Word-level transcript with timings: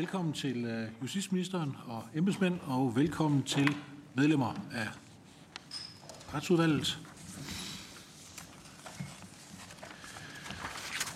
Velkommen 0.00 0.32
til 0.32 0.64
øh, 0.64 0.88
justitsministeren 1.02 1.76
og 1.86 2.04
embedsmænd, 2.14 2.58
og 2.66 2.96
velkommen 2.96 3.42
til 3.42 3.76
medlemmer 4.14 4.54
af 4.72 4.86
retsudvalget. 6.34 6.98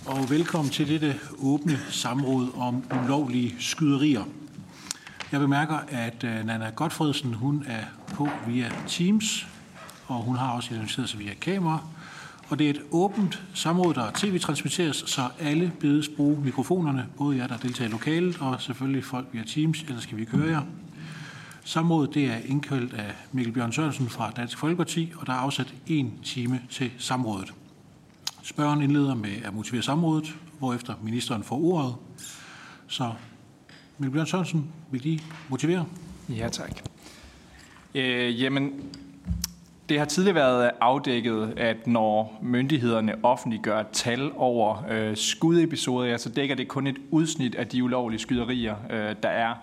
Og 0.07 0.31
velkommen 0.31 0.71
til 0.71 0.89
dette 0.89 1.21
åbne 1.39 1.79
samråd 1.91 2.53
om 2.57 2.85
ulovlige 3.05 3.57
skyderier. 3.59 4.25
Jeg 5.33 5.41
bemærker, 5.41 5.79
at 5.89 6.25
øh, 6.25 6.47
Nana 6.47 6.71
Godfredsen 6.71 7.35
hun 7.35 7.65
er 7.67 7.85
på 8.15 8.29
via 8.47 8.73
Teams, 8.89 9.47
og 10.07 10.17
hun 10.17 10.37
har 10.37 10.53
også 10.53 10.75
identificeret 10.75 11.09
sig 11.09 11.21
via 11.21 11.35
kamera. 11.35 11.87
Og 12.49 12.59
det 12.59 12.67
er 12.67 12.71
et 12.71 12.83
åbent 12.91 13.43
samråd, 13.55 13.95
der 13.95 14.11
tv-transmitteres, 14.15 14.97
så 15.07 15.29
alle 15.41 15.73
bedes 15.81 16.09
bruge 16.09 16.41
mikrofonerne, 16.41 17.07
både 17.17 17.37
jer, 17.37 17.47
der 17.47 17.57
deltager 17.57 17.89
i 17.89 17.93
lokalet, 17.93 18.39
og 18.41 18.63
selvfølgelig 18.63 19.05
folk 19.05 19.27
via 19.33 19.43
Teams, 19.45 19.83
ellers 19.83 20.03
skal 20.03 20.19
vi 20.19 20.25
køre 20.25 20.51
jer. 20.51 20.63
Samrådet 21.65 22.15
det 22.15 22.25
er 22.25 22.37
indkaldt 22.47 22.95
af 22.95 23.13
Mikkel 23.33 23.55
Bjørn 23.55 23.73
Sørensen 23.73 24.09
fra 24.09 24.31
Dansk 24.37 24.59
Folkeparti, 24.59 25.13
og 25.17 25.27
der 25.27 25.33
er 25.33 25.37
afsat 25.37 25.75
en 25.87 26.13
time 26.23 26.61
til 26.71 26.91
samrådet. 26.99 27.55
Spørgeren 28.43 28.83
indleder 28.83 29.15
med 29.15 29.37
at 29.45 29.55
motivere 29.55 29.83
samrådet, 29.83 30.35
hvorefter 30.59 30.95
ministeren 31.03 31.45
får 31.45 31.57
ordet. 31.57 31.95
Så 32.87 33.13
Mikkel 33.99 34.13
Bjørn 34.13 34.27
Sørensen, 34.27 34.67
vil 34.91 35.07
I 35.07 35.23
motivere? 35.49 35.87
Ja, 36.29 36.49
tak. 36.49 36.81
Øh, 37.95 38.43
jamen, 38.43 38.73
det 39.89 39.99
har 39.99 40.05
tidligere 40.05 40.35
været 40.35 40.71
afdækket, 40.81 41.55
at 41.57 41.87
når 41.87 42.39
myndighederne 42.43 43.15
offentliggør 43.23 43.83
tal 43.93 44.31
over 44.37 44.85
øh, 44.91 45.17
skudepisoder, 45.17 46.09
ja, 46.09 46.19
så 46.19 46.29
dækker 46.29 46.55
det 46.55 46.69
kun 46.69 46.87
et 46.87 46.97
udsnit 47.11 47.55
af 47.55 47.69
de 47.69 47.85
ulovlige 47.85 48.21
skyderier, 48.21 48.75
øh, 48.91 49.15
der 49.23 49.29
er 49.29 49.55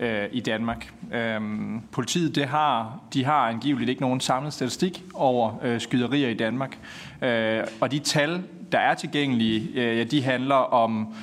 øh, 0.00 0.28
i 0.32 0.40
Danmark. 0.40 0.92
Øhm, 1.12 1.80
politiet 1.92 2.34
det 2.34 2.44
har, 2.44 3.00
de 3.14 3.24
har 3.24 3.48
angiveligt 3.48 3.90
ikke 3.90 4.02
nogen 4.02 4.20
samlet 4.20 4.52
statistik 4.52 5.02
over 5.14 5.52
øh, 5.62 5.80
skyderier 5.80 6.28
i 6.28 6.34
Danmark. 6.34 6.78
Øh, 7.22 7.60
og 7.80 7.90
de 7.90 7.98
tal, 7.98 8.42
der 8.72 8.78
er 8.78 8.94
tilgængelige, 8.94 9.68
øh, 9.74 9.98
ja, 9.98 10.04
de 10.04 10.22
handler 10.22 10.54
om 10.54 11.14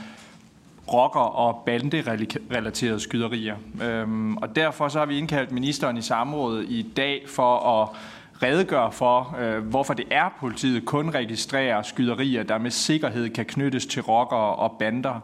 rocker- 0.94 1.19
og 1.19 1.63
banderelaterede 1.66 2.99
skyderier. 2.99 3.55
Øhm, 3.83 4.38
og 4.38 4.55
derfor 4.55 4.88
så 4.88 4.99
har 4.99 5.05
vi 5.05 5.17
indkaldt 5.17 5.52
ministeren 5.52 5.97
i 5.97 6.02
samrådet 6.02 6.66
i 6.69 6.81
dag 6.97 7.23
for 7.27 7.81
at 7.81 7.89
redegøre 8.44 8.92
for, 8.92 9.38
øh, 9.39 9.64
hvorfor 9.64 9.94
det 9.94 10.06
er, 10.11 10.30
politiet 10.39 10.86
kun 10.86 11.09
registrerer 11.09 11.81
skyderier, 11.81 12.44
der 12.44 12.58
med 12.58 12.72
sikkerhed 12.72 13.30
kan 13.30 13.45
knyttes 13.45 13.86
til 13.86 14.02
rockere 14.02 14.56
og 14.56 14.75
bander, 14.80 15.20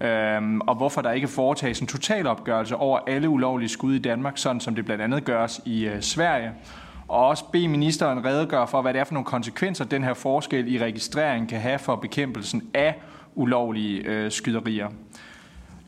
øh, 0.00 0.58
og 0.66 0.74
hvorfor 0.74 1.02
der 1.02 1.12
ikke 1.12 1.28
foretages 1.28 1.80
en 1.80 1.86
totalopgørelse 1.86 2.76
over 2.76 2.98
alle 3.06 3.28
ulovlige 3.28 3.68
skud 3.68 3.94
i 3.94 3.98
Danmark, 3.98 4.38
sådan 4.38 4.60
som 4.60 4.74
det 4.74 4.84
blandt 4.84 5.02
andet 5.02 5.24
gøres 5.24 5.60
i 5.64 5.86
øh, 5.86 6.00
Sverige. 6.02 6.52
Og 7.08 7.26
også 7.26 7.44
bede 7.52 7.68
ministeren 7.68 8.24
redegøre 8.24 8.68
for, 8.68 8.82
hvad 8.82 8.92
det 8.92 9.00
er 9.00 9.04
for 9.04 9.14
nogle 9.14 9.26
konsekvenser, 9.26 9.84
den 9.84 10.04
her 10.04 10.14
forskel 10.14 10.74
i 10.74 10.78
registrering 10.78 11.48
kan 11.48 11.60
have 11.60 11.78
for 11.78 11.96
bekæmpelsen 11.96 12.70
af 12.74 13.00
ulovlige 13.34 14.00
øh, 14.00 14.30
skyderier. 14.30 14.88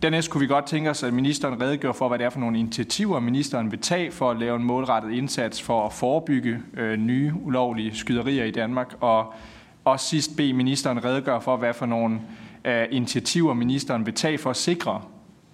Dernæst 0.04 0.30
kunne 0.30 0.40
vi 0.40 0.46
godt 0.46 0.66
tænke 0.66 0.90
os, 0.90 1.02
at 1.02 1.14
ministeren 1.14 1.60
redegør 1.60 1.92
for, 1.92 2.08
hvad 2.08 2.18
det 2.18 2.24
er 2.24 2.30
for 2.30 2.40
nogle 2.40 2.58
initiativer, 2.58 3.20
ministeren 3.20 3.70
vil 3.70 3.78
tage 3.78 4.10
for 4.10 4.30
at 4.30 4.38
lave 4.38 4.56
en 4.56 4.64
målrettet 4.64 5.12
indsats 5.12 5.62
for 5.62 5.86
at 5.86 5.92
forebygge 5.92 6.58
øh, 6.76 6.96
nye 6.96 7.32
ulovlige 7.34 7.96
skyderier 7.96 8.44
i 8.44 8.50
Danmark. 8.50 8.94
Og 9.00 9.34
også 9.84 10.06
sidst 10.06 10.36
bede 10.36 10.52
ministeren 10.52 11.04
redegøre 11.04 11.40
for, 11.40 11.56
hvad 11.56 11.74
for 11.74 11.86
nogle 11.86 12.20
øh, 12.64 12.86
initiativer 12.90 13.54
ministeren 13.54 14.06
vil 14.06 14.14
tage 14.14 14.38
for 14.38 14.50
at 14.50 14.56
sikre 14.56 15.02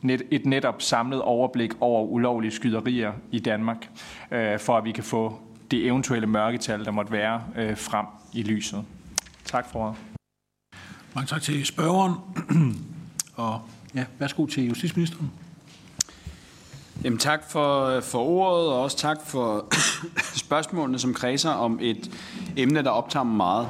net, 0.03 0.23
et 0.31 0.47
netop 0.47 0.83
samlet 0.83 1.23
overblik 1.23 1.73
over 1.81 2.05
ulovlige 2.05 2.51
skyderier 2.51 3.13
i 3.31 3.39
Danmark, 3.39 3.91
øh, 4.31 4.59
for 4.59 4.77
at 4.77 4.85
vi 4.85 4.93
kan 4.93 5.05
få 5.05 5.41
det 5.71 5.87
eventuelle 5.87 6.27
mørketal, 6.27 6.85
der 6.85 6.91
måtte 6.91 7.13
være, 7.13 7.43
øh, 7.57 7.77
frem 7.77 8.07
i 8.33 8.43
lyset. 8.43 8.85
Tak 9.45 9.69
for. 9.69 9.97
Mange 11.15 11.27
tak 11.27 11.43
til 11.43 11.67
spørgeren. 11.67 12.15
og 13.37 13.61
Ja, 13.95 14.05
værsgo 14.19 14.47
til 14.47 14.67
justitsministeren. 14.67 15.31
Jamen, 17.05 17.19
tak 17.19 17.51
for, 17.51 18.01
for 18.01 18.19
ordet, 18.19 18.69
og 18.69 18.83
også 18.83 18.97
tak 18.97 19.19
for 19.27 19.67
spørgsmålene, 20.45 20.99
som 20.99 21.15
kredser 21.15 21.51
om 21.51 21.79
et 21.83 22.11
emne, 22.57 22.83
der 22.83 22.91
optager 22.91 23.25
mig 23.25 23.37
meget. 23.37 23.69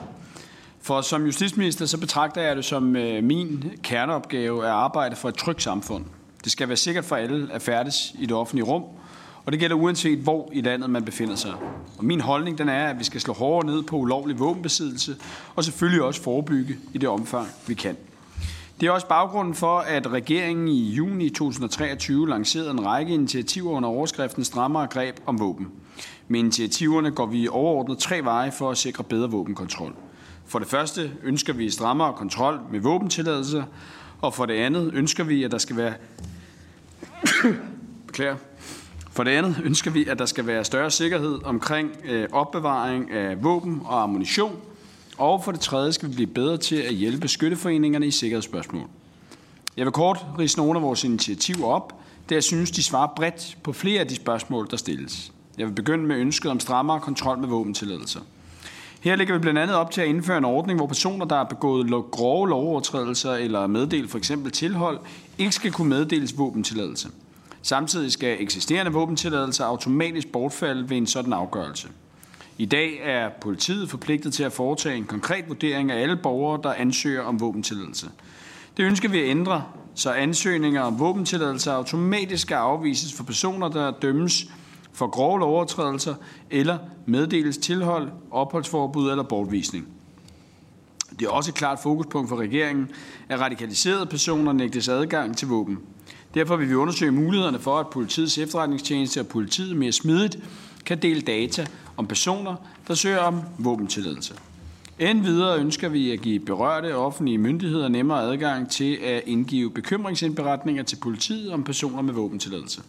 For 0.83 1.01
som 1.01 1.25
justitsminister, 1.25 1.87
så 1.87 1.99
betragter 1.99 2.43
jeg 2.43 2.57
det 2.57 2.65
som 2.65 2.97
øh, 2.97 3.25
min 3.25 3.73
kerneopgave 3.83 4.65
at 4.65 4.71
arbejde 4.71 5.17
for 5.17 5.29
et 5.29 5.35
trygt 5.35 5.63
samfund. 5.63 6.05
Det 6.45 6.53
skal 6.53 6.69
være 6.69 6.77
sikkert 6.77 7.05
for 7.05 7.17
alle 7.17 7.49
at 7.53 7.63
færdes 7.63 8.15
i 8.19 8.27
det 8.27 8.33
offentlige 8.33 8.65
rum, 8.65 8.85
og 9.45 9.53
det 9.53 9.61
gælder 9.61 9.77
uanset 9.77 10.19
hvor 10.19 10.51
i 10.53 10.61
landet 10.61 10.91
man 10.91 11.05
befinder 11.05 11.37
sig. 11.37 11.53
Og 11.99 12.05
min 12.05 12.21
holdning 12.21 12.59
den 12.59 12.69
er, 12.69 12.89
at 12.89 12.99
vi 12.99 13.05
skal 13.05 13.21
slå 13.21 13.35
hårdere 13.35 13.67
ned 13.67 13.83
på 13.83 13.97
ulovlig 13.97 14.39
våbenbesiddelse, 14.39 15.17
og 15.57 15.65
selvfølgelig 15.65 16.03
også 16.03 16.23
forebygge 16.23 16.77
i 16.93 16.99
det 16.99 17.09
omfang, 17.09 17.49
vi 17.67 17.75
kan. 17.75 17.97
Det 18.81 18.87
er 18.87 18.91
også 18.91 19.07
baggrunden 19.07 19.55
for, 19.55 19.79
at 19.79 20.13
regeringen 20.13 20.69
i 20.69 20.91
juni 20.91 21.31
2023 21.31 22.29
lancerede 22.29 22.71
en 22.71 22.87
række 22.87 23.15
initiativer 23.15 23.71
under 23.71 23.89
overskriften 23.89 24.45
Strammere 24.45 24.87
greb 24.87 25.21
om 25.27 25.41
våben. 25.41 25.69
Med 26.29 26.41
initiativerne 26.41 27.11
går 27.11 27.27
vi 27.27 27.49
overordnet 27.49 27.99
tre 27.99 28.25
veje 28.25 28.53
for 28.53 28.71
at 28.71 28.79
sikre 28.79 29.05
bedre 29.05 29.31
våbenkontrol. 29.31 29.95
For 30.47 30.59
det 30.59 30.69
første 30.69 31.13
ønsker 31.23 31.53
vi 31.53 31.71
strammere 31.71 32.13
kontrol 32.13 32.61
med 32.73 32.81
våbentilladelser, 32.81 33.63
og 34.21 34.35
for 34.35 34.47
det 34.47 34.55
andet 34.55 34.91
ønsker 34.95 35.25
vi, 35.25 35.45
at 35.45 35.51
der 35.51 35.59
skal 35.59 35.77
være 35.77 35.95
Beklager. 38.07 38.37
For 39.13 39.25
det 39.25 39.31
andet 39.31 39.57
ønsker 39.65 39.91
vi, 39.91 40.07
at 40.07 40.19
der 40.19 40.27
skal 40.27 40.47
være 40.47 40.65
større 40.65 40.91
sikkerhed 40.91 41.39
omkring 41.45 41.91
øh, 42.05 42.29
opbevaring 42.33 43.11
af 43.11 43.45
våben 43.45 43.83
og 43.85 44.03
ammunition, 44.03 44.61
og 45.21 45.45
for 45.45 45.53
det 45.53 45.61
tredje 45.61 45.93
skal 45.93 46.09
vi 46.09 46.15
blive 46.15 46.27
bedre 46.27 46.57
til 46.57 46.77
at 46.77 46.95
hjælpe 46.95 47.29
skytteforeningerne 47.29 48.07
i 48.07 48.11
sikkerhedsspørgsmål. 48.11 48.89
Jeg 49.77 49.85
vil 49.85 49.93
kort 49.93 50.27
rise 50.39 50.59
nogle 50.59 50.79
af 50.79 50.83
vores 50.83 51.05
initiativer 51.05 51.67
op, 51.67 51.95
da 52.31 52.35
jeg 52.35 52.45
synes, 52.45 52.71
de 52.71 52.83
svarer 52.83 53.09
bredt 53.17 53.59
på 53.63 53.73
flere 53.73 54.01
af 54.01 54.09
de 54.09 54.15
spørgsmål, 54.15 54.69
der 54.71 54.77
stilles. 54.77 55.33
Jeg 55.59 55.67
vil 55.67 55.73
begynde 55.73 56.05
med 56.05 56.17
ønsket 56.17 56.51
om 56.51 56.61
strammere 56.61 57.01
kontrol 57.01 57.39
med 57.39 57.49
våbentilladelser. 57.49 58.21
Her 59.01 59.17
ligger 59.17 59.35
vi 59.35 59.41
blandt 59.41 59.59
andet 59.59 59.77
op 59.77 59.91
til 59.91 60.01
at 60.01 60.07
indføre 60.07 60.39
en 60.39 60.45
ordning, 60.45 60.79
hvor 60.79 60.87
personer, 60.87 61.27
der 61.27 61.37
har 61.37 61.45
begået 61.45 62.11
grove 62.11 62.49
lovovertrædelser 62.49 63.33
eller 63.33 63.67
meddelt 63.67 64.11
for 64.11 64.19
eksempel 64.19 64.53
tilhold, 64.53 64.99
ikke 65.39 65.53
skal 65.53 65.73
kunne 65.73 65.89
meddeles 65.89 66.39
våbentilladelse. 66.39 67.09
Samtidig 67.63 68.13
skal 68.13 68.37
eksisterende 68.43 68.93
våbentilladelser 68.93 69.65
automatisk 69.65 70.33
bortfalde 70.33 70.91
ved 70.91 70.97
en 70.97 71.07
sådan 71.07 71.33
afgørelse. 71.33 71.89
I 72.61 72.65
dag 72.65 73.01
er 73.03 73.29
politiet 73.41 73.91
forpligtet 73.91 74.33
til 74.33 74.43
at 74.43 74.53
foretage 74.53 74.97
en 74.97 75.05
konkret 75.05 75.45
vurdering 75.49 75.91
af 75.91 76.03
alle 76.03 76.17
borgere, 76.17 76.61
der 76.63 76.73
ansøger 76.73 77.23
om 77.23 77.41
våbentilladelse. 77.41 78.11
Det 78.77 78.83
ønsker 78.83 79.09
vi 79.09 79.19
at 79.19 79.29
ændre, 79.29 79.65
så 79.95 80.13
ansøgninger 80.13 80.83
om 80.83 80.99
våbentilladelse 80.99 81.73
automatisk 81.73 82.43
skal 82.43 82.55
afvises 82.55 83.13
for 83.13 83.25
personer, 83.25 83.69
der 83.69 83.91
dømmes 83.91 84.47
for 84.93 85.07
grove 85.07 85.45
overtrædelser 85.45 86.15
eller 86.51 86.79
meddeles 87.07 87.59
tilhold, 87.59 88.09
opholdsforbud 88.31 89.11
eller 89.11 89.25
bortvisning. 89.25 89.89
Det 91.19 91.27
er 91.27 91.31
også 91.31 91.51
et 91.51 91.55
klart 91.55 91.79
fokuspunkt 91.83 92.29
for 92.29 92.37
regeringen, 92.37 92.91
at 93.29 93.41
radikaliserede 93.41 94.07
personer 94.07 94.53
nægtes 94.53 94.89
adgang 94.89 95.37
til 95.37 95.49
våben. 95.49 95.79
Derfor 96.35 96.57
vil 96.57 96.69
vi 96.69 96.75
undersøge 96.75 97.13
mulighederne 97.13 97.59
for, 97.59 97.79
at 97.79 97.87
politiets 97.91 98.39
efterretningstjeneste 98.39 99.21
og 99.21 99.27
politiet 99.27 99.77
mere 99.77 99.93
smidigt 99.93 100.39
kan 100.87 100.99
dele 100.99 101.21
data 101.21 101.67
om 102.01 102.07
personer, 102.07 102.55
der 102.89 102.95
søger 102.95 103.19
om 103.19 103.41
våbentilladelse. 103.59 104.35
Endvidere 104.99 105.59
ønsker 105.59 105.89
vi 105.89 106.11
at 106.11 106.21
give 106.21 106.41
berørte 106.41 106.97
offentlige 106.97 107.39
myndigheder 107.39 107.89
nemmere 107.89 108.23
adgang 108.23 108.71
til 108.71 108.95
at 109.05 109.23
indgive 109.27 109.71
bekymringsindberetninger 109.71 110.83
til 110.83 110.97
politiet 110.97 111.53
om 111.53 111.65
personer 111.65 112.03
med 112.03 112.15
våbentilladelse. 112.15 112.83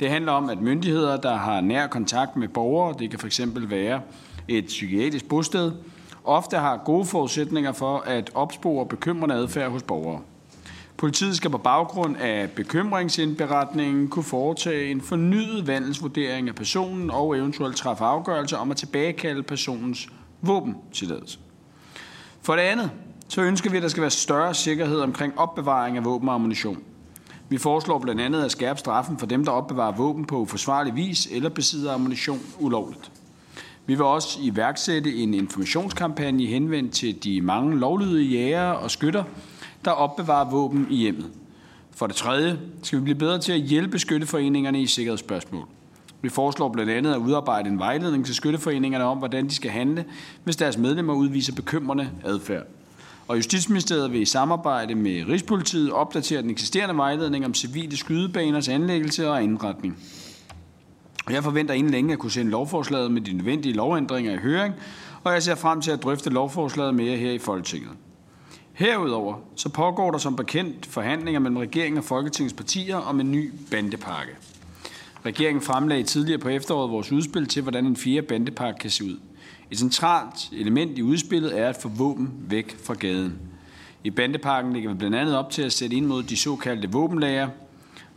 Det 0.00 0.10
handler 0.10 0.32
om, 0.32 0.50
at 0.50 0.60
myndigheder, 0.60 1.16
der 1.16 1.36
har 1.36 1.60
nær 1.60 1.86
kontakt 1.86 2.36
med 2.36 2.48
borgere, 2.48 2.94
det 2.98 3.10
kan 3.10 3.18
fx 3.18 3.40
være 3.54 4.00
et 4.48 4.66
psykiatrisk 4.66 5.28
bosted, 5.28 5.72
ofte 6.24 6.56
har 6.56 6.82
gode 6.84 7.04
forudsætninger 7.04 7.72
for 7.72 7.98
at 7.98 8.30
opspore 8.34 8.86
bekymrende 8.86 9.34
adfærd 9.34 9.70
hos 9.70 9.82
borgere. 9.82 10.20
Politiet 10.98 11.36
skal 11.36 11.50
på 11.50 11.58
baggrund 11.58 12.16
af 12.16 12.50
bekymringsindberetningen 12.50 14.08
kunne 14.08 14.24
foretage 14.24 14.90
en 14.90 15.00
fornyet 15.00 15.66
vandelsvurdering 15.66 16.48
af 16.48 16.54
personen 16.54 17.10
og 17.10 17.38
eventuelt 17.38 17.76
træffe 17.76 18.04
afgørelse 18.04 18.58
om 18.58 18.70
at 18.70 18.76
tilbagekalde 18.76 19.42
personens 19.42 20.08
våbentilladelse. 20.42 21.38
For 22.42 22.52
det 22.56 22.62
andet, 22.62 22.90
så 23.28 23.42
ønsker 23.42 23.70
vi, 23.70 23.76
at 23.76 23.82
der 23.82 23.88
skal 23.88 24.00
være 24.00 24.10
større 24.10 24.54
sikkerhed 24.54 25.00
omkring 25.00 25.38
opbevaring 25.38 25.96
af 25.96 26.04
våben 26.04 26.28
og 26.28 26.34
ammunition. 26.34 26.78
Vi 27.48 27.58
foreslår 27.58 27.98
blandt 27.98 28.20
andet 28.20 28.44
at 28.44 28.50
skærpe 28.50 28.78
straffen 28.78 29.18
for 29.18 29.26
dem, 29.26 29.44
der 29.44 29.52
opbevarer 29.52 29.96
våben 29.96 30.24
på 30.24 30.38
uforsvarlig 30.38 30.94
vis 30.94 31.28
eller 31.32 31.48
besidder 31.48 31.94
ammunition 31.94 32.40
ulovligt. 32.58 33.10
Vi 33.86 33.94
vil 33.94 34.04
også 34.04 34.38
iværksætte 34.42 35.14
en 35.14 35.34
informationskampagne 35.34 36.46
henvendt 36.46 36.92
til 36.92 37.24
de 37.24 37.40
mange 37.40 37.78
lovlydige 37.78 38.30
jægere 38.30 38.76
og 38.76 38.90
skytter, 38.90 39.24
der 39.86 39.92
opbevarer 39.92 40.50
våben 40.50 40.86
i 40.90 40.96
hjemmet. 40.96 41.30
For 41.90 42.06
det 42.06 42.16
tredje 42.16 42.58
skal 42.82 42.98
vi 42.98 43.04
blive 43.04 43.18
bedre 43.18 43.38
til 43.38 43.52
at 43.52 43.60
hjælpe 43.60 43.98
skytteforeningerne 43.98 44.82
i 44.82 44.86
sikkerhedsspørgsmål. 44.86 45.66
Vi 46.22 46.28
foreslår 46.28 46.68
blandt 46.68 46.92
andet 46.92 47.12
at 47.12 47.18
udarbejde 47.18 47.70
en 47.70 47.78
vejledning 47.78 48.26
til 48.26 48.34
skytteforeningerne 48.34 49.04
om, 49.04 49.18
hvordan 49.18 49.48
de 49.48 49.54
skal 49.54 49.70
handle, 49.70 50.04
hvis 50.44 50.56
deres 50.56 50.78
medlemmer 50.78 51.14
udviser 51.14 51.54
bekymrende 51.54 52.10
adfærd. 52.24 52.66
Og 53.28 53.36
Justitsministeriet 53.36 54.12
vil 54.12 54.20
i 54.20 54.24
samarbejde 54.24 54.94
med 54.94 55.24
Rigspolitiet 55.28 55.92
opdatere 55.92 56.42
den 56.42 56.50
eksisterende 56.50 56.96
vejledning 56.96 57.44
om 57.44 57.54
civile 57.54 57.96
skydebaners 57.96 58.68
anlæggelse 58.68 59.30
og 59.30 59.42
indretning. 59.42 59.98
Jeg 61.30 61.44
forventer 61.44 61.74
inden 61.74 61.92
længe 61.92 62.12
at 62.12 62.18
kunne 62.18 62.30
sende 62.32 62.50
lovforslaget 62.50 63.10
med 63.10 63.20
de 63.20 63.32
nødvendige 63.32 63.74
lovændringer 63.74 64.32
i 64.32 64.36
høring, 64.36 64.74
og 65.24 65.32
jeg 65.32 65.42
ser 65.42 65.54
frem 65.54 65.80
til 65.80 65.90
at 65.90 66.02
drøfte 66.02 66.30
lovforslaget 66.30 66.94
mere 66.94 67.16
her 67.16 67.32
i 67.32 67.38
Folketinget. 67.38 67.90
Herudover 68.76 69.34
så 69.54 69.68
pågår 69.68 70.10
der 70.10 70.18
som 70.18 70.36
bekendt 70.36 70.86
forhandlinger 70.86 71.40
mellem 71.40 71.56
regeringen 71.56 71.98
og 71.98 72.04
Folketingets 72.04 72.54
partier 72.54 72.96
om 72.96 73.20
en 73.20 73.32
ny 73.32 73.52
bandepakke. 73.70 74.32
Regeringen 75.26 75.62
fremlagde 75.62 76.02
tidligere 76.02 76.38
på 76.40 76.48
efteråret 76.48 76.90
vores 76.90 77.12
udspil 77.12 77.46
til, 77.46 77.62
hvordan 77.62 77.86
en 77.86 77.96
fjerde 77.96 78.26
bandepakke 78.26 78.78
kan 78.78 78.90
se 78.90 79.04
ud. 79.04 79.18
Et 79.70 79.78
centralt 79.78 80.50
element 80.52 80.98
i 80.98 81.02
udspillet 81.02 81.58
er 81.58 81.68
at 81.68 81.76
få 81.76 81.88
våben 81.88 82.30
væk 82.38 82.76
fra 82.84 82.94
gaden. 82.94 83.38
I 84.04 84.10
bandepakken 84.10 84.72
ligger 84.72 84.90
vi 84.90 84.96
blandt 84.96 85.16
andet 85.16 85.36
op 85.36 85.50
til 85.50 85.62
at 85.62 85.72
sætte 85.72 85.96
ind 85.96 86.06
mod 86.06 86.22
de 86.22 86.36
såkaldte 86.36 86.92
våbenlager. 86.92 87.48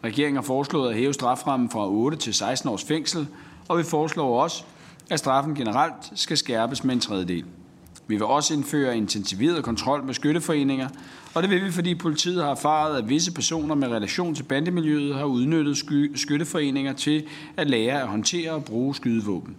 Regeringen 0.03 0.35
har 0.35 0.44
foreslået 0.44 0.89
at 0.89 0.95
hæve 0.95 1.13
straframmen 1.13 1.69
fra 1.69 1.89
8 1.89 2.17
til 2.17 2.33
16 2.33 2.69
års 2.69 2.83
fængsel, 2.83 3.27
og 3.67 3.77
vi 3.77 3.83
foreslår 3.83 4.44
også, 4.44 4.63
at 5.09 5.19
straffen 5.19 5.55
generelt 5.55 6.12
skal 6.15 6.38
skærpes 6.38 6.83
med 6.83 6.94
en 6.94 7.00
tredjedel. 7.00 7.45
Vi 8.09 8.15
vil 8.15 8.23
også 8.23 8.53
indføre 8.53 8.97
intensiveret 8.97 9.63
kontrol 9.63 10.03
med 10.03 10.13
skytteforeninger, 10.13 10.89
og 11.33 11.44
det 11.44 11.51
vil 11.51 11.65
vi, 11.65 11.71
fordi 11.71 11.95
politiet 11.95 12.44
har 12.44 12.51
erfaret, 12.51 12.97
at 12.97 13.09
visse 13.09 13.33
personer 13.33 13.75
med 13.75 13.88
relation 13.88 14.35
til 14.35 14.44
bandemiljøet 14.44 15.15
har 15.15 15.25
udnyttet 15.25 15.77
skytteforeninger 16.15 16.94
til 16.94 17.23
at 17.57 17.69
lære 17.69 18.01
at 18.01 18.07
håndtere 18.07 18.51
og 18.51 18.65
bruge 18.65 18.95
skydevåben. 18.95 19.56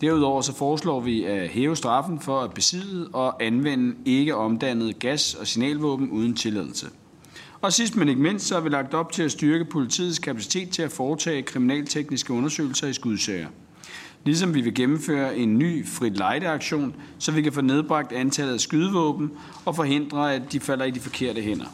Derudover 0.00 0.40
så 0.40 0.54
foreslår 0.54 1.00
vi 1.00 1.24
at 1.24 1.48
hæve 1.48 1.76
straffen 1.76 2.20
for 2.20 2.40
at 2.40 2.54
besidde 2.54 3.08
og 3.12 3.44
anvende 3.44 3.96
ikke 4.04 4.34
omdannede 4.34 4.92
gas- 4.92 5.34
og 5.34 5.46
signalvåben 5.46 6.10
uden 6.10 6.34
tilladelse. 6.34 6.86
Og 7.60 7.72
sidst 7.72 7.96
men 7.96 8.08
ikke 8.08 8.22
mindst, 8.22 8.46
så 8.46 8.54
har 8.54 8.62
vi 8.62 8.68
lagt 8.68 8.94
op 8.94 9.12
til 9.12 9.22
at 9.22 9.32
styrke 9.32 9.64
politiets 9.64 10.18
kapacitet 10.18 10.70
til 10.70 10.82
at 10.82 10.92
foretage 10.92 11.42
kriminaltekniske 11.42 12.32
undersøgelser 12.32 12.86
i 12.86 12.92
skudsager. 12.92 13.48
Ligesom 14.26 14.54
vi 14.54 14.60
vil 14.60 14.74
gennemføre 14.74 15.36
en 15.36 15.58
ny 15.58 15.86
frit 15.86 16.16
lejdeaktion, 16.16 16.94
så 17.18 17.32
vi 17.32 17.42
kan 17.42 17.52
få 17.52 17.60
nedbragt 17.60 18.12
antallet 18.12 18.54
af 18.54 18.60
skydevåben 18.60 19.30
og 19.64 19.76
forhindre, 19.76 20.34
at 20.34 20.52
de 20.52 20.60
falder 20.60 20.84
i 20.84 20.90
de 20.90 21.00
forkerte 21.00 21.40
hænder. 21.40 21.66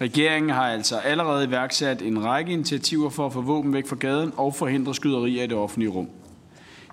Regeringen 0.00 0.50
har 0.50 0.62
altså 0.62 0.96
allerede 0.96 1.44
iværksat 1.44 2.02
en 2.02 2.24
række 2.24 2.52
initiativer 2.52 3.10
for 3.10 3.26
at 3.26 3.32
få 3.32 3.40
våben 3.40 3.72
væk 3.72 3.86
fra 3.86 3.96
gaden 3.96 4.32
og 4.36 4.54
forhindre 4.54 4.94
skyderier 4.94 5.44
i 5.44 5.46
det 5.46 5.56
offentlige 5.56 5.90
rum. 5.90 6.08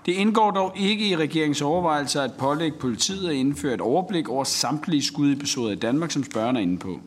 Det 0.05 0.11
indgår 0.11 0.51
dog 0.51 0.73
ikke 0.77 1.07
i 1.07 1.15
regeringens 1.15 1.61
overvejelser 1.61 2.21
at 2.21 2.33
pålægge 2.33 2.77
politiet 2.79 3.29
at 3.29 3.35
indføre 3.35 3.73
et 3.73 3.81
overblik 3.81 4.29
over 4.29 4.43
samtlige 4.43 5.03
skudepisoder 5.03 5.71
i 5.71 5.75
Danmark, 5.75 6.11
som 6.11 6.23
spørgeren 6.23 6.55
er 6.55 6.61
inde 6.61 6.77
på. 6.77 6.99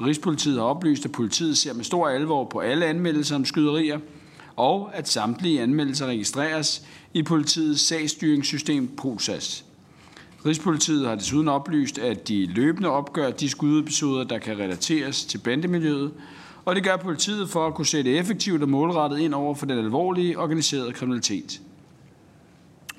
Rigspolitiet 0.00 0.56
har 0.56 0.64
oplyst, 0.64 1.04
at 1.04 1.12
politiet 1.12 1.58
ser 1.58 1.74
med 1.74 1.84
stor 1.84 2.08
alvor 2.08 2.44
på 2.44 2.58
alle 2.58 2.86
anmeldelser 2.86 3.36
om 3.36 3.44
skyderier, 3.44 3.98
og 4.56 4.90
at 4.94 5.08
samtlige 5.08 5.62
anmeldelser 5.62 6.06
registreres 6.06 6.82
i 7.14 7.22
politiets 7.22 7.80
sagsstyringssystem 7.80 8.88
POSAS. 8.96 9.64
Rigspolitiet 10.46 11.06
har 11.06 11.14
desuden 11.14 11.48
oplyst, 11.48 11.98
at 11.98 12.28
de 12.28 12.46
løbende 12.46 12.88
opgør 12.88 13.30
de 13.30 13.48
skudepisoder, 13.48 14.24
der 14.24 14.38
kan 14.38 14.58
relateres 14.58 15.24
til 15.24 15.38
bandemiljøet, 15.38 16.12
og 16.64 16.74
det 16.74 16.84
gør 16.84 16.96
politiet 16.96 17.48
for 17.48 17.66
at 17.66 17.74
kunne 17.74 17.86
sætte 17.86 18.10
effektivt 18.10 18.62
og 18.62 18.68
målrettet 18.68 19.18
ind 19.18 19.34
over 19.34 19.54
for 19.54 19.66
den 19.66 19.78
alvorlige 19.78 20.38
organiserede 20.38 20.92
kriminalitet. 20.92 21.60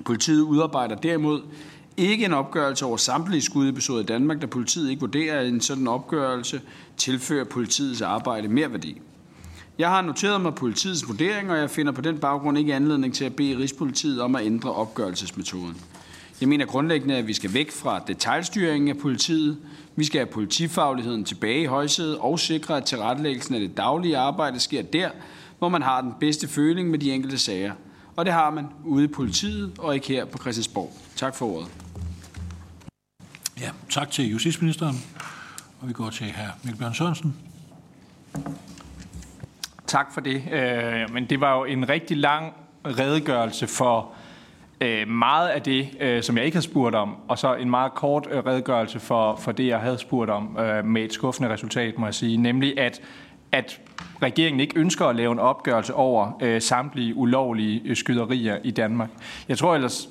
Politiet 0.04 0.42
udarbejder 0.42 0.96
derimod 0.96 1.40
ikke 1.96 2.24
en 2.24 2.32
opgørelse 2.32 2.86
over 2.86 2.96
samtlige 2.96 3.42
skudepisoder 3.42 4.02
i 4.02 4.06
Danmark, 4.06 4.40
da 4.40 4.46
politiet 4.46 4.90
ikke 4.90 5.00
vurderer, 5.00 5.40
at 5.40 5.48
en 5.48 5.60
sådan 5.60 5.88
opgørelse 5.88 6.60
tilfører 6.96 7.44
politiets 7.44 8.00
arbejde 8.00 8.48
mere 8.48 8.72
værdi. 8.72 9.00
Jeg 9.78 9.88
har 9.88 10.02
noteret 10.02 10.40
mig 10.40 10.54
politiets 10.54 11.08
vurdering, 11.08 11.50
og 11.50 11.58
jeg 11.58 11.70
finder 11.70 11.92
på 11.92 12.00
den 12.00 12.18
baggrund 12.18 12.58
ikke 12.58 12.74
anledning 12.74 13.14
til 13.14 13.24
at 13.24 13.36
bede 13.36 13.58
Rigspolitiet 13.58 14.20
om 14.20 14.36
at 14.36 14.46
ændre 14.46 14.72
opgørelsesmetoden. 14.72 15.76
Jeg 16.40 16.48
mener 16.48 16.66
grundlæggende, 16.66 17.16
at 17.16 17.26
vi 17.26 17.32
skal 17.32 17.54
væk 17.54 17.70
fra 17.70 18.02
detaljstyringen 18.06 18.88
af 18.88 18.98
politiet. 18.98 19.58
Vi 19.96 20.04
skal 20.04 20.18
have 20.18 20.26
politifagligheden 20.26 21.24
tilbage 21.24 21.62
i 21.62 21.66
højsædet 21.66 22.18
og 22.18 22.38
sikre, 22.38 22.76
at 22.76 22.84
tilrettelæggelsen 22.84 23.54
af 23.54 23.60
det 23.60 23.76
daglige 23.76 24.18
arbejde 24.18 24.60
sker 24.60 24.82
der, 24.82 25.10
hvor 25.58 25.68
man 25.68 25.82
har 25.82 26.00
den 26.00 26.12
bedste 26.20 26.48
føling 26.48 26.90
med 26.90 26.98
de 26.98 27.12
enkelte 27.12 27.38
sager. 27.38 27.72
Og 28.16 28.24
det 28.24 28.32
har 28.32 28.50
man 28.50 28.66
ude 28.84 29.04
i 29.04 29.08
politiet 29.08 29.72
og 29.78 29.94
ikke 29.94 30.08
her 30.08 30.24
på 30.24 30.38
Christiansborg. 30.38 30.92
Tak 31.16 31.34
for 31.34 31.46
ordet. 31.46 31.68
Ja, 33.60 33.70
tak 33.90 34.10
til 34.10 34.30
justitsministeren. 34.30 35.04
Og 35.80 35.88
vi 35.88 35.92
går 35.92 36.10
til 36.10 36.26
hr. 36.26 36.64
Mikkel 36.64 36.78
Bjørn 36.78 36.94
Sørensen. 36.94 37.36
Tak 39.92 40.12
for 40.14 40.20
det. 40.20 40.42
Øh, 40.52 41.14
men 41.14 41.24
det 41.24 41.40
var 41.40 41.58
jo 41.58 41.64
en 41.64 41.88
rigtig 41.88 42.16
lang 42.16 42.52
redegørelse 42.86 43.66
for 43.66 44.12
øh, 44.80 45.08
meget 45.08 45.48
af 45.48 45.62
det, 45.62 45.88
øh, 46.00 46.22
som 46.22 46.36
jeg 46.36 46.44
ikke 46.44 46.54
havde 46.54 46.66
spurgt 46.66 46.94
om, 46.94 47.16
og 47.28 47.38
så 47.38 47.54
en 47.54 47.70
meget 47.70 47.94
kort 47.94 48.28
øh, 48.30 48.46
redegørelse 48.46 49.00
for, 49.00 49.36
for 49.36 49.52
det, 49.52 49.66
jeg 49.66 49.78
havde 49.78 49.98
spurgt 49.98 50.30
om, 50.30 50.58
øh, 50.58 50.84
med 50.84 51.02
et 51.02 51.12
skuffende 51.12 51.48
resultat, 51.50 51.98
må 51.98 52.06
jeg 52.06 52.14
sige, 52.14 52.36
nemlig 52.36 52.78
at, 52.78 53.00
at 53.52 53.80
regeringen 54.22 54.60
ikke 54.60 54.78
ønsker 54.78 55.06
at 55.06 55.16
lave 55.16 55.32
en 55.32 55.38
opgørelse 55.38 55.94
over 55.94 56.38
øh, 56.42 56.62
samtlige 56.62 57.14
ulovlige 57.16 57.82
øh, 57.84 57.96
skyderier 57.96 58.58
i 58.64 58.70
Danmark. 58.70 59.10
Jeg 59.48 59.58
tror 59.58 59.74
ellers, 59.74 60.08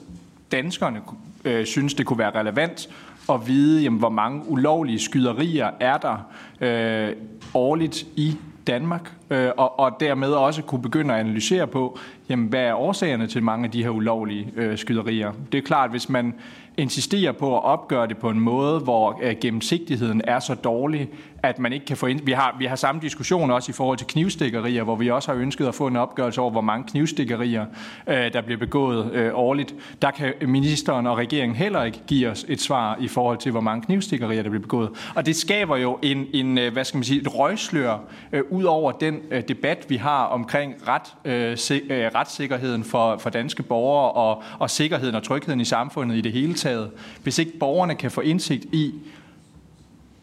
danskerne 0.52 1.02
øh, 1.46 1.66
synes, 1.66 1.94
det 1.94 2.06
kunne 2.06 2.20
være 2.20 2.40
relevant 2.40 2.90
at 3.30 3.48
vide, 3.48 3.82
jamen, 3.82 4.00
hvor 4.00 4.10
mange 4.10 4.44
ulovlige 4.48 5.00
skyderier 5.00 5.70
er 5.80 5.98
der 5.98 6.18
øh, 6.62 7.16
årligt 7.54 8.06
i 8.16 8.38
Danmark, 8.68 9.12
øh, 9.30 9.50
og, 9.58 9.80
og 9.80 9.92
dermed 10.00 10.30
også 10.30 10.62
kunne 10.62 10.82
begynde 10.82 11.14
at 11.14 11.20
analysere 11.20 11.68
på, 11.68 12.00
jamen, 12.30 12.48
hvad 12.48 12.62
er 12.62 12.74
årsagerne 12.74 13.28
til 13.28 13.44
mange 13.44 13.66
af 13.66 13.72
de 13.72 13.84
her 13.84 13.90
ulovlige 13.90 14.48
øh, 14.56 14.78
skyderier. 14.78 15.32
Det 15.52 15.58
er 15.58 15.62
klart, 15.62 15.90
hvis 15.90 16.10
man 16.10 16.34
insisterer 16.78 17.32
på 17.32 17.58
at 17.58 17.64
opgøre 17.64 18.08
det 18.08 18.18
på 18.18 18.30
en 18.30 18.40
måde, 18.40 18.80
hvor 18.80 19.20
øh, 19.24 19.36
gennemsigtigheden 19.42 20.22
er 20.24 20.40
så 20.40 20.56
dårlig, 20.56 21.10
at 21.44 21.60
man 21.60 21.74
ikke 21.74 21.86
kan 21.86 21.98
få 21.98 22.06
ind... 22.06 22.20
Vi 22.24 22.32
har, 22.32 22.56
vi 22.60 22.66
har 22.66 22.76
samme 22.76 23.02
diskussion 23.02 23.52
også 23.52 23.72
i 23.72 23.74
forhold 23.74 23.98
til 23.98 24.08
knivstikkerier, 24.08 24.84
hvor 24.84 24.96
vi 24.96 25.10
også 25.10 25.32
har 25.32 25.40
ønsket 25.40 25.68
at 25.68 25.76
få 25.76 25.88
en 25.88 25.96
opgørelse 25.96 26.42
over, 26.42 26.52
hvor 26.52 26.62
mange 26.62 26.88
knivstikkerier, 26.88 27.66
øh, 28.08 28.34
der 28.34 28.42
bliver 28.42 28.58
begået 28.58 29.12
øh, 29.14 29.32
årligt. 29.34 29.76
Der 30.02 30.12
kan 30.12 30.34
ministeren 30.48 31.08
og 31.08 31.18
regeringen 31.18 31.56
heller 31.56 31.84
ikke 31.84 32.02
give 32.08 32.30
os 32.30 32.46
et 32.48 32.62
svar 32.62 32.98
i 33.00 33.08
forhold 33.08 33.38
til, 33.38 33.52
hvor 33.52 33.62
mange 33.62 33.86
knivstikkerier, 33.86 34.44
der 34.44 34.50
bliver 34.50 34.62
begået. 34.62 34.90
Og 35.16 35.26
det 35.26 35.36
skaber 35.36 35.78
jo 35.78 36.00
en, 36.02 36.28
en 36.34 36.58
øh, 36.58 36.74
hvad 36.74 36.86
skal 36.86 36.98
man 36.98 37.04
sige, 37.04 37.22
et 37.22 37.36
røgslør 37.40 37.98
øh, 38.32 38.44
ud 38.50 38.64
over 38.64 38.92
den 38.92 39.20
øh, 39.32 39.44
debat, 39.48 39.86
vi 39.90 39.96
har 39.96 40.26
omkring 40.26 40.76
ret, 40.88 41.32
øh, 41.32 41.58
se, 41.58 41.82
øh, 41.90 42.12
retssikkerheden 42.16 42.84
for, 42.84 43.18
for 43.18 43.30
danske 43.30 43.64
borgere 43.64 44.12
og, 44.12 44.44
og 44.60 44.70
sikkerheden 44.70 45.16
og 45.16 45.24
trygheden 45.24 45.62
i 45.62 45.66
samfundet 45.66 46.18
i 46.18 46.22
det 46.22 46.32
hele 46.32 46.54
taget. 46.54 46.92
Hvis 47.24 47.40
ikke 47.40 47.58
borgerne 47.60 47.96
kan 47.96 48.12
få 48.12 48.22
indsigt 48.22 48.66
i, 48.66 48.94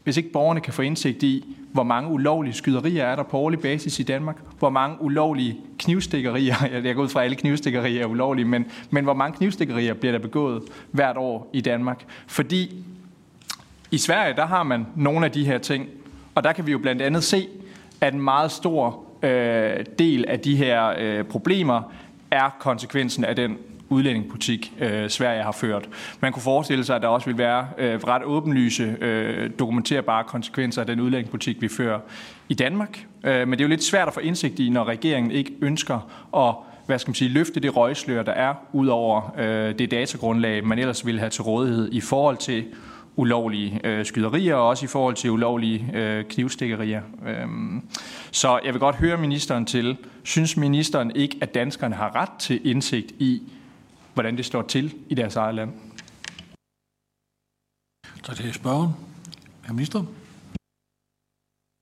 hvis 0.08 0.16
ikke 0.16 0.32
borgerne 0.32 0.60
kan 0.60 0.72
få 0.72 0.82
indsigt 0.82 1.22
i, 1.22 1.56
hvor 1.72 1.82
mange 1.82 2.10
ulovlige 2.10 2.54
skyderier 2.54 3.04
er 3.04 3.16
der 3.16 3.22
på 3.22 3.38
årlig 3.38 3.60
basis 3.60 3.98
i 3.98 4.02
Danmark, 4.02 4.36
hvor 4.58 4.70
mange 4.70 4.96
ulovlige 5.00 5.56
knivstikkerier, 5.78 6.54
jeg 6.84 6.94
går 6.94 7.02
ud 7.02 7.08
fra, 7.08 7.20
at 7.20 7.24
alle 7.24 7.36
knivstikkerier 7.36 8.02
er 8.02 8.06
ulovlige, 8.06 8.44
men, 8.44 8.66
men 8.90 9.04
hvor 9.04 9.14
mange 9.14 9.36
knivstikkerier 9.36 9.94
bliver 9.94 10.12
der 10.12 10.18
begået 10.18 10.62
hvert 10.90 11.16
år 11.16 11.50
i 11.52 11.60
Danmark. 11.60 12.04
Fordi 12.26 12.84
i 13.90 13.98
Sverige, 13.98 14.36
der 14.36 14.46
har 14.46 14.62
man 14.62 14.86
nogle 14.96 15.26
af 15.26 15.32
de 15.32 15.44
her 15.44 15.58
ting, 15.58 15.88
og 16.34 16.44
der 16.44 16.52
kan 16.52 16.66
vi 16.66 16.72
jo 16.72 16.78
blandt 16.78 17.02
andet 17.02 17.24
se, 17.24 17.48
at 18.00 18.14
en 18.14 18.22
meget 18.22 18.50
stor 18.50 19.04
øh, 19.22 19.84
del 19.98 20.24
af 20.28 20.40
de 20.40 20.56
her 20.56 20.94
øh, 20.98 21.24
problemer 21.24 21.92
er 22.30 22.56
konsekvensen 22.60 23.24
af 23.24 23.36
den 23.36 23.56
udlændingepolitik, 23.88 24.73
øh, 24.80 25.11
Sverige 25.11 25.42
har 25.42 25.52
ført. 25.52 25.88
Man 26.21 26.33
kunne 26.33 26.42
forestille 26.42 26.85
sig, 26.85 26.97
at 26.97 27.02
der 27.02 27.09
også 27.09 27.26
vil 27.26 27.38
være 27.38 27.66
øh, 27.78 28.00
ret 28.00 28.25
åbenlyse, 28.25 28.97
øh, 29.00 29.50
dokumenterbare 29.59 30.25
konsekvenser 30.25 30.80
af 30.80 30.87
den 30.87 31.00
udlændingepolitik, 31.00 31.62
vi 31.62 31.68
fører 31.68 32.00
i 32.49 32.54
Danmark. 32.54 33.07
Øh, 33.25 33.49
men 33.49 33.52
det 33.52 33.61
er 33.61 33.64
jo 33.64 33.68
lidt 33.68 33.85
svært 33.85 34.09
at 34.09 34.14
få 34.14 34.21
indsigt 34.21 34.59
i, 34.59 34.68
når 34.71 34.85
regeringen 34.85 35.33
ikke 35.33 35.52
ønsker 35.61 36.11
at 36.37 36.54
hvad 36.87 36.99
skal 36.99 37.09
man 37.11 37.14
sige, 37.14 37.30
løfte 37.30 37.61
det 37.61 37.76
røgslør, 37.76 38.23
der 38.23 38.33
er, 38.33 38.54
ud 38.73 38.87
over 38.87 39.35
øh, 39.38 39.78
det 39.78 39.90
datagrundlag, 39.90 40.66
man 40.66 40.78
ellers 40.78 41.07
ville 41.07 41.21
have 41.21 41.30
til 41.30 41.42
rådighed 41.42 41.88
i 41.92 42.00
forhold 42.00 42.37
til 42.37 42.64
ulovlige 43.16 43.80
øh, 43.85 44.04
skyderier, 44.04 44.54
og 44.54 44.68
også 44.68 44.85
i 44.85 44.88
forhold 44.88 45.14
til 45.14 45.30
ulovlige 45.30 45.90
øh, 45.95 46.25
knivstikkerier. 46.25 47.02
Øhm, 47.26 47.83
så 48.30 48.61
jeg 48.64 48.73
vil 48.73 48.80
godt 48.80 48.97
høre 48.97 49.16
ministeren 49.16 49.66
til, 49.66 49.97
synes 50.25 50.57
ministeren 50.57 51.12
ikke, 51.14 51.38
at 51.40 51.54
danskerne 51.54 51.95
har 51.95 52.16
ret 52.16 52.38
til 52.38 52.61
indsigt 52.64 53.12
i, 53.18 53.42
hvordan 54.18 54.37
det 54.37 54.44
står 54.44 54.62
til 54.62 54.94
i 55.08 55.14
deres 55.14 55.37
eget 55.37 55.54
land? 55.54 55.70
Tak 58.22 58.37
til 58.37 58.54
spørgen. 58.54 58.92
Herr 59.64 59.72
minister. 59.72 60.04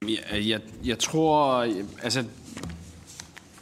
Jeg, 0.03 0.49
jeg, 0.49 0.61
jeg 0.85 0.99
tror, 0.99 1.61
altså, 2.03 2.25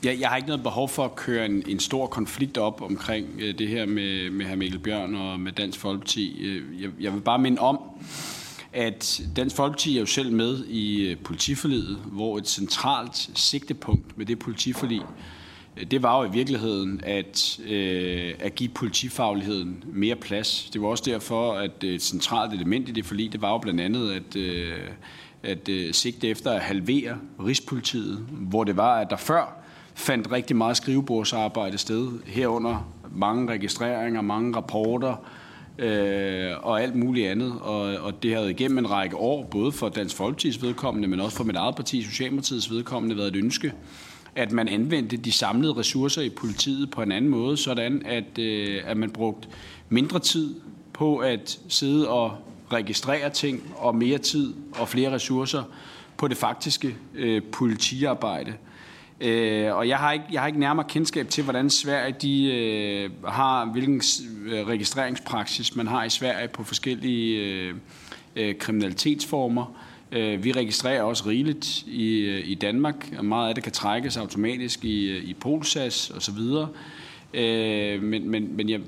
jeg, 0.05 0.21
jeg 0.21 0.29
har 0.29 0.37
ikke 0.37 0.49
noget 0.49 0.63
behov 0.63 0.89
for 0.89 1.05
at 1.05 1.17
køre 1.17 1.47
en, 1.47 1.63
en 1.69 1.81
stor 1.81 2.07
konflikt 2.07 2.59
op 2.59 2.83
omkring 2.83 3.29
øh, 3.39 3.59
det 3.59 3.69
her 3.69 3.87
med, 3.87 4.31
med 4.31 4.47
hr. 4.47 4.55
Mikkel 4.55 4.79
Bjørn 4.79 5.15
og 5.15 5.41
med 5.41 5.53
Dansk 5.53 5.79
Folkeparti. 5.79 6.39
Øh, 6.45 6.83
jeg, 6.83 6.91
jeg 7.01 7.15
vil 7.15 7.21
bare 7.21 7.39
minde 7.39 7.61
om, 7.61 7.81
at 8.73 9.23
Dansk 9.37 9.57
Folkeparti 9.57 9.97
er 9.97 10.01
jo 10.01 10.07
selv 10.07 10.33
med 10.33 10.65
i 10.65 11.11
øh, 11.11 11.19
politiforliget, 11.19 11.97
hvor 11.97 12.39
et 12.39 12.49
centralt 12.49 13.31
sigtepunkt 13.35 14.19
med 14.19 14.27
det 14.27 14.39
politiforlig, 14.39 15.03
det 15.91 16.03
var 16.03 16.23
jo 16.23 16.31
i 16.31 16.33
virkeligheden 16.33 17.01
at, 17.05 17.61
øh, 17.67 18.35
at 18.39 18.55
give 18.55 18.69
politifagligheden 18.69 19.85
mere 19.87 20.17
plads. 20.17 20.71
Det 20.73 20.83
var 20.83 20.89
også 20.89 21.05
derfor, 21.07 21.53
at 21.53 21.85
et 21.85 22.03
centralt 22.03 22.53
element 22.53 22.89
i 22.89 22.93
det 22.93 23.07
forlig, 23.07 23.33
det 23.33 23.43
var 23.43 23.51
jo 23.51 23.59
blandt 23.59 23.81
andet 23.81 24.13
at, 24.13 24.37
øh, 24.37 24.73
at 25.43 25.69
øh, 25.69 25.95
sigte 25.95 26.29
efter 26.29 26.51
at 26.51 26.61
halvere 26.61 27.19
Rigspolitiet, 27.47 28.19
hvor 28.31 28.65
det 28.65 28.77
var, 28.77 29.01
at 29.01 29.11
der 29.11 29.17
før 29.17 29.65
fandt 29.95 30.33
rigtig 30.33 30.57
meget 30.57 30.77
skrivebordsarbejde 30.77 31.79
sted, 31.79 32.09
herunder 32.27 32.89
mange 33.13 33.53
registreringer, 33.53 34.21
mange 34.21 34.57
rapporter, 34.57 35.17
øh, 35.79 36.53
og 36.63 36.83
alt 36.83 36.95
muligt 36.95 37.29
andet. 37.29 37.53
Og, 37.61 37.81
og 37.81 38.23
det 38.23 38.35
havde 38.35 38.51
igennem 38.51 38.79
en 38.79 38.91
række 38.91 39.17
år, 39.17 39.45
både 39.45 39.73
for 39.73 39.89
Dansk 39.89 40.21
Folkeparti's 40.21 40.67
vedkommende, 40.67 41.09
men 41.09 41.21
også 41.21 41.37
for 41.37 41.45
mit 41.45 41.57
eget 41.57 41.75
parti, 41.75 42.03
Socialdemokratiets 42.03 42.71
vedkommende, 42.71 43.17
været 43.17 43.29
et 43.29 43.37
ønske, 43.37 43.73
at 44.37 44.53
man 44.53 44.69
anvendte 44.69 45.17
de 45.17 45.33
samlede 45.33 45.73
ressourcer 45.73 46.23
i 46.23 46.31
politiet 46.31 46.91
på 46.91 47.03
en 47.03 47.13
anden 47.13 47.31
måde, 47.31 47.57
sådan 47.57 48.03
at, 48.07 48.39
øh, 48.39 48.83
at 48.85 48.97
man 48.97 49.11
brugte 49.11 49.49
mindre 49.89 50.19
tid 50.19 50.55
på 50.93 51.17
at 51.17 51.59
sidde 51.69 52.09
og 52.09 52.37
registrere 52.73 53.31
ting, 53.31 53.75
og 53.77 53.97
mere 53.97 54.19
tid 54.19 54.55
og 54.79 54.89
flere 54.89 55.13
ressourcer 55.13 55.63
på 56.17 56.29
det 56.29 56.37
faktiske 56.37 56.97
øh, 57.15 57.43
politiarbejde. 57.53 58.55
Øh, 59.21 59.75
og 59.75 59.89
jeg 59.89 59.99
har, 59.99 60.13
ikke, 60.13 60.25
jeg 60.33 60.41
har 60.41 60.47
ikke 60.47 60.61
nærmere 60.61 60.87
kendskab 60.89 61.29
til, 61.29 61.45
hvordan 61.45 61.71
Sverige 61.71 62.15
de, 62.23 62.45
øh, 62.45 63.11
har, 63.27 63.65
hvilken 63.65 64.03
øh, 64.47 64.67
registreringspraksis 64.67 65.77
man 65.77 65.87
har 65.87 66.05
i 66.05 66.11
Sverige 66.11 66.49
på 66.49 66.65
forskellige 66.65 67.41
øh, 67.41 67.75
øh, 68.37 68.55
kriminalitetsformer. 68.59 69.84
Øh, 70.15 70.45
vi 70.45 70.53
registrerer 70.53 71.03
også 71.03 71.29
rigeligt 71.29 71.85
i, 71.87 72.19
øh, 72.19 72.49
i 72.49 72.55
Danmark, 72.55 73.15
og 73.19 73.25
meget 73.25 73.49
af 73.49 73.55
det 73.55 73.65
kan 73.65 73.73
trækkes 73.73 74.17
automatisk 74.17 74.85
i, 74.85 75.11
øh, 75.11 75.25
i 75.25 75.35
Polsas 75.35 76.11
osv. 76.11 76.39
Men, 78.03 78.31
men, 78.31 78.57
men, 78.57 78.69
jeg, 78.69 78.81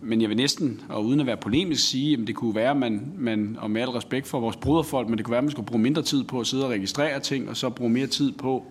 men 0.00 0.20
jeg 0.20 0.28
vil 0.28 0.36
næsten, 0.36 0.80
og 0.88 1.04
uden 1.04 1.20
at 1.20 1.26
være 1.26 1.36
polemisk, 1.36 1.88
sige, 1.88 2.18
at 2.20 2.26
det 2.26 2.34
kunne 2.34 2.54
være, 2.54 2.74
man, 2.74 3.12
man, 3.18 3.56
og 3.60 3.70
med 3.70 3.82
al 3.82 3.88
respekt 3.88 4.26
for 4.26 4.40
vores 4.40 4.56
bruderfolk, 4.56 5.08
men 5.08 5.18
det 5.18 5.24
kunne 5.24 5.32
være, 5.32 5.38
at 5.38 5.44
man 5.44 5.50
skulle 5.50 5.66
bruge 5.66 5.82
mindre 5.82 6.02
tid 6.02 6.24
på 6.24 6.40
at 6.40 6.46
sidde 6.46 6.64
og 6.64 6.70
registrere 6.70 7.20
ting, 7.20 7.48
og 7.48 7.56
så 7.56 7.70
bruge 7.70 7.90
mere 7.90 8.06
tid 8.06 8.32
på 8.32 8.64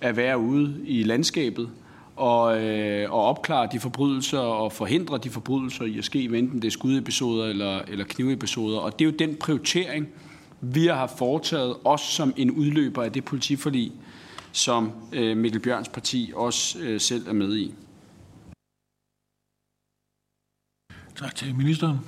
at 0.00 0.16
være 0.16 0.38
ude 0.38 0.76
i 0.84 1.02
landskabet 1.02 1.68
og, 2.16 2.62
øh, 2.62 3.12
og 3.12 3.24
opklare 3.24 3.68
de 3.72 3.80
forbrydelser 3.80 4.38
og 4.38 4.72
forhindre 4.72 5.18
de 5.18 5.30
forbrydelser 5.30 5.84
i 5.84 5.98
at 5.98 6.04
ske, 6.04 6.24
enten 6.24 6.62
det 6.62 6.64
er 6.64 6.70
skudepisoder 6.70 7.46
eller, 7.46 7.80
eller 7.88 8.04
knivepisoder. 8.04 8.78
Og 8.78 8.98
det 8.98 9.04
er 9.04 9.10
jo 9.10 9.16
den 9.18 9.36
prioritering, 9.36 10.08
vi 10.62 10.86
har 10.86 11.06
foretaget, 11.18 11.76
også 11.84 12.04
som 12.04 12.34
en 12.36 12.50
udløber 12.50 13.02
af 13.02 13.12
det 13.12 13.24
politiforlig, 13.24 13.92
som 14.52 14.92
øh, 15.12 15.36
Mikkel 15.36 15.60
Bjørns 15.60 15.88
parti 15.88 16.32
også 16.36 16.78
øh, 16.78 17.00
selv 17.00 17.28
er 17.28 17.32
med 17.32 17.56
i. 17.56 17.74
Tak 21.16 21.34
til 21.34 21.54
ministeren. 21.54 21.98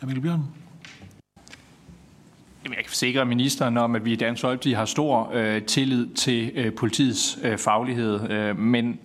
Hr. 0.00 0.06
Mikkel 0.06 0.22
Bjørn. 0.22 0.44
Jamen, 2.64 2.76
jeg 2.76 2.84
kan 2.84 2.88
forsikre 2.88 3.26
ministeren 3.26 3.76
om, 3.76 3.94
at 3.94 4.04
vi 4.04 4.12
i 4.12 4.16
Dansk 4.16 4.40
Folkeparti 4.40 4.72
har 4.72 4.84
stor 4.84 5.30
øh, 5.32 5.62
tillid 5.62 6.14
til 6.14 6.52
øh, 6.54 6.74
politiets 6.74 7.38
øh, 7.42 7.58
faglighed, 7.58 8.30
øh, 8.30 8.58
men 8.58 8.98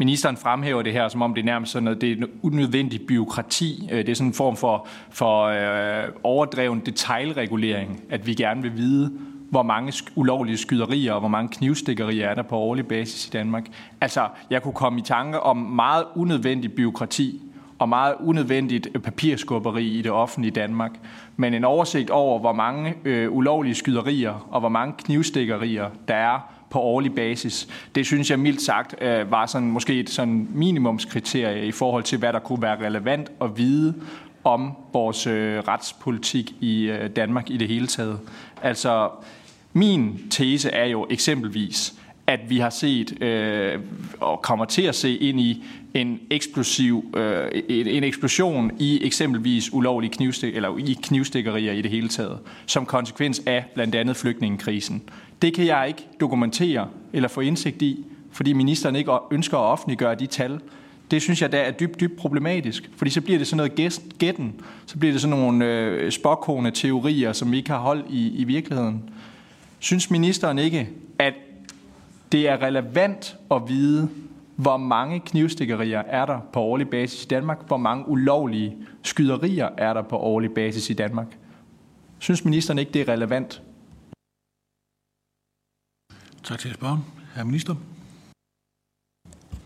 ministeren 0.00 0.36
fremhæver 0.36 0.82
det 0.82 0.92
her, 0.92 1.08
som 1.08 1.22
om 1.22 1.34
det 1.34 1.40
er 1.40 1.46
nærmest 1.46 1.72
sådan 1.72 1.84
noget, 1.84 2.00
det 2.00 2.12
er 2.12 2.16
en 2.16 2.26
unødvendig 2.42 3.00
byråkrati. 3.08 3.88
Øh, 3.92 3.98
det 3.98 4.08
er 4.08 4.14
sådan 4.14 4.28
en 4.28 4.34
form 4.34 4.56
for, 4.56 4.86
for 5.10 5.44
øh, 5.44 6.08
overdreven 6.22 6.80
detaljregulering, 6.86 8.02
at 8.10 8.26
vi 8.26 8.34
gerne 8.34 8.62
vil 8.62 8.76
vide, 8.76 9.12
hvor 9.50 9.62
mange 9.62 9.92
ulovlige 10.14 10.56
skyderier 10.56 11.12
og 11.12 11.20
hvor 11.20 11.28
mange 11.28 11.48
knivstikkerier 11.48 12.28
er 12.28 12.34
der 12.34 12.42
på 12.42 12.56
årlig 12.56 12.86
basis 12.86 13.26
i 13.26 13.30
Danmark. 13.30 13.66
Altså, 14.00 14.28
jeg 14.50 14.62
kunne 14.62 14.74
komme 14.74 14.98
i 14.98 15.02
tanke 15.02 15.40
om 15.40 15.56
meget 15.56 16.04
unødvendig 16.14 16.72
byråkrati, 16.72 17.42
og 17.78 17.88
meget 17.88 18.14
unødvendigt 18.20 18.88
øh, 18.94 19.00
papirskubberi 19.00 19.86
i 19.86 20.02
det 20.02 20.12
offentlige 20.12 20.52
Danmark. 20.52 20.90
Men 21.36 21.54
en 21.54 21.64
oversigt 21.64 22.10
over, 22.10 22.38
hvor 22.38 22.52
mange 22.52 22.94
øh, 23.04 23.32
ulovlige 23.32 23.74
skyderier 23.74 24.46
og 24.50 24.60
hvor 24.60 24.68
mange 24.68 24.94
knivstikkerier 24.98 25.90
der 26.08 26.14
er 26.14 26.59
på 26.70 26.80
årlig 26.80 27.14
basis, 27.14 27.68
det 27.94 28.06
synes 28.06 28.30
jeg 28.30 28.38
mildt 28.38 28.62
sagt 28.62 28.94
øh, 29.02 29.30
var 29.30 29.46
sådan 29.46 29.70
måske 29.70 30.00
et 30.00 30.10
sådan 30.10 30.48
minimumskriterie 30.54 31.66
i 31.66 31.72
forhold 31.72 32.02
til, 32.02 32.18
hvad 32.18 32.32
der 32.32 32.38
kunne 32.38 32.62
være 32.62 32.86
relevant 32.86 33.30
at 33.40 33.58
vide 33.58 33.94
om 34.44 34.72
vores 34.92 35.26
øh, 35.26 35.58
retspolitik 35.58 36.54
i 36.60 36.82
øh, 36.82 37.10
Danmark 37.16 37.50
i 37.50 37.56
det 37.56 37.68
hele 37.68 37.86
taget. 37.86 38.20
Altså, 38.62 39.08
min 39.72 40.20
tese 40.30 40.70
er 40.70 40.86
jo 40.86 41.06
eksempelvis, 41.10 41.94
at 42.30 42.50
vi 42.50 42.58
har 42.58 42.70
set 42.70 43.22
øh, 43.22 43.80
og 44.20 44.42
kommer 44.42 44.64
til 44.64 44.82
at 44.82 44.94
se 44.94 45.16
ind 45.16 45.40
i 45.40 45.64
en 45.94 46.20
eksplosiv 46.30 47.14
øh, 47.16 47.62
en 47.68 48.04
eksplosion 48.04 48.70
i 48.78 49.06
eksempelvis 49.06 49.72
ulovlige 49.72 50.10
knivstik 50.10 50.56
eller 50.56 50.78
i 50.78 50.98
knivstikkerier 51.02 51.72
i 51.72 51.82
det 51.82 51.90
hele 51.90 52.08
taget 52.08 52.38
som 52.66 52.86
konsekvens 52.86 53.42
af 53.46 53.64
blandt 53.74 53.94
andet 53.94 54.16
flygtningekrisen. 54.16 55.02
Det 55.42 55.54
kan 55.54 55.66
jeg 55.66 55.88
ikke 55.88 56.06
dokumentere 56.20 56.88
eller 57.12 57.28
få 57.28 57.40
indsigt 57.40 57.82
i, 57.82 58.04
fordi 58.32 58.52
ministeren 58.52 58.96
ikke 58.96 59.12
ønsker 59.30 59.58
at 59.58 59.64
offentliggøre 59.64 60.14
de 60.14 60.26
tal. 60.26 60.60
Det 61.10 61.22
synes 61.22 61.42
jeg 61.42 61.52
da 61.52 61.62
er 61.62 61.70
dybt, 61.70 62.00
dybt 62.00 62.16
problematisk, 62.16 62.90
fordi 62.96 63.10
så 63.10 63.20
bliver 63.20 63.38
det 63.38 63.46
sådan 63.46 63.56
noget 63.56 63.94
gætten, 64.18 64.54
så 64.86 64.98
bliver 64.98 65.12
det 65.12 65.20
sådan 65.20 65.36
nogle 65.36 65.64
øh, 65.64 66.12
spåkone 66.12 66.70
teorier, 66.70 67.32
som 67.32 67.52
vi 67.52 67.56
ikke 67.56 67.70
har 67.70 67.78
hold 67.78 68.04
i, 68.10 68.32
i 68.36 68.44
virkeligheden. 68.44 69.02
Synes 69.78 70.10
ministeren 70.10 70.58
ikke, 70.58 70.88
at 71.18 71.34
det 72.32 72.48
er 72.48 72.62
relevant 72.62 73.36
at 73.50 73.62
vide, 73.68 74.10
hvor 74.56 74.76
mange 74.76 75.20
knivstikkerier 75.20 75.98
er 75.98 76.26
der 76.26 76.40
på 76.52 76.60
årlig 76.60 76.90
basis 76.90 77.24
i 77.24 77.28
Danmark? 77.28 77.66
Hvor 77.66 77.76
mange 77.76 78.08
ulovlige 78.08 78.76
skyderier 79.02 79.68
er 79.78 79.92
der 79.92 80.02
på 80.02 80.16
årlig 80.16 80.54
basis 80.54 80.90
i 80.90 80.92
Danmark? 80.92 81.38
Synes 82.18 82.44
ministeren 82.44 82.78
ikke, 82.78 82.92
det 82.92 83.00
er 83.08 83.12
relevant? 83.12 83.62
Tak 86.42 86.58
til 86.58 86.74
spørgen. 86.74 87.00
Herre 87.34 87.46
minister. 87.46 87.74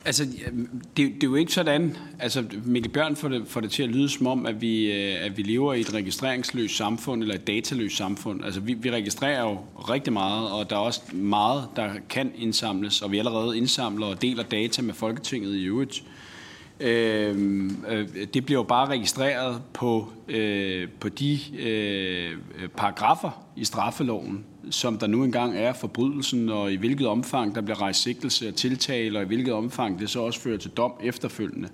Altså, 0.06 0.24
det, 0.24 0.96
det 0.96 1.22
er 1.22 1.26
jo 1.26 1.34
ikke 1.34 1.52
sådan, 1.52 1.96
altså 2.18 2.44
Mikkel 2.64 2.92
Bjørn 2.92 3.16
får 3.16 3.28
det, 3.28 3.42
får 3.46 3.60
det 3.60 3.70
til 3.70 3.82
at 3.82 3.88
lyde 3.88 4.08
som 4.08 4.26
om, 4.26 4.46
at 4.46 4.60
vi, 4.60 4.92
øh, 4.92 5.24
at 5.24 5.36
vi 5.36 5.42
lever 5.42 5.74
i 5.74 5.80
et 5.80 5.94
registreringsløst 5.94 6.76
samfund 6.76 7.22
eller 7.22 7.34
et 7.34 7.46
dataløst 7.46 7.96
samfund. 7.96 8.44
Altså, 8.44 8.60
vi, 8.60 8.74
vi 8.74 8.90
registrerer 8.90 9.42
jo 9.42 9.58
rigtig 9.90 10.12
meget, 10.12 10.50
og 10.50 10.70
der 10.70 10.76
er 10.76 10.80
også 10.80 11.00
meget, 11.12 11.68
der 11.76 11.90
kan 12.08 12.32
indsamles, 12.36 13.02
og 13.02 13.12
vi 13.12 13.18
allerede 13.18 13.56
indsamler 13.56 14.06
og 14.06 14.22
deler 14.22 14.42
data 14.42 14.82
med 14.82 14.94
Folketinget 14.94 15.54
i 15.54 15.64
øvrigt. 15.64 16.02
Øhm, 16.80 17.84
øh, 17.88 18.08
det 18.34 18.46
bliver 18.46 18.60
jo 18.60 18.64
bare 18.64 18.88
registreret 18.88 19.62
på, 19.72 20.12
øh, 20.28 20.88
på 21.00 21.08
de 21.08 21.38
øh, 21.58 22.30
øh 22.30 22.68
paragrafer 22.68 23.44
i 23.56 23.64
straffeloven, 23.64 24.44
som 24.70 24.98
der 24.98 25.06
nu 25.06 25.24
engang 25.24 25.58
er 25.58 25.72
forbrydelsen, 25.72 26.48
og 26.48 26.72
i 26.72 26.76
hvilket 26.76 27.06
omfang 27.06 27.54
der 27.54 27.60
bliver 27.60 27.82
rejst 27.82 28.02
sigtelse 28.02 28.48
og 28.48 28.54
tiltale, 28.54 29.18
og 29.18 29.22
i 29.22 29.26
hvilket 29.26 29.52
omfang 29.52 29.98
det 29.98 30.10
så 30.10 30.20
også 30.20 30.40
fører 30.40 30.58
til 30.58 30.70
dom 30.70 30.92
efterfølgende. 31.02 31.68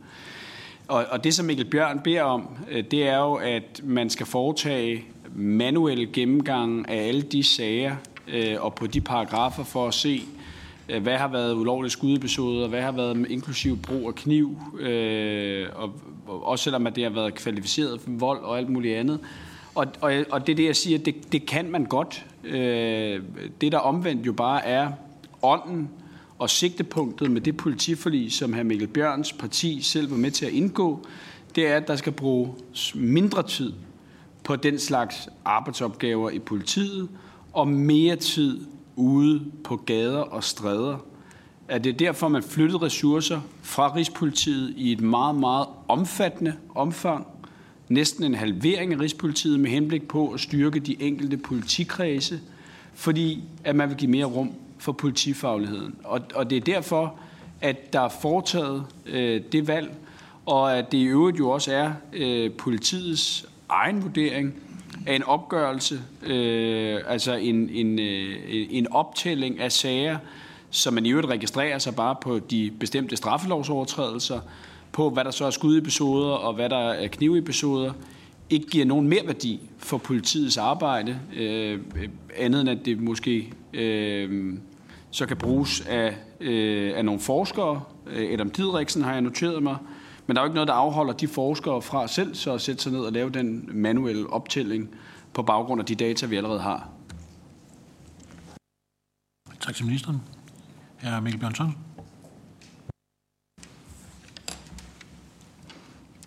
Og, 0.88 1.06
og 1.10 1.24
det, 1.24 1.34
som 1.34 1.46
Mikkel 1.46 1.64
Bjørn 1.64 2.00
beder 2.04 2.22
om, 2.22 2.48
øh, 2.70 2.84
det 2.90 3.08
er 3.08 3.18
jo, 3.18 3.34
at 3.34 3.80
man 3.84 4.10
skal 4.10 4.26
foretage 4.26 5.04
manuelle 5.34 6.06
gennemgang 6.06 6.88
af 6.88 7.08
alle 7.08 7.22
de 7.22 7.42
sager 7.42 7.96
øh, 8.28 8.56
og 8.60 8.74
på 8.74 8.86
de 8.86 9.00
paragrafer 9.00 9.64
for 9.64 9.88
at 9.88 9.94
se, 9.94 10.22
øh, 10.88 11.02
hvad 11.02 11.16
har 11.16 11.28
været 11.28 11.54
ulovlige 11.54 11.90
skudepisoder, 11.90 12.68
hvad 12.68 12.82
har 12.82 12.92
været 12.92 13.26
inklusiv 13.30 13.78
brug 13.78 14.08
af 14.08 14.14
kniv, 14.14 14.58
øh, 14.80 15.66
og, 15.74 15.92
og 16.26 16.46
også 16.46 16.64
selvom 16.64 16.86
at 16.86 16.96
det 16.96 17.04
har 17.04 17.10
været 17.10 17.34
kvalificeret 17.34 18.00
vold 18.06 18.40
og 18.40 18.58
alt 18.58 18.68
muligt 18.68 18.96
andet. 18.96 19.20
Og, 19.80 19.86
og, 20.00 20.12
og 20.30 20.46
det 20.46 20.52
er 20.52 20.56
det, 20.56 20.64
jeg 20.64 20.76
siger, 20.76 20.98
det, 20.98 21.32
det 21.32 21.46
kan 21.46 21.70
man 21.70 21.84
godt. 21.84 22.26
Øh, 22.44 23.22
det, 23.60 23.72
der 23.72 23.78
omvendt 23.78 24.26
jo 24.26 24.32
bare 24.32 24.64
er 24.64 24.92
ånden 25.42 25.88
og 26.38 26.50
sigtepunktet 26.50 27.30
med 27.30 27.40
det 27.40 27.56
politiforlig, 27.56 28.32
som 28.32 28.52
hr. 28.52 28.62
Mikkel 28.62 28.88
Bjørns 28.88 29.32
parti 29.32 29.82
selv 29.82 30.10
var 30.10 30.16
med 30.16 30.30
til 30.30 30.46
at 30.46 30.52
indgå, 30.52 31.06
det 31.54 31.66
er, 31.66 31.76
at 31.76 31.88
der 31.88 31.96
skal 31.96 32.12
bruges 32.12 32.94
mindre 32.94 33.42
tid 33.42 33.72
på 34.44 34.56
den 34.56 34.78
slags 34.78 35.28
arbejdsopgaver 35.44 36.30
i 36.30 36.38
politiet, 36.38 37.08
og 37.52 37.68
mere 37.68 38.16
tid 38.16 38.60
ude 38.96 39.44
på 39.64 39.76
gader 39.76 40.20
og 40.20 40.44
stræder. 40.44 40.96
At 41.68 41.84
det 41.84 41.92
er 41.92 41.96
derfor, 41.96 42.28
man 42.28 42.42
flyttede 42.42 42.78
ressourcer 42.78 43.40
fra 43.62 43.94
Rigspolitiet 43.94 44.74
i 44.76 44.92
et 44.92 45.00
meget, 45.00 45.36
meget 45.36 45.66
omfattende 45.88 46.54
omfang 46.74 47.26
næsten 47.90 48.24
en 48.24 48.34
halvering 48.34 48.92
af 48.92 49.00
Rigspolitiet 49.00 49.60
med 49.60 49.70
henblik 49.70 50.08
på 50.08 50.28
at 50.28 50.40
styrke 50.40 50.80
de 50.80 51.02
enkelte 51.02 51.36
politikredse, 51.36 52.40
fordi 52.94 53.42
at 53.64 53.76
man 53.76 53.88
vil 53.88 53.96
give 53.96 54.10
mere 54.10 54.24
rum 54.24 54.52
for 54.78 54.92
politifagligheden. 54.92 55.94
Og, 56.04 56.20
og 56.34 56.50
det 56.50 56.56
er 56.56 56.60
derfor, 56.60 57.14
at 57.60 57.92
der 57.92 58.00
er 58.00 58.08
foretaget 58.08 58.84
øh, 59.06 59.42
det 59.52 59.68
valg, 59.68 59.94
og 60.46 60.78
at 60.78 60.92
det 60.92 60.98
i 60.98 61.04
øvrigt 61.04 61.38
jo 61.38 61.50
også 61.50 61.72
er 61.72 61.92
øh, 62.12 62.52
politiets 62.52 63.46
egen 63.68 64.02
vurdering 64.02 64.54
af 65.06 65.14
en 65.14 65.22
opgørelse, 65.22 66.00
øh, 66.22 67.00
altså 67.06 67.34
en, 67.34 67.70
en, 67.70 67.98
øh, 67.98 68.36
en 68.70 68.92
optælling 68.92 69.60
af 69.60 69.72
sager, 69.72 70.18
som 70.70 70.94
man 70.94 71.06
i 71.06 71.10
øvrigt 71.10 71.28
registrerer 71.28 71.78
sig 71.78 71.94
bare 71.94 72.16
på 72.22 72.38
de 72.38 72.72
bestemte 72.80 73.16
straffelovsovertrædelser, 73.16 74.40
på 74.92 75.10
hvad 75.10 75.24
der 75.24 75.30
så 75.30 75.44
er 75.44 75.50
skudepisoder 75.50 76.30
og 76.30 76.54
hvad 76.54 76.68
der 76.68 76.90
er 76.90 77.08
knivepisoder, 77.08 77.92
ikke 78.50 78.66
giver 78.66 78.84
nogen 78.84 79.08
mere 79.08 79.26
værdi 79.26 79.60
for 79.78 79.98
politiets 79.98 80.56
arbejde, 80.56 81.20
øh, 81.36 81.80
andet 82.36 82.60
end 82.60 82.70
at 82.70 82.78
det 82.84 83.00
måske 83.00 83.52
øh, 83.72 84.54
så 85.10 85.26
kan 85.26 85.36
bruges 85.36 85.80
af, 85.80 86.16
øh, 86.40 86.92
af 86.96 87.04
nogle 87.04 87.20
forskere. 87.20 87.82
Øh, 88.06 88.32
Adam 88.32 88.50
Didriksen 88.50 89.02
har 89.02 89.12
jeg 89.12 89.22
noteret 89.22 89.62
mig, 89.62 89.76
men 90.26 90.36
der 90.36 90.42
er 90.42 90.44
jo 90.44 90.48
ikke 90.48 90.54
noget, 90.54 90.68
der 90.68 90.74
afholder 90.74 91.12
de 91.12 91.28
forskere 91.28 91.82
fra 91.82 92.08
selv 92.08 92.34
så 92.34 92.54
at 92.54 92.60
sætte 92.60 92.82
sig 92.82 92.92
ned 92.92 93.00
og 93.00 93.12
lave 93.12 93.30
den 93.30 93.70
manuelle 93.72 94.30
optælling 94.30 94.90
på 95.32 95.42
baggrund 95.42 95.80
af 95.80 95.86
de 95.86 95.94
data, 95.94 96.26
vi 96.26 96.36
allerede 96.36 96.60
har. 96.60 96.88
Tak 99.60 99.74
til 99.74 99.84
ministeren. 99.84 100.22
Hr. 101.02 101.20
Mikkel 101.20 101.40
Bjørnsson. 101.40 101.76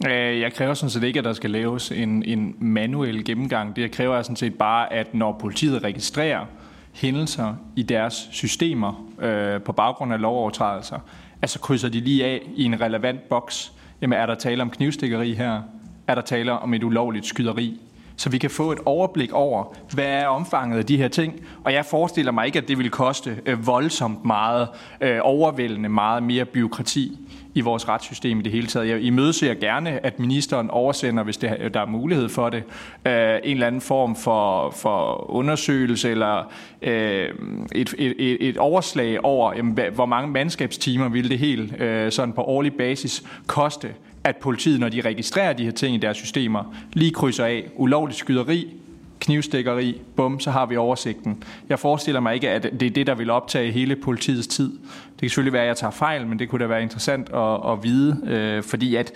Øh, 0.07 0.39
jeg 0.39 0.53
kræver 0.53 0.73
sådan 0.73 0.89
set 0.89 1.03
ikke, 1.03 1.19
at 1.19 1.25
der 1.25 1.33
skal 1.33 1.51
laves 1.51 1.91
en, 1.91 2.23
en 2.23 2.55
manuel 2.59 3.25
gennemgang. 3.25 3.75
Det 3.75 3.81
jeg 3.81 3.91
kræver 3.91 4.17
er 4.17 4.21
sådan 4.21 4.35
set 4.35 4.53
bare, 4.53 4.93
at 4.93 5.13
når 5.13 5.38
politiet 5.39 5.83
registrerer 5.83 6.45
hændelser 6.93 7.55
i 7.75 7.83
deres 7.83 8.27
systemer 8.31 9.05
øh, 9.21 9.62
på 9.62 9.71
baggrund 9.71 10.13
af 10.13 10.21
lovovertrædelser, 10.21 11.00
altså 11.41 11.59
krydser 11.59 11.89
de 11.89 12.00
lige 12.00 12.25
af 12.25 12.41
i 12.55 12.63
en 12.63 12.81
relevant 12.81 13.29
boks. 13.29 13.73
Jamen 14.01 14.19
er 14.19 14.25
der 14.25 14.35
tale 14.35 14.62
om 14.62 14.69
knivstikkeri 14.69 15.33
her? 15.33 15.62
Er 16.07 16.15
der 16.15 16.21
tale 16.21 16.51
om 16.51 16.73
et 16.73 16.83
ulovligt 16.83 17.25
skyderi? 17.25 17.79
så 18.15 18.29
vi 18.29 18.38
kan 18.38 18.50
få 18.50 18.71
et 18.71 18.79
overblik 18.85 19.31
over, 19.31 19.75
hvad 19.93 20.05
er 20.05 20.27
omfanget 20.27 20.77
af 20.77 20.85
de 20.85 20.97
her 20.97 21.07
ting. 21.07 21.41
Og 21.63 21.73
jeg 21.73 21.85
forestiller 21.85 22.31
mig 22.31 22.45
ikke, 22.45 22.59
at 22.59 22.67
det 22.67 22.77
vil 22.77 22.89
koste 22.89 23.41
øh, 23.45 23.67
voldsomt 23.67 24.25
meget, 24.25 24.67
øh, 25.01 25.19
overvældende 25.21 25.89
meget 25.89 26.23
mere 26.23 26.45
byråkrati 26.45 27.17
i 27.53 27.62
vores 27.62 27.89
retssystem 27.89 28.39
i 28.39 28.41
det 28.41 28.51
hele 28.51 28.67
taget. 28.67 28.89
Jeg 28.89 29.01
imødeser 29.01 29.53
gerne, 29.53 30.05
at 30.05 30.19
ministeren 30.19 30.69
oversender, 30.69 31.24
hvis 31.24 31.38
det, 31.38 31.74
der 31.74 31.79
er 31.81 31.86
mulighed 31.86 32.29
for 32.29 32.50
det, 32.50 32.63
øh, 33.07 33.13
en 33.43 33.51
eller 33.51 33.67
anden 33.67 33.81
form 33.81 34.15
for, 34.15 34.69
for 34.69 35.31
undersøgelse 35.31 36.12
eller 36.12 36.51
øh, 36.81 37.29
et, 37.75 37.93
et, 37.98 38.50
et 38.50 38.57
overslag 38.57 39.25
over, 39.25 39.53
jamen, 39.55 39.79
hvor 39.95 40.05
mange 40.05 40.31
mandskabstimer 40.31 41.10
ville 41.10 41.29
det 41.29 41.39
helt 41.39 41.81
øh, 41.81 42.12
sådan 42.12 42.33
på 42.33 42.41
årlig 42.41 42.74
basis 42.74 43.24
koste 43.48 43.89
at 44.24 44.38
politiet, 44.38 44.79
når 44.79 44.89
de 44.89 45.01
registrerer 45.01 45.53
de 45.53 45.63
her 45.63 45.72
ting 45.72 45.95
i 45.95 46.00
deres 46.00 46.17
systemer, 46.17 46.75
lige 46.93 47.12
krydser 47.12 47.45
af 47.45 47.69
ulovligt 47.75 48.19
skyderi, 48.19 48.74
knivstikkeri, 49.23 50.01
bum, 50.15 50.39
så 50.39 50.51
har 50.51 50.65
vi 50.65 50.77
oversigten. 50.77 51.43
Jeg 51.69 51.79
forestiller 51.79 52.21
mig 52.21 52.35
ikke, 52.35 52.49
at 52.49 52.63
det 52.79 52.85
er 52.85 52.89
det, 52.89 53.07
der 53.07 53.15
vil 53.15 53.29
optage 53.29 53.71
hele 53.71 53.95
politiets 53.95 54.47
tid. 54.47 54.69
Det 54.69 55.19
kan 55.19 55.29
selvfølgelig 55.29 55.53
være, 55.53 55.62
at 55.62 55.67
jeg 55.67 55.77
tager 55.77 55.91
fejl, 55.91 56.27
men 56.27 56.39
det 56.39 56.49
kunne 56.49 56.63
da 56.63 56.67
være 56.67 56.81
interessant 56.81 57.29
at, 57.33 57.71
at 57.71 57.83
vide, 57.83 58.21
øh, 58.25 58.63
fordi 58.63 58.95
at 58.95 59.12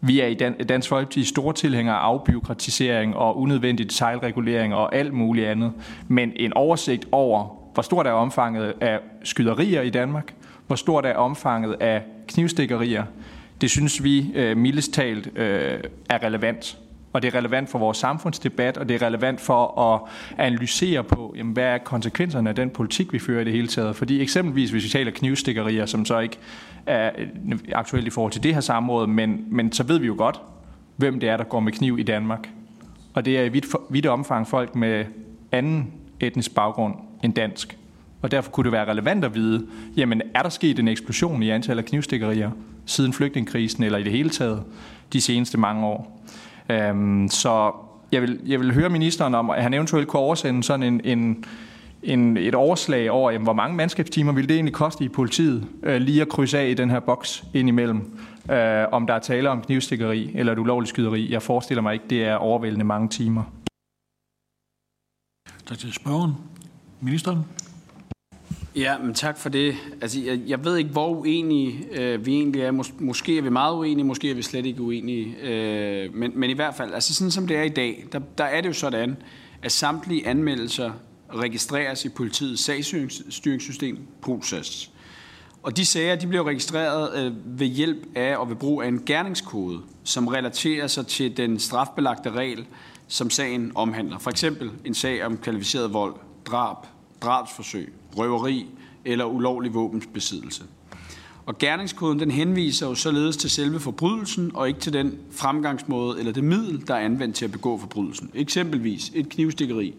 vi 0.00 0.20
er 0.20 0.26
i 0.26 0.34
Dansk 0.64 0.88
Folkeparti 0.88 1.24
store 1.24 1.54
tilhængere 1.54 1.96
af 1.96 2.00
afbiokratisering 2.00 3.16
og 3.16 3.38
unødvendig 3.38 3.90
detaljregulering 3.90 4.74
og 4.74 4.94
alt 4.94 5.12
muligt 5.12 5.46
andet. 5.46 5.72
Men 6.08 6.32
en 6.36 6.52
oversigt 6.52 7.06
over, 7.12 7.58
hvor 7.74 7.82
stort 7.82 8.06
er 8.06 8.12
omfanget 8.12 8.74
af 8.80 9.00
skyderier 9.24 9.82
i 9.82 9.90
Danmark, 9.90 10.34
hvor 10.66 10.76
stort 10.76 11.06
er 11.06 11.14
omfanget 11.14 11.76
af 11.80 12.02
knivstikkerier, 12.28 13.04
det 13.60 13.70
synes 13.70 14.04
vi 14.04 14.32
øh, 14.34 14.56
mildest 14.56 14.92
talt 14.92 15.38
øh, 15.38 15.80
er 16.10 16.22
relevant. 16.22 16.78
Og 17.12 17.22
det 17.22 17.34
er 17.34 17.38
relevant 17.38 17.68
for 17.68 17.78
vores 17.78 17.98
samfundsdebat, 17.98 18.76
og 18.76 18.88
det 18.88 19.02
er 19.02 19.06
relevant 19.06 19.40
for 19.40 19.80
at 19.80 20.00
analysere 20.38 21.04
på, 21.04 21.34
jamen, 21.36 21.52
hvad 21.52 21.64
er 21.64 21.78
konsekvenserne 21.78 22.48
af 22.48 22.54
den 22.54 22.70
politik, 22.70 23.12
vi 23.12 23.18
fører 23.18 23.40
i 23.40 23.44
det 23.44 23.52
hele 23.52 23.68
taget. 23.68 23.96
Fordi 23.96 24.20
eksempelvis, 24.20 24.70
hvis 24.70 24.84
vi 24.84 24.88
taler 24.88 25.10
knivstikkerier, 25.10 25.86
som 25.86 26.04
så 26.04 26.18
ikke 26.18 26.38
er 26.86 27.10
aktuelt 27.74 28.06
i 28.06 28.10
forhold 28.10 28.32
til 28.32 28.42
det 28.42 28.54
her 28.54 28.60
samråd, 28.60 29.06
men, 29.06 29.44
men 29.50 29.72
så 29.72 29.82
ved 29.82 29.98
vi 29.98 30.06
jo 30.06 30.14
godt, 30.18 30.40
hvem 30.96 31.20
det 31.20 31.28
er, 31.28 31.36
der 31.36 31.44
går 31.44 31.60
med 31.60 31.72
kniv 31.72 31.98
i 31.98 32.02
Danmark. 32.02 32.48
Og 33.14 33.24
det 33.24 33.38
er 33.38 33.42
i 33.42 33.48
vidt, 33.48 33.66
vidt 33.90 34.06
omfang 34.06 34.48
folk 34.48 34.74
med 34.74 35.04
anden 35.52 35.92
etnisk 36.20 36.54
baggrund 36.54 36.94
end 37.24 37.34
dansk. 37.34 37.78
Og 38.22 38.30
derfor 38.30 38.50
kunne 38.50 38.64
det 38.64 38.72
være 38.72 38.90
relevant 38.90 39.24
at 39.24 39.34
vide, 39.34 39.66
jamen 39.96 40.22
er 40.34 40.42
der 40.42 40.48
sket 40.48 40.78
en 40.78 40.88
eksplosion 40.88 41.42
i 41.42 41.50
antallet 41.50 41.82
af 41.82 41.88
knivstikkerier 41.88 42.50
siden 42.86 43.12
flygtningekrisen, 43.12 43.84
eller 43.84 43.98
i 43.98 44.02
det 44.02 44.12
hele 44.12 44.30
taget 44.30 44.62
de 45.12 45.20
seneste 45.20 45.58
mange 45.58 45.86
år? 45.86 46.17
Øhm, 46.70 47.28
så 47.28 47.72
jeg 48.12 48.22
vil, 48.22 48.40
jeg 48.46 48.60
vil 48.60 48.74
høre 48.74 48.88
ministeren 48.88 49.34
om, 49.34 49.50
at 49.50 49.62
han 49.62 49.74
eventuelt 49.74 50.08
kunne 50.08 50.20
oversende 50.20 50.62
sådan 50.62 50.82
en, 50.82 51.00
en, 51.04 51.44
en, 52.02 52.36
et 52.36 52.54
overslag 52.54 53.10
over, 53.10 53.30
jamen, 53.30 53.44
hvor 53.44 53.52
mange 53.52 53.76
mandskabstimer 53.76 54.32
vil 54.32 54.48
det 54.48 54.54
egentlig 54.54 54.74
koste 54.74 55.04
i 55.04 55.08
politiet, 55.08 55.66
øh, 55.82 56.00
lige 56.00 56.22
at 56.22 56.28
krydse 56.28 56.58
af 56.58 56.68
i 56.68 56.74
den 56.74 56.90
her 56.90 57.00
boks 57.00 57.44
indimellem, 57.54 58.18
øh, 58.50 58.84
om 58.92 59.06
der 59.06 59.14
er 59.14 59.18
tale 59.18 59.50
om 59.50 59.62
knivstikkeri 59.62 60.30
eller 60.34 60.52
et 60.52 60.58
ulovligt 60.58 60.88
skyderi. 60.88 61.32
Jeg 61.32 61.42
forestiller 61.42 61.82
mig 61.82 61.94
ikke, 61.94 62.04
det 62.10 62.24
er 62.24 62.34
overvældende 62.34 62.84
mange 62.84 63.08
timer. 63.08 63.42
Tak 65.66 65.78
til 65.78 65.92
spørgeren. 65.92 66.32
Ministeren? 67.00 67.44
Ja, 68.78 68.98
men 68.98 69.14
tak 69.14 69.38
for 69.38 69.48
det. 69.48 69.74
Altså, 70.00 70.20
jeg, 70.20 70.40
jeg 70.46 70.64
ved 70.64 70.76
ikke, 70.76 70.90
hvor 70.90 71.08
uenige 71.08 71.88
øh, 71.92 72.26
vi 72.26 72.34
egentlig 72.34 72.62
er. 72.62 72.72
Mås- 72.72 72.94
måske 72.98 73.38
er 73.38 73.42
vi 73.42 73.50
meget 73.50 73.74
uenige, 73.74 74.04
måske 74.04 74.30
er 74.30 74.34
vi 74.34 74.42
slet 74.42 74.66
ikke 74.66 74.82
uenige. 74.82 75.36
Øh, 75.42 76.14
men, 76.14 76.32
men 76.34 76.50
i 76.50 76.52
hvert 76.52 76.74
fald, 76.74 76.94
altså 76.94 77.14
sådan 77.14 77.30
som 77.30 77.46
det 77.46 77.56
er 77.56 77.62
i 77.62 77.68
dag, 77.68 78.04
der, 78.12 78.18
der 78.38 78.44
er 78.44 78.60
det 78.60 78.68
jo 78.68 78.74
sådan, 78.74 79.16
at 79.62 79.72
samtlige 79.72 80.26
anmeldelser 80.26 80.92
registreres 81.34 82.04
i 82.04 82.08
politiets 82.08 82.64
sagsstyringssystem, 82.64 83.98
POLSAS. 84.22 84.90
Og 85.62 85.76
de 85.76 85.86
sager 85.86 86.16
de 86.16 86.26
bliver 86.26 86.44
registreret 86.44 87.24
øh, 87.24 87.32
ved 87.60 87.66
hjælp 87.66 88.06
af 88.14 88.36
og 88.36 88.48
ved 88.48 88.56
brug 88.56 88.82
af 88.82 88.88
en 88.88 89.02
gerningskode, 89.06 89.80
som 90.04 90.28
relaterer 90.28 90.86
sig 90.86 91.06
til 91.06 91.36
den 91.36 91.58
strafbelagte 91.58 92.30
regel, 92.30 92.66
som 93.08 93.30
sagen 93.30 93.72
omhandler. 93.74 94.18
For 94.18 94.30
eksempel 94.30 94.70
en 94.84 94.94
sag 94.94 95.24
om 95.24 95.36
kvalificeret 95.36 95.92
vold, 95.92 96.14
drab, 96.46 96.76
drabsforsøg, 97.22 97.92
røveri 98.18 98.66
eller 99.04 99.24
ulovlig 99.24 99.74
våbensbesiddelse. 99.74 100.64
Og 101.46 101.58
gerningskoden 101.58 102.18
den 102.18 102.30
henviser 102.30 102.86
jo 102.86 102.94
således 102.94 103.36
til 103.36 103.50
selve 103.50 103.80
forbrydelsen 103.80 104.50
og 104.54 104.68
ikke 104.68 104.80
til 104.80 104.92
den 104.92 105.18
fremgangsmåde 105.30 106.18
eller 106.18 106.32
det 106.32 106.44
middel, 106.44 106.86
der 106.86 106.94
er 106.94 106.98
anvendt 106.98 107.36
til 107.36 107.44
at 107.44 107.52
begå 107.52 107.78
forbrydelsen. 107.78 108.30
Eksempelvis 108.34 109.12
et 109.14 109.28
knivstikkeri. 109.28 109.94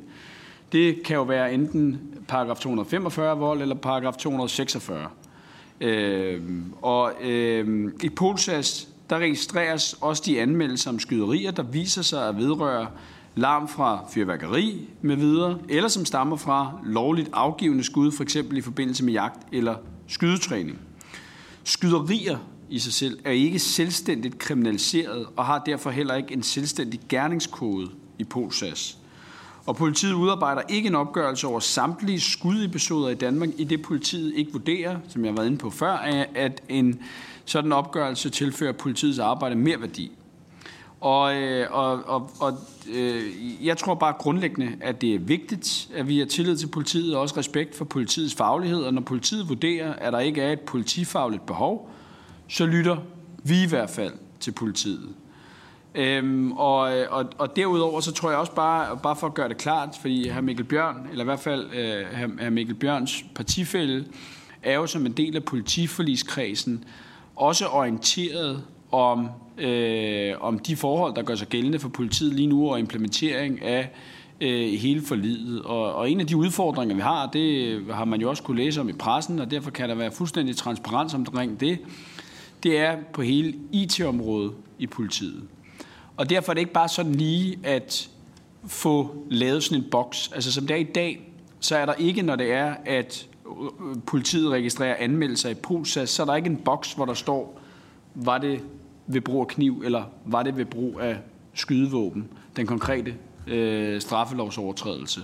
Det 0.72 1.04
kan 1.04 1.16
jo 1.16 1.24
være 1.24 1.54
enten 1.54 2.00
paragraf 2.28 2.58
245 2.60 3.38
vold 3.38 3.62
eller 3.62 3.76
paragraf 3.76 4.14
246. 4.14 5.08
Øh, 5.82 6.42
og 6.82 7.14
øh, 7.24 7.92
i 8.04 8.10
Polsas, 8.10 8.88
der 9.10 9.18
registreres 9.18 9.96
også 10.02 10.24
de 10.26 10.42
anmeldelser 10.42 10.90
om 10.90 11.00
skyderier, 11.00 11.52
der 11.52 11.64
viser 11.64 12.02
sig 12.02 12.28
at 12.28 12.38
vedrøre 12.38 12.88
larm 13.36 13.68
fra 13.68 14.06
fyrværkeri 14.14 14.90
med 15.02 15.16
videre, 15.16 15.58
eller 15.70 15.90
som 15.90 16.06
stammer 16.06 16.36
fra 16.36 16.80
lovligt 16.84 17.30
afgivende 17.34 17.84
skud, 17.84 18.12
for 18.12 18.24
eksempel 18.24 18.58
i 18.58 18.62
forbindelse 18.62 19.06
med 19.06 19.14
jagt 19.14 19.48
eller 19.52 19.76
skydetræning. 20.08 20.80
Skyderier 21.64 22.38
i 22.70 22.80
sig 22.80 22.94
selv 22.94 23.20
er 23.26 23.32
ikke 23.32 23.60
selvstændigt 23.60 24.40
kriminaliseret 24.40 25.26
og 25.36 25.46
har 25.46 25.60
derfor 25.66 25.90
heller 25.90 26.16
ikke 26.16 26.34
en 26.34 26.44
selvstændig 26.44 27.00
gerningskode 27.10 27.90
i 28.20 28.24
Polsas. 28.24 28.98
Og 29.66 29.76
politiet 29.76 30.14
udarbejder 30.14 30.62
ikke 30.70 30.88
en 30.88 30.96
opgørelse 30.96 31.48
over 31.48 31.60
samtlige 31.60 32.20
skudepisoder 32.20 33.10
i 33.10 33.16
Danmark, 33.16 33.50
i 33.58 33.64
det 33.64 33.82
politiet 33.82 34.34
ikke 34.36 34.52
vurderer, 34.52 34.98
som 35.08 35.26
jeg 35.26 35.32
har 35.32 35.36
været 35.36 35.48
inde 35.48 35.58
på 35.58 35.70
før, 35.70 35.94
at 36.36 36.62
en 36.70 37.00
sådan 37.46 37.72
opgørelse 37.72 38.30
tilfører 38.30 38.72
politiets 38.72 39.20
arbejde 39.20 39.56
mere 39.56 39.82
værdi. 39.82 40.12
Øh, 41.04 41.68
og, 41.70 41.92
og, 41.92 42.04
og, 42.06 42.30
og 42.40 42.58
jeg 43.62 43.78
tror 43.78 43.96
bare 43.96 44.14
grundlæggende, 44.14 44.78
at 44.82 45.02
det 45.02 45.16
er 45.16 45.20
vigtigt, 45.20 45.90
at 45.96 46.08
vi 46.08 46.20
har 46.20 46.26
tillid 46.26 46.58
til 46.58 46.68
politiet 46.68 47.16
og 47.16 47.22
også 47.22 47.38
respekt 47.38 47.76
for 47.76 47.86
politiets 47.86 48.36
faglighed. 48.36 48.84
Og 48.84 48.94
når 48.94 49.02
politiet 49.02 49.50
vurderer, 49.50 49.94
at 49.94 50.14
der 50.14 50.20
ikke 50.20 50.42
er 50.42 50.52
et 50.52 50.60
politifagligt 50.60 51.46
behov, 51.46 51.90
så 52.48 52.66
lytter 52.66 52.98
vi 53.44 53.64
i 53.64 53.68
hvert 53.68 53.90
fald 53.90 54.14
til 54.40 54.52
politiet. 54.52 55.10
Øhm, 55.96 56.52
og, 56.52 56.80
og, 57.10 57.26
og 57.38 57.56
derudover 57.56 58.00
så 58.00 58.12
tror 58.12 58.30
jeg 58.30 58.40
også 58.40 58.56
bare, 58.56 58.98
bare 59.04 59.16
for 59.16 59.28
at 59.28 59.34
gøre 59.34 59.50
det 59.50 59.58
klart, 59.58 59.98
fordi 60.02 60.30
hr. 60.30 60.42
Mikkel 60.42 60.66
Bjørn, 60.66 61.08
eller 61.12 61.24
i 61.24 61.26
hvert 61.26 61.40
fald 61.40 61.70
øh, 61.74 62.06
hr. 62.40 62.50
Mikkel 62.50 62.76
Bjørns 62.76 63.26
partifælde, 63.36 64.06
er 64.64 64.76
jo 64.76 64.86
som 64.86 65.06
en 65.06 65.12
del 65.12 65.36
af 65.36 65.44
politiforligskredsen 65.44 66.86
også 67.36 67.68
orienteret 67.68 68.64
om, 68.92 69.30
øh, 69.58 70.34
om 70.40 70.60
de 70.60 70.76
forhold, 70.76 71.16
der 71.16 71.22
gør 71.22 71.36
sig 71.36 71.48
gældende 71.48 71.80
for 71.80 71.90
politiet 71.90 72.34
lige 72.34 72.48
nu, 72.48 72.72
og 72.72 72.80
implementering 72.80 73.62
af 73.62 73.90
øh, 74.42 74.74
hele 74.80 75.02
forlidet. 75.02 75.62
Og, 75.62 75.94
og 75.94 76.12
en 76.12 76.20
af 76.20 76.28
de 76.28 76.38
udfordringer, 76.38 76.96
vi 76.96 77.02
har, 77.02 77.30
det 77.34 77.82
har 77.92 78.06
man 78.06 78.22
jo 78.22 78.30
også 78.30 78.44
kunne 78.44 78.58
læse 78.58 78.82
om 78.82 78.90
i 78.90 78.94
pressen, 78.94 79.40
og 79.40 79.52
derfor 79.52 79.72
kan 79.72 79.90
der 79.90 79.96
være 79.96 80.12
fuldstændig 80.12 80.58
transparens 80.58 81.14
omkring 81.14 81.60
det, 81.60 81.80
det 82.64 82.80
er 82.80 82.98
på 83.14 83.22
hele 83.22 83.54
IT-området 83.72 84.52
i 84.80 84.88
politiet. 84.88 85.44
Og 86.18 86.30
derfor 86.30 86.52
er 86.52 86.54
det 86.54 86.62
ikke 86.62 86.74
bare 86.74 86.90
sådan 86.90 87.16
lige 87.16 87.60
at 87.64 88.10
få 88.66 89.16
lavet 89.30 89.64
sådan 89.64 89.84
en 89.84 89.90
boks. 89.92 90.32
Altså 90.36 90.52
som 90.52 90.68
det 90.68 90.76
er 90.76 90.80
i 90.80 90.84
dag, 90.84 91.32
så 91.60 91.78
er 91.78 91.86
der 91.86 91.94
ikke, 91.94 92.22
når 92.22 92.36
det 92.36 92.52
er, 92.52 92.76
at 92.86 93.28
øh, 93.46 93.96
politiet 94.06 94.52
registrerer 94.52 94.96
anmeldelser 95.00 95.50
i 95.50 95.54
Polsas, 95.54 96.10
så 96.10 96.22
er 96.22 96.26
der 96.26 96.36
ikke 96.36 96.50
en 96.50 96.58
boks, 96.58 96.94
hvor 96.94 97.06
der 97.06 97.14
står, 97.14 97.62
var 98.16 98.38
det 98.38 98.62
ved 99.10 99.22
brug 99.22 99.42
af 99.42 99.48
kniv, 99.48 99.82
eller 99.86 100.04
var 100.26 100.44
det 100.44 100.58
ved 100.58 100.66
brug 100.66 101.00
af 101.00 101.18
skydevåben, 101.54 102.28
den 102.56 102.68
konkrete 102.68 103.16
øh, 103.48 104.02
straffelovsovertrædelse. 104.02 105.22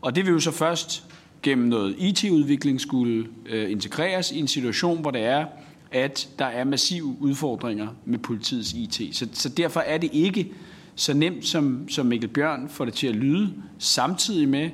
Og 0.00 0.16
det 0.16 0.26
vil 0.26 0.32
jo 0.32 0.40
så 0.40 0.50
først 0.50 1.04
gennem 1.42 1.68
noget 1.68 1.96
IT-udvikling 1.98 2.80
skulle 2.80 3.26
øh, 3.46 3.70
integreres 3.70 4.32
i 4.32 4.38
en 4.38 4.48
situation, 4.48 5.00
hvor 5.00 5.10
det 5.10 5.24
er, 5.24 5.46
at 5.92 6.28
der 6.38 6.44
er 6.44 6.64
massive 6.64 7.16
udfordringer 7.20 7.88
med 8.04 8.18
politiets 8.18 8.72
IT. 8.72 9.16
Så, 9.16 9.28
så 9.32 9.48
derfor 9.48 9.80
er 9.80 9.98
det 9.98 10.10
ikke 10.12 10.52
så 10.94 11.14
nemt, 11.14 11.46
som, 11.46 11.88
som 11.88 12.06
Mikkel 12.06 12.28
Bjørn 12.28 12.68
får 12.68 12.84
det 12.84 12.94
til 12.94 13.06
at 13.06 13.16
lyde, 13.16 13.52
samtidig 13.78 14.48
med, 14.48 14.70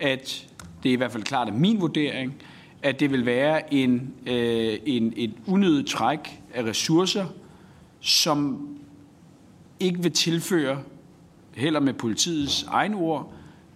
at 0.00 0.46
det 0.82 0.88
er 0.88 0.92
i 0.92 0.96
hvert 0.96 1.12
fald 1.12 1.22
klart 1.22 1.48
af 1.48 1.54
min 1.54 1.80
vurdering, 1.80 2.34
at 2.82 3.00
det 3.00 3.10
vil 3.10 3.26
være 3.26 3.74
en, 3.74 4.14
øh, 4.26 4.78
en, 4.86 5.12
et 5.16 5.32
unødigt 5.46 5.88
træk 5.88 6.40
af 6.54 6.62
ressourcer, 6.62 7.26
som 8.06 8.68
ikke 9.80 10.02
vil 10.02 10.12
tilføre, 10.12 10.78
heller 11.54 11.80
med 11.80 11.94
politiets 11.94 12.62
egen 12.62 12.94
ord, 12.94 13.32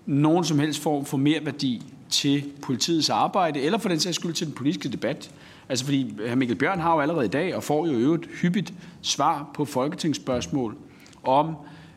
nogen 0.06 0.44
som 0.44 0.58
helst 0.58 0.82
form 0.82 1.04
for 1.04 1.16
mere 1.16 1.44
værdi 1.44 1.82
til 2.08 2.44
politiets 2.62 3.10
arbejde, 3.10 3.60
eller 3.60 3.78
for 3.78 3.88
den 3.88 4.00
sags 4.00 4.16
skyld 4.16 4.32
til 4.32 4.46
den 4.46 4.54
politiske 4.54 4.88
debat. 4.88 5.30
Altså 5.68 5.84
fordi 5.84 6.14
hr. 6.30 6.34
Mikkel 6.34 6.56
Bjørn 6.56 6.80
har 6.80 6.94
jo 6.94 7.00
allerede 7.00 7.24
i 7.24 7.28
dag, 7.28 7.56
og 7.56 7.62
får 7.62 7.86
jo 7.86 7.92
øvrigt 7.92 8.26
hyppigt 8.42 8.72
svar 9.02 9.50
på 9.54 9.64
folketingsspørgsmål 9.64 10.76
om 11.24 11.56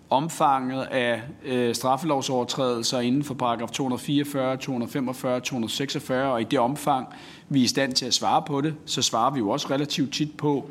omfanget 0.10 0.82
af 0.82 1.22
øh, 1.46 1.76
straffelovsovertrædelser 1.76 3.00
inden 3.00 3.24
for 3.24 3.34
paragraf 3.34 3.70
244, 3.70 4.58
245, 4.58 5.40
246, 5.40 6.32
og 6.32 6.42
i 6.42 6.44
det 6.44 6.60
omfang, 6.60 7.08
vi 7.50 7.60
er 7.60 7.64
i 7.64 7.68
stand 7.68 7.94
til 7.94 8.06
at 8.06 8.14
svare 8.14 8.44
på 8.48 8.62
det, 8.62 8.76
så 8.86 9.02
svarer 9.02 9.32
vi 9.32 9.40
jo 9.40 9.50
også 9.50 9.68
relativt 9.70 10.14
tit 10.14 10.38
på, 10.38 10.70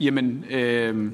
jamen, 0.00 0.44
øh, 0.50 1.12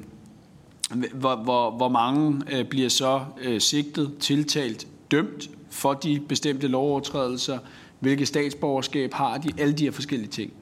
hvor, 1.13 1.35
hvor, 1.35 1.71
hvor 1.71 1.89
mange 1.89 2.41
øh, 2.51 2.65
bliver 2.65 2.89
så 2.89 3.21
øh, 3.41 3.61
sigtet, 3.61 4.17
tiltalt, 4.19 4.87
dømt 5.11 5.49
for 5.69 5.93
de 5.93 6.19
bestemte 6.27 6.67
lovovertrædelser, 6.67 7.59
hvilket 7.99 8.27
statsborgerskab 8.27 9.13
har 9.13 9.37
de, 9.37 9.49
alle 9.57 9.73
de 9.73 9.83
her 9.83 9.91
forskellige 9.91 10.29
ting. 10.29 10.53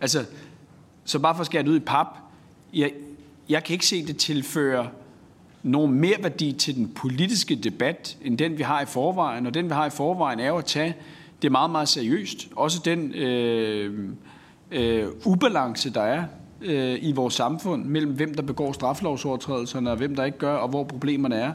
Altså, 0.00 0.24
så 1.04 1.18
bare 1.18 1.34
for 1.34 1.40
at 1.40 1.46
skære 1.46 1.62
det 1.62 1.68
ud 1.68 1.76
i 1.76 1.80
pap, 1.80 2.06
jeg, 2.74 2.92
jeg 3.48 3.64
kan 3.64 3.72
ikke 3.72 3.86
se 3.86 4.06
det 4.06 4.16
tilføre 4.16 4.88
nogen 5.62 5.92
mere 5.92 6.16
værdi 6.22 6.52
til 6.52 6.74
den 6.74 6.88
politiske 6.88 7.54
debat, 7.54 8.16
end 8.24 8.38
den 8.38 8.58
vi 8.58 8.62
har 8.62 8.80
i 8.80 8.86
forvejen. 8.86 9.46
Og 9.46 9.54
den 9.54 9.64
vi 9.64 9.74
har 9.74 9.86
i 9.86 9.90
forvejen 9.90 10.40
er 10.40 10.48
jo 10.48 10.56
at 10.56 10.64
tage 10.64 10.96
det 11.42 11.52
meget, 11.52 11.70
meget 11.70 11.88
seriøst. 11.88 12.48
Også 12.56 12.80
den 12.84 13.14
øh, 13.14 14.08
øh, 14.70 15.06
ubalance, 15.24 15.90
der 15.90 16.02
er 16.02 16.24
øh, 16.62 16.98
i 17.02 17.12
vores 17.12 17.34
samfund 17.34 17.84
mellem 17.84 18.12
hvem 18.12 18.34
der 18.34 18.42
begår 18.42 18.72
straflovsovertrædelserne 18.72 19.90
og 19.90 19.96
hvem 19.96 20.16
der 20.16 20.24
ikke 20.24 20.38
gør, 20.38 20.54
og 20.56 20.68
hvor 20.68 20.84
problemerne 20.84 21.36
er. 21.36 21.52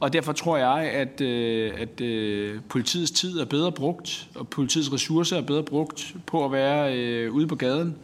Og 0.00 0.12
derfor 0.12 0.32
tror 0.32 0.56
jeg, 0.56 0.90
at, 0.90 1.20
øh, 1.20 1.72
at 1.76 2.00
øh, 2.00 2.60
politiets 2.68 3.10
tid 3.10 3.40
er 3.40 3.44
bedre 3.44 3.72
brugt, 3.72 4.28
og 4.34 4.48
politiets 4.48 4.92
ressourcer 4.92 5.36
er 5.36 5.42
bedre 5.42 5.62
brugt 5.62 6.14
på 6.26 6.44
at 6.44 6.52
være 6.52 6.98
øh, 6.98 7.32
ude 7.32 7.46
på 7.46 7.56
gaden 7.56 7.96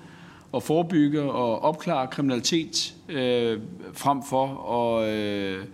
og 0.52 0.62
forebygge 0.62 1.22
og 1.22 1.62
opklare 1.62 2.06
kriminalitet, 2.06 2.94
øh, 3.08 3.60
frem 3.92 4.22
for 4.22 4.72
at 4.72 5.08
øh, 5.08 5.64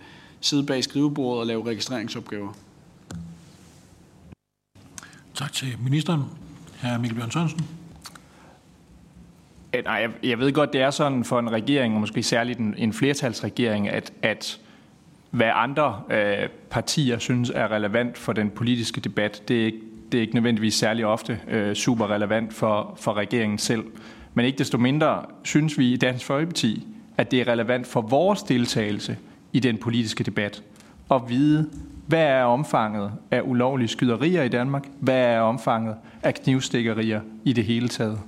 sidde 0.41 0.65
bag 0.65 0.83
skrivebordet 0.83 1.39
og 1.39 1.47
lave 1.47 1.65
registreringsopgaver. 1.65 2.53
Tak 5.35 5.53
til 5.53 5.67
ministeren. 5.83 6.23
Hr. 6.81 6.97
Mikkel 6.97 7.17
Bjørn 7.17 7.31
Sørensen. 7.31 7.80
Nej, 9.73 9.93
jeg, 9.93 10.09
jeg 10.23 10.39
ved 10.39 10.51
godt, 10.51 10.73
det 10.73 10.81
er 10.81 10.89
sådan 10.89 11.23
for 11.23 11.39
en 11.39 11.51
regering, 11.51 11.93
og 11.93 11.99
måske 11.99 12.23
særligt 12.23 12.59
en, 12.59 12.75
en 12.77 12.93
flertalsregering, 12.93 13.89
at, 13.89 14.13
at 14.21 14.59
hvad 15.29 15.49
andre 15.53 16.01
øh, 16.09 16.49
partier 16.69 17.19
synes 17.19 17.51
er 17.55 17.71
relevant 17.71 18.17
for 18.17 18.33
den 18.33 18.49
politiske 18.49 19.01
debat, 19.01 19.43
det 19.47 19.61
er 19.61 19.65
ikke, 19.65 19.79
det 20.11 20.17
er 20.17 20.21
ikke 20.21 20.35
nødvendigvis 20.35 20.73
særlig 20.73 21.05
ofte 21.05 21.39
øh, 21.47 21.75
super 21.75 22.11
relevant 22.11 22.53
for, 22.53 22.97
for 23.01 23.13
regeringen 23.13 23.57
selv. 23.57 23.83
Men 24.33 24.45
ikke 24.45 24.57
desto 24.57 24.77
mindre 24.77 25.25
synes 25.43 25.77
vi 25.77 25.93
i 25.93 25.97
Dansk 25.97 26.25
Folkeparti, 26.25 26.87
at 27.17 27.31
det 27.31 27.41
er 27.41 27.47
relevant 27.47 27.87
for 27.87 28.01
vores 28.01 28.43
deltagelse 28.43 29.17
i 29.53 29.59
den 29.59 29.77
politiske 29.77 30.23
debat 30.23 30.63
at 31.11 31.21
vide, 31.29 31.69
hvad 32.07 32.25
er 32.25 32.43
omfanget 32.43 33.11
af 33.31 33.41
ulovlige 33.45 33.87
skyderier 33.87 34.43
i 34.43 34.49
Danmark? 34.49 34.87
Hvad 34.99 35.25
er 35.25 35.39
omfanget 35.39 35.95
af 36.23 36.33
knivstikkerier 36.33 37.21
i 37.45 37.53
det 37.53 37.63
hele 37.63 37.87
taget? 37.87 38.19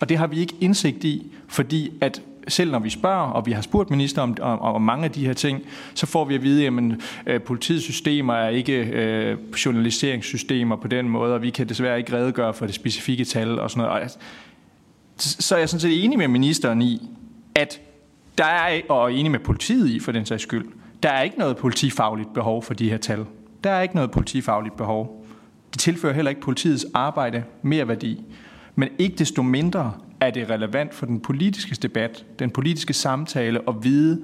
Og 0.00 0.08
det 0.08 0.18
har 0.18 0.26
vi 0.26 0.40
ikke 0.40 0.54
indsigt 0.60 1.04
i, 1.04 1.32
fordi 1.48 1.92
at 2.00 2.22
selv 2.48 2.70
når 2.70 2.78
vi 2.78 2.90
spørger, 2.90 3.30
og 3.30 3.46
vi 3.46 3.52
har 3.52 3.62
spurgt 3.62 3.90
minister 3.90 4.22
om, 4.22 4.36
om, 4.40 4.60
om 4.60 4.82
mange 4.82 5.04
af 5.04 5.10
de 5.10 5.26
her 5.26 5.32
ting, 5.32 5.62
så 5.94 6.06
får 6.06 6.24
vi 6.24 6.34
at 6.34 6.42
vide, 6.42 6.66
at 6.66 6.72
øh, 7.26 7.40
politiets 7.42 7.84
systemer 7.84 8.34
er 8.34 8.48
ikke 8.48 8.72
øh, 8.72 9.38
journaliseringssystemer 9.64 10.76
på 10.76 10.88
den 10.88 11.08
måde, 11.08 11.34
og 11.34 11.42
vi 11.42 11.50
kan 11.50 11.68
desværre 11.68 11.98
ikke 11.98 12.12
redegøre 12.12 12.54
for 12.54 12.66
det 12.66 12.74
specifikke 12.74 13.24
tal 13.24 13.58
og 13.58 13.70
sådan 13.70 13.84
noget. 13.84 14.02
Og, 14.02 14.10
så 15.16 15.54
er 15.54 15.58
jeg 15.58 15.68
sådan 15.68 15.80
set 15.80 16.04
enig 16.04 16.18
med 16.18 16.28
ministeren 16.28 16.82
i, 16.82 17.08
at 17.54 17.80
der 18.38 18.44
er, 18.44 18.80
og 18.88 19.12
enig 19.12 19.30
med 19.30 19.40
politiet 19.40 19.88
i 19.88 20.00
for 20.00 20.12
den 20.12 20.26
sags 20.26 20.42
skyld, 20.42 20.66
der 21.02 21.08
er 21.08 21.22
ikke 21.22 21.38
noget 21.38 21.56
politifagligt 21.56 22.34
behov 22.34 22.62
for 22.62 22.74
de 22.74 22.90
her 22.90 22.96
tal. 22.96 23.24
Der 23.64 23.70
er 23.70 23.82
ikke 23.82 23.94
noget 23.94 24.10
politifagligt 24.10 24.76
behov. 24.76 25.26
Det 25.72 25.80
tilfører 25.80 26.12
heller 26.12 26.28
ikke 26.28 26.40
politiets 26.40 26.86
arbejde 26.94 27.44
mere 27.62 27.88
værdi. 27.88 28.24
Men 28.78 28.88
ikke 28.98 29.16
desto 29.16 29.42
mindre 29.42 29.92
er 30.20 30.30
det 30.30 30.50
relevant 30.50 30.94
for 30.94 31.06
den 31.06 31.20
politiske 31.20 31.74
debat, 31.74 32.24
den 32.38 32.50
politiske 32.50 32.92
samtale 32.92 33.60
at 33.68 33.74
vide, 33.82 34.22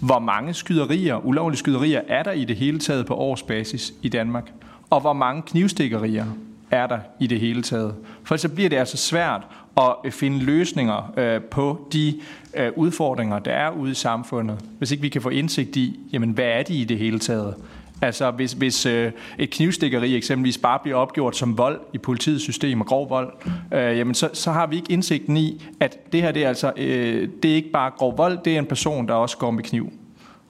hvor 0.00 0.18
mange 0.18 0.54
skyderier, 0.54 1.26
ulovlige 1.26 1.58
skyderier 1.58 2.00
er 2.08 2.22
der 2.22 2.32
i 2.32 2.44
det 2.44 2.56
hele 2.56 2.78
taget 2.78 3.06
på 3.06 3.14
årsbasis 3.14 3.94
i 4.02 4.08
Danmark, 4.08 4.52
og 4.90 5.00
hvor 5.00 5.12
mange 5.12 5.42
knivstikkerier 5.42 6.26
er 6.70 6.86
der 6.86 6.98
i 7.20 7.26
det 7.26 7.40
hele 7.40 7.62
taget. 7.62 7.94
For 8.24 8.36
så 8.36 8.48
bliver 8.48 8.68
det 8.68 8.76
altså 8.76 8.96
svært 8.96 9.42
at 9.76 9.94
øh, 10.04 10.12
finde 10.12 10.38
løsninger 10.38 11.14
øh, 11.16 11.40
på 11.42 11.88
de 11.92 12.20
øh, 12.56 12.72
udfordringer, 12.76 13.38
der 13.38 13.52
er 13.52 13.70
ude 13.70 13.90
i 13.90 13.94
samfundet, 13.94 14.64
hvis 14.78 14.90
ikke 14.90 15.02
vi 15.02 15.08
kan 15.08 15.22
få 15.22 15.28
indsigt 15.28 15.76
i, 15.76 16.00
jamen 16.12 16.30
hvad 16.30 16.48
er 16.48 16.62
de 16.62 16.74
i 16.74 16.84
det 16.84 16.98
hele 16.98 17.18
taget? 17.18 17.54
Altså 18.02 18.30
hvis, 18.30 18.52
hvis 18.52 18.86
øh, 18.86 19.12
et 19.38 19.50
knivstikkeri 19.50 20.16
eksempelvis 20.16 20.58
bare 20.58 20.78
bliver 20.82 20.98
opgjort 20.98 21.36
som 21.36 21.58
vold 21.58 21.80
i 21.92 21.98
politiets 21.98 22.42
system 22.42 22.80
og 22.80 22.86
grov 22.86 23.10
vold, 23.10 23.32
øh, 23.72 23.98
jamen 23.98 24.14
så, 24.14 24.30
så 24.32 24.50
har 24.50 24.66
vi 24.66 24.76
ikke 24.76 24.92
indsigten 24.92 25.36
i, 25.36 25.62
at 25.80 26.12
det 26.12 26.22
her 26.22 26.32
det 26.32 26.44
er 26.44 26.48
altså 26.48 26.72
øh, 26.76 27.28
det 27.42 27.50
er 27.50 27.54
ikke 27.54 27.70
bare 27.70 27.90
grov 27.90 28.18
vold, 28.18 28.38
det 28.44 28.54
er 28.54 28.58
en 28.58 28.66
person, 28.66 29.08
der 29.08 29.14
også 29.14 29.36
går 29.36 29.50
med 29.50 29.62
kniv. 29.62 29.92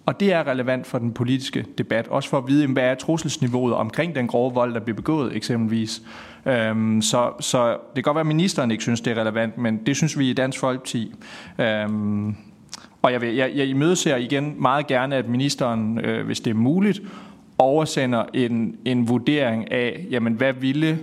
Og 0.07 0.21
det 0.21 0.33
er 0.33 0.47
relevant 0.47 0.87
for 0.87 0.99
den 0.99 1.13
politiske 1.13 1.67
debat, 1.79 2.09
også 2.09 2.29
for 2.29 2.39
at 2.39 2.49
vide, 2.49 2.67
hvad 2.67 2.83
er 2.83 2.95
trusselsniveauet 2.95 3.75
omkring 3.75 4.15
den 4.15 4.27
grove 4.27 4.55
vold, 4.55 4.75
der 4.75 4.81
bliver 4.81 4.97
begået 4.97 5.37
eksempelvis. 5.37 6.03
Øhm, 6.47 7.03
så, 7.03 7.33
så 7.41 7.71
det 7.71 7.95
kan 7.95 8.03
godt 8.03 8.15
være, 8.15 8.21
at 8.21 8.27
ministeren 8.27 8.71
ikke 8.71 8.83
synes, 8.83 9.01
det 9.01 9.11
er 9.11 9.21
relevant, 9.21 9.59
men 9.59 9.87
det 9.87 9.97
synes 9.97 10.19
vi 10.19 10.31
i 10.31 10.33
Dansk 10.33 10.61
Folkeparti. 10.61 11.15
Øhm, 11.59 12.37
og 13.03 13.13
jeg, 13.13 13.21
vil, 13.21 13.35
jeg, 13.35 13.53
jeg 13.55 13.67
imødeser 13.67 14.17
igen 14.17 14.55
meget 14.59 14.87
gerne, 14.87 15.17
at 15.17 15.29
ministeren, 15.29 15.99
øh, 16.05 16.27
hvis 16.27 16.41
det 16.41 16.51
er 16.51 16.55
muligt, 16.55 17.03
oversender 17.61 18.25
en, 18.35 18.77
en 18.85 19.09
vurdering 19.09 19.73
af, 19.73 20.07
jamen 20.11 20.33
hvad 20.33 20.53
ville 20.53 20.99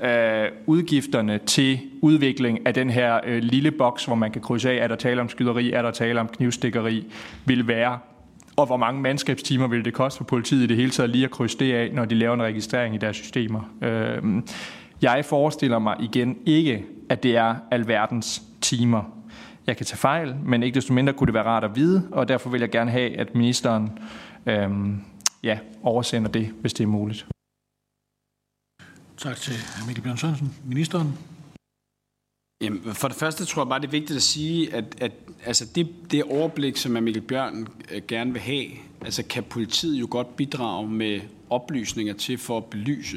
øh, 0.00 0.48
udgifterne 0.66 1.38
til 1.38 1.80
udvikling 2.00 2.66
af 2.66 2.74
den 2.74 2.90
her 2.90 3.20
øh, 3.26 3.42
lille 3.42 3.70
boks, 3.70 4.04
hvor 4.04 4.14
man 4.14 4.30
kan 4.30 4.42
krydse 4.42 4.70
af, 4.70 4.84
er 4.84 4.88
der 4.88 4.96
tale 4.96 5.20
om 5.20 5.28
skyderi, 5.28 5.72
er 5.72 5.82
der 5.82 5.90
tale 5.90 6.20
om 6.20 6.28
knivstikkeri, 6.28 7.06
vil 7.44 7.68
være 7.68 7.98
og 8.56 8.66
hvor 8.66 8.76
mange 8.76 9.00
mandskabstimer 9.00 9.66
vil 9.66 9.84
det 9.84 9.94
koste 9.94 10.18
for 10.18 10.24
politiet 10.24 10.62
i 10.62 10.66
det 10.66 10.76
hele 10.76 10.90
taget 10.90 11.10
lige 11.10 11.24
at 11.24 11.30
krydse 11.30 11.58
det 11.58 11.72
af, 11.72 11.90
når 11.92 12.04
de 12.04 12.14
laver 12.14 12.34
en 12.34 12.42
registrering 12.42 12.94
i 12.94 12.98
deres 12.98 13.16
systemer. 13.16 13.60
Øh, 13.82 14.22
jeg 15.02 15.24
forestiller 15.24 15.78
mig 15.78 15.96
igen 16.00 16.36
ikke, 16.46 16.84
at 17.08 17.22
det 17.22 17.36
er 17.36 17.54
alverdens 17.70 18.42
timer. 18.60 19.02
Jeg 19.66 19.76
kan 19.76 19.86
tage 19.86 19.98
fejl, 19.98 20.34
men 20.44 20.62
ikke 20.62 20.74
desto 20.74 20.92
mindre 20.92 21.12
kunne 21.12 21.26
det 21.26 21.34
være 21.34 21.44
rart 21.44 21.64
at 21.64 21.76
vide, 21.76 22.08
og 22.12 22.28
derfor 22.28 22.50
vil 22.50 22.60
jeg 22.60 22.70
gerne 22.70 22.90
have, 22.90 23.16
at 23.16 23.34
ministeren 23.34 23.90
øh, 24.46 24.70
ja, 25.42 25.58
oversender 25.82 26.30
det, 26.30 26.46
hvis 26.46 26.72
det 26.72 26.84
er 26.84 26.88
muligt. 26.88 27.26
Tak 29.16 29.36
til 29.36 29.54
Mikkel 29.86 30.02
Bjørn 30.02 30.16
Sørensen. 30.16 30.54
Ministeren. 30.64 31.18
Jamen, 32.62 32.94
for 32.94 33.08
det 33.08 33.16
første 33.16 33.44
tror 33.44 33.62
jeg 33.62 33.68
bare, 33.68 33.80
det 33.80 33.86
er 33.86 33.90
vigtigt 33.90 34.16
at 34.16 34.22
sige, 34.22 34.74
at, 34.74 34.84
at 35.00 35.12
altså 35.46 35.66
det, 35.74 35.88
det 36.10 36.24
overblik, 36.24 36.76
som 36.76 36.92
Mikkel 36.92 37.22
Bjørn 37.22 37.68
øh, 37.90 38.02
gerne 38.08 38.32
vil 38.32 38.42
have, 38.42 38.66
altså 39.04 39.22
kan 39.22 39.44
politiet 39.44 40.00
jo 40.00 40.06
godt 40.10 40.36
bidrage 40.36 40.88
med 40.88 41.20
oplysninger 41.50 42.14
til 42.14 42.38
for 42.38 42.56
at 42.56 42.64
belyse. 42.64 43.16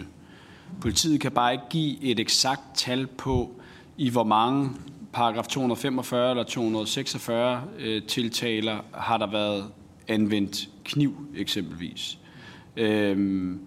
Politiet 0.82 1.22
kan 1.22 1.32
bare 1.32 1.54
ikke 1.54 1.64
give 1.70 2.04
et 2.04 2.20
eksakt 2.20 2.62
tal 2.76 3.08
på, 3.08 3.62
i 3.98 4.10
hvor 4.10 4.24
mange 4.24 4.70
paragraf 5.14 5.48
245 5.48 6.30
eller 6.30 6.44
246 6.44 7.64
øh, 7.80 8.04
tiltaler 8.04 8.80
har 8.94 9.18
der 9.18 9.32
været 9.32 9.66
anvendt 10.08 10.70
kniv 10.84 11.15
eksempelvis. 11.36 12.17
Øhm, 12.78 13.60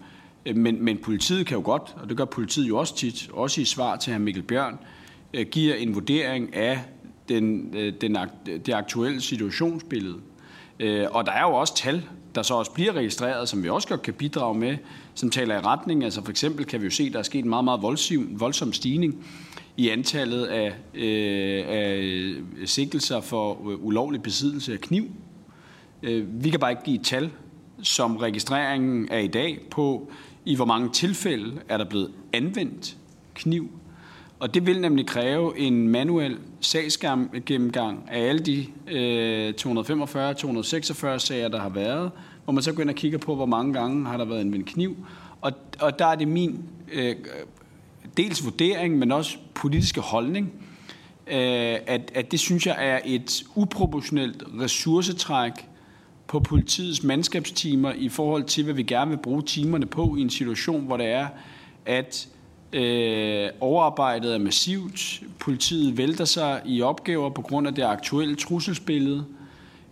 men, 0.55 0.83
men 0.83 0.97
politiet 0.97 1.45
kan 1.45 1.57
jo 1.57 1.63
godt, 1.63 1.95
og 2.01 2.09
det 2.09 2.17
gør 2.17 2.25
politiet 2.25 2.67
jo 2.67 2.77
også 2.77 2.95
tit, 2.95 3.29
også 3.33 3.61
i 3.61 3.65
svar 3.65 3.95
til 3.95 4.13
hr. 4.13 4.17
Mikkel 4.17 4.43
Bjørn, 4.43 4.79
øh, 5.33 5.45
giver 5.45 5.75
en 5.75 5.95
vurdering 5.95 6.55
af 6.55 6.79
den, 7.29 7.73
øh, 7.77 7.93
den, 8.01 8.17
det 8.45 8.73
aktuelle 8.73 9.21
situationsbillede. 9.21 10.17
Øh, 10.79 11.07
og 11.11 11.25
der 11.25 11.31
er 11.31 11.41
jo 11.41 11.53
også 11.53 11.75
tal, 11.75 12.05
der 12.35 12.43
så 12.43 12.53
også 12.53 12.71
bliver 12.71 12.93
registreret, 12.93 13.49
som 13.49 13.63
vi 13.63 13.69
også 13.69 13.87
godt 13.87 14.01
kan 14.01 14.13
bidrage 14.13 14.57
med, 14.57 14.77
som 15.15 15.29
taler 15.29 15.55
i 15.55 15.61
retning. 15.61 16.03
Altså 16.03 16.23
for 16.23 16.31
eksempel 16.31 16.65
kan 16.65 16.81
vi 16.81 16.85
jo 16.85 16.91
se, 16.91 17.03
at 17.03 17.13
der 17.13 17.19
er 17.19 17.23
sket 17.23 17.43
en 17.43 17.49
meget, 17.49 17.65
meget 17.65 17.81
voldsom, 17.81 18.39
voldsom 18.39 18.73
stigning 18.73 19.25
i 19.77 19.89
antallet 19.89 20.45
af, 20.45 20.73
øh, 20.93 21.63
af 21.67 21.95
øh, 21.95 22.43
sigtelser 22.65 23.21
for 23.21 23.71
øh, 23.71 23.85
ulovlig 23.85 24.21
besiddelse 24.21 24.73
af 24.73 24.79
kniv. 24.79 25.11
Øh, 26.03 26.43
vi 26.43 26.49
kan 26.49 26.59
bare 26.59 26.71
ikke 26.71 26.83
give 26.83 26.99
et 26.99 27.05
tal, 27.05 27.31
som 27.81 28.17
registreringen 28.17 29.07
er 29.11 29.19
i 29.19 29.27
dag 29.27 29.59
på, 29.71 30.11
i 30.45 30.55
hvor 30.55 30.65
mange 30.65 30.89
tilfælde 30.89 31.61
er 31.69 31.77
der 31.77 31.85
blevet 31.85 32.11
anvendt 32.33 32.97
kniv. 33.33 33.69
Og 34.39 34.53
det 34.53 34.65
vil 34.65 34.81
nemlig 34.81 35.07
kræve 35.07 35.57
en 35.59 35.87
manuel 35.87 36.37
sagsgennemgang 36.61 38.03
af 38.07 38.29
alle 38.29 38.39
de 38.39 38.65
øh, 38.87 39.53
245-246 39.61 41.17
sager, 41.17 41.47
der 41.47 41.59
har 41.59 41.69
været, 41.69 42.11
hvor 42.43 42.53
man 42.53 42.63
så 42.63 42.73
går 42.73 42.81
ind 42.81 42.89
og 42.89 42.95
kigger 42.95 43.17
på, 43.17 43.35
hvor 43.35 43.45
mange 43.45 43.73
gange 43.73 44.05
har 44.05 44.17
der 44.17 44.25
været 44.25 44.39
anvendt 44.39 44.65
kniv. 44.65 44.95
Og, 45.41 45.51
og 45.79 45.99
der 45.99 46.05
er 46.05 46.15
det 46.15 46.27
min 46.27 46.63
øh, 46.93 47.15
dels 48.17 48.45
vurdering, 48.45 48.97
men 48.97 49.11
også 49.11 49.37
politiske 49.53 50.01
holdning, 50.01 50.53
øh, 51.27 51.75
at, 51.87 52.11
at 52.13 52.31
det 52.31 52.39
synes 52.39 52.67
jeg 52.67 52.75
er 52.79 52.99
et 53.05 53.43
uproportionelt 53.55 54.43
ressourcetræk 54.61 55.66
på 56.27 56.39
politiets 56.39 57.03
mandskabstimer 57.03 57.93
i 57.93 58.09
forhold 58.09 58.43
til, 58.43 58.63
hvad 58.63 58.73
vi 58.73 58.83
gerne 58.83 59.11
vil 59.11 59.17
bruge 59.17 59.41
timerne 59.41 59.85
på 59.85 60.15
i 60.17 60.21
en 60.21 60.29
situation, 60.29 60.85
hvor 60.85 60.97
det 60.97 61.05
er, 61.05 61.27
at 61.85 62.27
øh, 62.73 63.49
overarbejdet 63.59 64.33
er 64.33 64.37
massivt, 64.37 65.21
politiet 65.39 65.97
vælter 65.97 66.25
sig 66.25 66.61
i 66.65 66.81
opgaver 66.81 67.29
på 67.29 67.41
grund 67.41 67.67
af 67.67 67.75
det 67.75 67.83
aktuelle 67.83 68.35
trusselsbillede, 68.35 69.25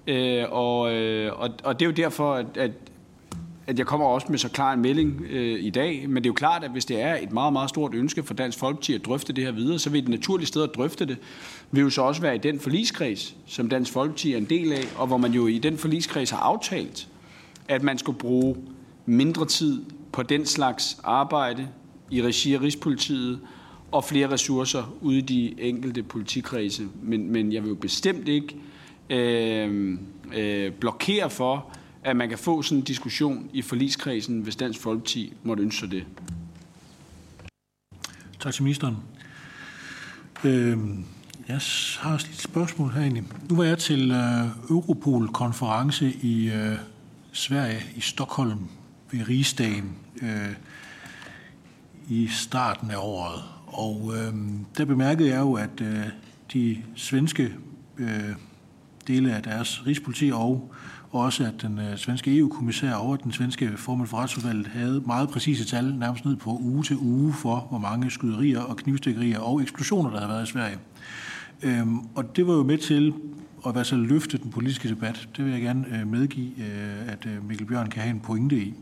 øh, 0.08 0.44
og, 0.52 0.94
øh, 0.94 1.40
og, 1.40 1.50
og 1.64 1.80
det 1.80 1.86
er 1.86 1.90
jo 1.90 1.96
derfor, 1.96 2.34
at, 2.34 2.58
at 2.58 2.72
at 3.68 3.80
jeg 3.80 3.86
kommer 3.86 4.08
også 4.08 4.28
med 4.30 4.38
så 4.38 4.50
klar 4.50 4.74
en 4.74 4.82
melding 4.82 5.22
øh, 5.30 5.64
i 5.64 5.70
dag, 5.70 6.10
men 6.10 6.16
det 6.16 6.26
er 6.26 6.30
jo 6.30 6.34
klart, 6.34 6.64
at 6.64 6.72
hvis 6.72 6.86
det 6.86 7.02
er 7.02 7.16
et 7.16 7.32
meget, 7.32 7.54
meget 7.54 7.70
stort 7.70 7.94
ønske 7.94 8.24
for 8.24 8.34
Dansk 8.34 8.60
Folkeparti 8.60 8.94
at 8.94 9.06
drøfte 9.06 9.34
det 9.34 9.44
her 9.44 9.52
videre, 9.52 9.80
så 9.80 9.90
vil 9.90 10.02
det 10.02 10.10
naturlige 10.10 10.48
sted 10.48 10.64
at 10.64 10.70
drøfte 10.76 11.06
det, 11.06 11.18
vil 11.72 11.82
jo 11.82 11.90
så 11.90 12.02
også 12.02 12.22
være 12.22 12.36
i 12.36 12.40
den 12.40 12.60
forligskreds, 12.60 13.36
som 13.46 13.70
Dansk 13.70 13.92
Folkeparti 13.92 14.34
er 14.34 14.38
en 14.38 14.46
del 14.46 14.74
af, 14.74 14.88
og 14.98 15.08
hvor 15.08 15.18
man 15.18 15.32
jo 15.32 15.48
i 15.48 15.58
den 15.58 15.78
forligskreds 15.78 16.30
har 16.30 16.40
aftalt, 16.40 17.08
at 17.68 17.84
man 17.84 17.98
skulle 17.98 18.20
bruge 18.20 18.56
mindre 19.06 19.46
tid 19.46 19.84
på 20.12 20.24
den 20.24 20.46
slags 20.46 21.00
arbejde 21.04 21.68
i 22.12 22.22
regi 22.22 22.54
af 22.54 22.62
Rigspolitiet, 22.62 23.40
og 23.92 24.04
flere 24.04 24.32
ressourcer 24.32 24.96
ude 25.02 25.18
i 25.18 25.22
de 25.22 25.62
enkelte 25.62 26.04
politikredse. 26.04 26.88
Men, 27.04 27.32
men 27.32 27.54
jeg 27.54 27.64
vil 27.64 27.70
jo 27.70 27.76
bestemt 27.76 28.28
ikke 28.28 28.56
øh, 29.10 29.98
øh, 30.36 30.72
blokere 30.72 31.30
for, 31.30 31.72
at 32.06 32.16
man 32.16 32.30
kan 32.30 32.38
få 32.38 32.62
sådan 32.62 32.78
en 32.78 32.84
diskussion 32.84 33.50
i 33.54 33.62
forligskredsen, 33.62 34.42
hvis 34.42 34.56
Dansk 34.56 34.80
Folkeparti 34.80 35.34
måtte 35.44 35.64
ønske 35.64 35.80
sig 35.80 35.92
det. 35.92 36.06
Tak 38.40 38.54
til 38.54 38.64
ministeren. 38.64 38.98
Øh, 40.44 40.78
jeg 41.48 41.60
har 42.00 42.14
også 42.14 42.28
et 42.32 42.38
spørgsmål 42.38 42.92
her 42.92 43.02
egentlig. 43.02 43.24
Nu 43.50 43.56
var 43.56 43.64
jeg 43.64 43.78
til 43.78 44.12
øh, 44.12 44.48
Europol-konference 44.70 46.12
i 46.22 46.50
øh, 46.50 46.78
Sverige, 47.32 47.82
i 47.96 48.02
Stockholm, 48.02 48.60
ved 49.12 49.28
Rigsdagen, 49.30 49.96
øh, 50.22 50.56
i 52.10 52.28
starten 52.28 52.92
af 52.92 52.98
året. 52.98 53.44
Og 53.68 54.14
øh, 54.16 54.34
der 54.78 54.86
bemærkede 54.86 55.30
jeg 55.30 55.40
jo, 55.40 55.54
at 55.54 55.82
øh, 55.82 56.06
de 56.54 56.84
svenske 56.96 57.54
øh, 57.98 58.36
dele 59.08 59.36
af 59.36 59.44
deres 59.44 59.88
rigspoliti 59.88 60.32
og 60.34 60.74
også 61.20 61.44
at 61.44 61.62
den 61.62 61.80
øh, 61.80 61.98
svenske 61.98 62.38
EU-kommissær 62.38 62.94
over 62.94 63.16
den 63.16 63.32
svenske 63.32 63.72
formand 63.78 64.08
for 64.08 64.18
retsudvalget 64.18 64.68
havde 64.68 65.04
meget 65.06 65.30
præcise 65.30 65.66
tal, 65.66 65.96
nærmest 65.96 66.26
ned 66.26 66.36
på 66.36 66.50
uge 66.50 66.84
til 66.84 66.98
uge, 66.98 67.34
for 67.34 67.68
hvor 67.70 67.78
mange 67.78 68.12
skyderier 68.12 68.62
og 68.62 68.78
knivstikkerier 68.78 69.40
og 69.40 69.62
eksplosioner, 69.62 70.10
der 70.10 70.18
havde 70.18 70.30
været 70.30 70.48
i 70.48 70.52
Sverige. 70.52 70.78
Øhm, 71.64 72.00
og 72.16 72.36
det 72.36 72.48
var 72.48 72.54
jo 72.54 72.64
med 72.64 72.78
til 72.78 73.14
at 73.68 73.76
være 73.76 73.86
så 73.86 73.96
løfte 73.96 74.38
den 74.38 74.52
politiske 74.52 74.90
debat. 74.90 75.28
Det 75.38 75.46
vil 75.46 75.54
jeg 75.54 75.62
gerne 75.62 75.86
øh, 75.92 76.08
medgive, 76.08 76.52
øh, 76.58 77.12
at 77.14 77.26
øh, 77.26 77.48
Mikkel 77.48 77.68
Bjørn 77.68 77.90
kan 77.90 78.02
have 78.02 78.14
en 78.14 78.20
pointe 78.20 78.58
i. 78.58 78.74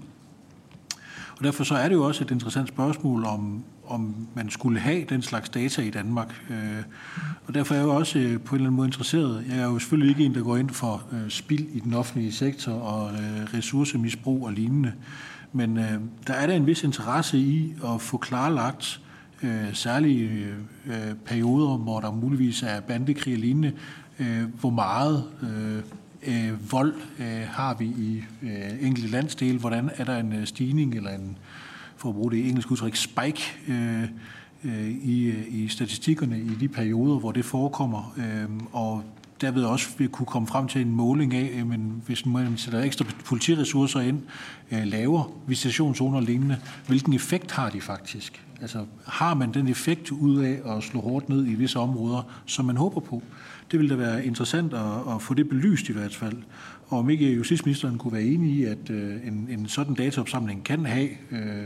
Og 1.38 1.44
derfor 1.44 1.64
så 1.64 1.76
er 1.76 1.88
det 1.88 1.96
jo 1.96 2.04
også 2.04 2.24
et 2.24 2.32
interessant 2.32 2.68
spørgsmål, 2.68 3.26
om, 3.26 3.64
om 3.86 4.28
man 4.36 4.50
skulle 4.50 4.80
have 4.80 5.06
den 5.10 5.22
slags 5.22 5.50
data 5.50 5.82
i 5.82 5.90
Danmark. 5.90 6.42
Øh, 6.50 6.84
og 7.48 7.54
derfor 7.54 7.74
er 7.74 7.80
jeg 7.80 7.86
jo 7.86 7.96
også 7.96 8.20
øh, 8.20 8.40
på 8.40 8.56
en 8.56 8.60
eller 8.60 8.68
anden 8.68 8.76
måde 8.76 8.88
interesseret. 8.88 9.46
Jeg 9.50 9.58
er 9.58 9.64
jo 9.64 9.80
selvfølgelig 9.80 10.10
ikke 10.10 10.26
en, 10.26 10.36
der 10.36 10.44
går 10.44 10.58
ind 10.58 10.70
for 10.70 11.04
øh, 11.12 11.30
spild 11.30 11.68
i 11.74 11.80
den 11.80 11.94
offentlige 11.94 12.32
sektor 12.32 12.74
og 12.74 13.12
øh, 13.12 13.54
ressourcemisbrug 13.54 14.46
og 14.46 14.54
lignende. 14.54 14.94
Men 15.54 15.78
øh, 15.78 15.94
der 16.28 16.34
er 16.34 16.48
der 16.48 16.54
en 16.54 16.68
vis 16.68 16.84
interesse 16.84 17.38
i 17.38 17.74
at 17.86 18.02
få 18.02 18.18
klarlagt, 18.18 19.02
øh, 19.44 19.74
særlige 19.74 20.48
perioder, 21.26 21.78
hvor 21.78 22.00
der 22.00 22.12
muligvis 22.12 22.64
er 22.64 22.80
bandekrig 22.80 23.34
og 23.34 23.40
lignende, 23.40 23.74
hvor 24.60 24.70
meget 24.70 25.24
øh, 26.28 26.72
vold 26.72 26.94
øh, 27.20 27.48
har 27.48 27.74
vi 27.74 27.86
i 27.86 28.24
øh, 28.42 28.88
enkelte 28.88 29.10
landsdele? 29.10 29.60
Hvordan 29.60 29.90
er 29.96 30.04
der 30.04 30.18
en 30.18 30.34
øh, 30.34 30.46
stigning 30.46 30.96
eller 30.96 31.10
en, 31.10 31.38
for 32.04 32.10
at 32.10 32.16
bruge 32.16 32.32
det 32.32 32.48
engelske 32.48 32.72
udtryk, 32.72 32.96
spike 32.96 33.42
øh, 33.68 34.04
øh, 34.64 34.90
i, 34.90 35.26
øh, 35.26 35.44
i 35.48 35.68
statistikkerne 35.68 36.40
i 36.40 36.56
de 36.60 36.68
perioder, 36.68 37.20
hvor 37.20 37.32
det 37.32 37.46
forekommer? 37.46 38.14
Øh, 38.18 38.50
og 38.72 39.04
derved 39.42 39.64
også 39.64 39.90
vil 39.98 40.10
kunne 40.10 40.26
komme 40.26 40.48
frem 40.48 40.68
til 40.68 40.82
en 40.82 40.92
måling 40.92 41.34
af, 41.34 41.66
men 41.66 42.04
hvis 42.06 42.26
man 42.26 42.58
sætter 42.58 42.82
ekstra 42.82 43.06
politiressourcer 43.26 44.00
ind, 44.00 44.22
øh, 44.72 44.84
laver 44.84 45.32
visitationszoner 45.48 46.18
og 46.18 46.24
lignende, 46.24 46.58
hvilken 46.88 47.14
effekt 47.14 47.52
har 47.52 47.70
de 47.70 47.82
faktisk? 47.82 48.46
Altså 48.62 48.86
har 49.08 49.34
man 49.34 49.54
den 49.54 49.68
effekt 49.68 50.12
ud 50.12 50.44
af 50.44 50.76
at 50.76 50.84
slå 50.84 51.02
hårdt 51.02 51.30
ned 51.30 51.48
i 51.48 51.54
visse 51.54 51.80
områder, 51.80 52.32
som 52.46 52.66
man 52.66 52.78
håber 52.78 53.02
på? 53.02 53.24
Det 53.72 53.80
ville 53.80 53.90
da 53.90 53.96
være 53.96 54.26
interessant 54.26 54.74
at, 54.74 55.14
at 55.16 55.22
få 55.22 55.34
det 55.34 55.50
belyst 55.50 55.90
i 55.90 55.94
hvert 55.94 56.16
fald. 56.16 56.38
Og 56.88 57.00
om 57.00 57.10
ikke 57.10 57.34
justitsministeren 57.34 57.98
kunne 57.98 58.14
være 58.14 58.24
enig 58.24 58.52
i, 58.52 58.64
at 58.64 58.90
øh, 58.90 59.28
en, 59.28 59.48
en 59.50 59.68
sådan 59.68 59.94
dataopsamling 59.94 60.64
kan 60.64 60.86
have 60.86 61.10
øh, 61.32 61.66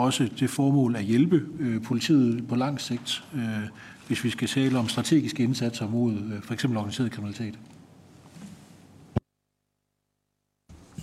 også 0.00 0.28
det 0.40 0.50
formål 0.50 0.96
at 0.96 1.04
hjælpe 1.04 1.42
øh, 1.60 1.82
politiet 1.82 2.48
på 2.48 2.54
lang 2.54 2.80
sigt, 2.80 3.24
øh, 3.34 3.68
hvis 4.06 4.24
vi 4.24 4.30
skal 4.30 4.48
tale 4.48 4.78
om 4.78 4.88
strategiske 4.88 5.42
indsatser 5.42 5.88
mod 5.88 6.12
øh, 6.12 6.42
for 6.42 6.54
eksempel 6.54 6.76
organiseret 6.76 7.12
kriminalitet. 7.12 7.58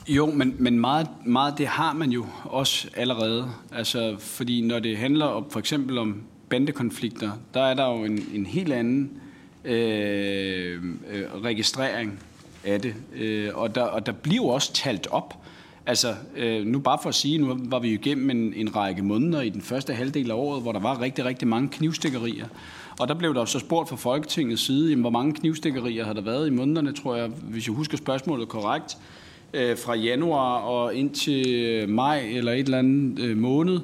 Jo, 0.08 0.26
men, 0.26 0.56
men 0.60 0.80
meget, 0.80 1.08
meget 1.26 1.58
det 1.58 1.68
har 1.68 1.94
man 1.94 2.10
jo 2.10 2.26
også 2.44 2.88
allerede. 2.96 3.52
Altså, 3.72 4.16
fordi 4.20 4.62
når 4.62 4.80
det 4.80 4.98
handler 4.98 5.26
om 5.26 5.50
for 5.50 5.60
eksempel 5.60 5.98
om 5.98 6.24
bandekonflikter, 6.50 7.32
der 7.54 7.62
er 7.62 7.74
der 7.74 7.86
jo 7.86 8.04
en, 8.04 8.24
en 8.34 8.46
helt 8.46 8.74
anden 8.74 9.12
øh, 9.66 10.84
øh, 11.10 11.44
registrering 11.44 12.20
af 12.64 12.82
det. 12.82 12.96
Øh, 13.16 13.50
og, 13.54 13.76
der, 13.76 13.82
og 13.82 14.06
der 14.06 14.12
bliver 14.12 14.36
jo 14.36 14.48
også 14.48 14.74
talt 14.74 15.08
op. 15.12 15.47
Altså, 15.88 16.16
øh, 16.36 16.66
nu 16.66 16.80
bare 16.80 16.98
for 17.02 17.10
at 17.10 17.16
sige, 17.16 17.38
nu 17.38 17.58
var 17.60 17.80
vi 17.80 17.90
jo 17.90 17.94
igennem 17.94 18.30
en, 18.30 18.54
en 18.56 18.76
række 18.76 19.02
måneder 19.02 19.42
i 19.42 19.50
den 19.50 19.62
første 19.62 19.94
halvdel 19.94 20.32
af 20.32 20.36
året, 20.36 20.62
hvor 20.62 20.72
der 20.72 20.80
var 20.80 21.02
rigtig, 21.02 21.26
rigtig 21.26 21.48
mange 21.48 21.70
knivstikkerier. 21.70 22.46
Og 23.00 23.08
der 23.08 23.14
blev 23.14 23.34
der 23.34 23.46
så 23.46 23.60
spurgt 23.60 23.90
fra 23.90 23.96
Folketingets 23.96 24.66
side, 24.66 24.90
jamen, 24.90 25.02
hvor 25.02 25.10
mange 25.10 25.34
knivstikkerier 25.34 26.06
har 26.06 26.14
der 26.14 26.22
været 26.22 26.48
i 26.48 26.50
månederne, 26.50 26.94
tror 26.94 27.16
jeg, 27.16 27.28
hvis 27.28 27.68
jeg 27.68 27.76
husker 27.76 27.98
spørgsmålet 27.98 28.48
korrekt, 28.48 28.98
øh, 29.54 29.78
fra 29.78 29.96
januar 29.96 30.58
og 30.58 30.96
ind 30.96 31.10
til 31.10 31.54
øh, 31.54 31.90
maj 31.90 32.20
eller 32.20 32.52
et 32.52 32.60
eller 32.60 32.80
andet 32.80 33.20
øh, 33.20 33.38
måned. 33.38 33.80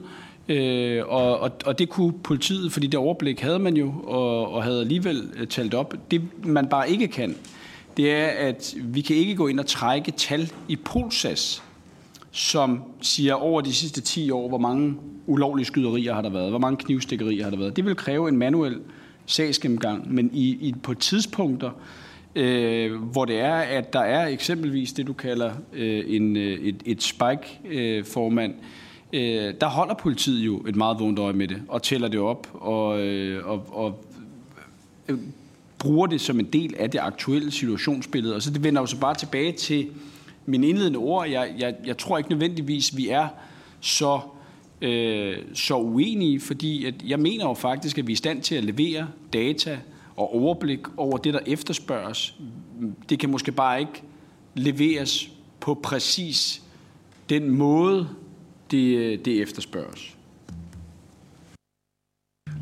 Øh, 0.50 1.02
og, 1.08 1.40
og, 1.40 1.52
og 1.66 1.80
det 1.80 1.90
kunne 1.90 2.14
politiet, 2.24 2.72
fordi 2.72 2.88
det 2.88 3.00
overblik 3.00 3.40
havde 3.40 3.60
man 3.60 3.78
jo, 3.78 3.94
og, 4.04 4.54
og 4.54 4.64
havde 4.64 4.82
alligevel 4.82 5.30
øh, 5.36 5.48
talt 5.48 5.74
op. 5.74 5.96
Det 6.12 6.22
man 6.46 6.68
bare 6.68 6.90
ikke 6.90 7.08
kan, 7.08 7.36
det 7.98 8.12
er, 8.12 8.28
at 8.28 8.76
vi 8.84 9.02
kan 9.02 9.16
ikke 9.16 9.36
gå 9.36 9.48
ind 9.48 9.60
og 9.60 9.66
trække 9.66 10.12
tal 10.12 10.52
i 10.68 10.76
Polsas, 10.76 11.64
som 12.34 12.84
siger 13.02 13.34
over 13.34 13.62
de 13.62 13.74
sidste 13.74 14.02
10 14.02 14.32
år, 14.32 14.48
hvor 14.48 14.58
mange 14.58 14.96
ulovlige 15.28 15.66
skyderier 15.66 16.14
har 16.14 16.22
der 16.22 16.30
været, 16.30 16.50
hvor 16.50 16.60
mange 16.60 16.78
knivstikkerier 16.78 17.44
har 17.44 17.52
der 17.52 17.58
været. 17.58 17.76
Det 17.76 17.86
vil 17.86 17.96
kræve 17.96 18.30
en 18.30 18.38
manuel 18.38 18.80
sagsgennemgang, 19.26 20.14
men 20.14 20.30
i, 20.34 20.50
i 20.50 20.76
på 20.84 20.94
tidspunkter, 20.94 21.72
øh, 22.36 23.02
hvor 23.02 23.26
det 23.26 23.40
er, 23.40 23.56
at 23.56 23.94
der 23.94 24.00
er 24.00 24.28
eksempelvis 24.28 24.94
det, 24.94 25.08
du 25.08 25.14
kalder 25.14 25.52
øh, 25.74 26.04
en, 26.08 26.38
øh, 26.38 26.60
et, 26.60 26.84
et 26.86 27.04
spike-formand, 27.04 28.54
øh, 29.14 29.48
øh, 29.48 29.54
der 29.62 29.68
holder 29.68 29.94
politiet 29.94 30.46
jo 30.46 30.58
et 30.68 30.76
meget 30.76 31.00
vågent 31.00 31.20
øje 31.20 31.34
med 31.34 31.48
det, 31.48 31.62
og 31.68 31.84
tæller 31.84 32.08
det 32.08 32.20
op, 32.20 32.48
og, 32.54 33.00
øh, 33.00 33.48
og, 33.48 33.66
og 33.72 34.06
øh, 35.08 35.18
bruger 35.80 36.08
det 36.08 36.22
som 36.22 36.40
en 36.40 36.46
del 36.46 36.76
af 36.80 36.92
det 36.92 37.00
aktuelle 37.00 37.52
situationsbillede. 37.52 38.36
Og 38.36 38.42
så 38.42 38.52
det 38.52 38.64
vender 38.64 38.82
jo 38.82 38.86
så 38.86 39.00
bare 39.00 39.16
tilbage 39.16 39.52
til 39.52 39.88
min 40.46 40.64
indledende 40.64 41.00
ord. 41.00 41.30
Jeg, 41.30 41.56
jeg, 41.58 41.76
jeg 41.86 41.98
tror 41.98 42.18
ikke 42.18 42.30
nødvendigvis, 42.30 42.98
vi 42.98 43.10
er 43.10 43.28
så 43.80 44.20
øh, 44.82 45.38
så 45.54 45.76
uenige, 45.78 46.40
fordi 46.40 46.86
at 46.86 47.04
jeg 47.04 47.20
mener 47.20 47.48
jo 47.48 47.54
faktisk, 47.54 47.98
at 47.98 48.08
vi 48.08 48.12
er 48.12 48.14
i 48.14 48.16
stand 48.16 48.42
til 48.42 48.56
at 48.56 48.64
levere 48.64 49.08
data 49.34 49.80
og 50.16 50.36
overblik 50.36 50.80
over 50.98 51.18
det, 51.18 51.34
der 51.34 51.40
efterspørges. 51.46 52.36
Det 53.10 53.20
kan 53.20 53.30
måske 53.30 53.52
bare 53.52 53.80
ikke 53.80 54.04
leveres 54.56 55.30
på 55.60 55.74
præcis 55.74 56.62
den 57.30 57.50
måde, 57.50 58.10
det, 58.72 59.26
det 59.26 59.42
efterspørges. 59.42 60.18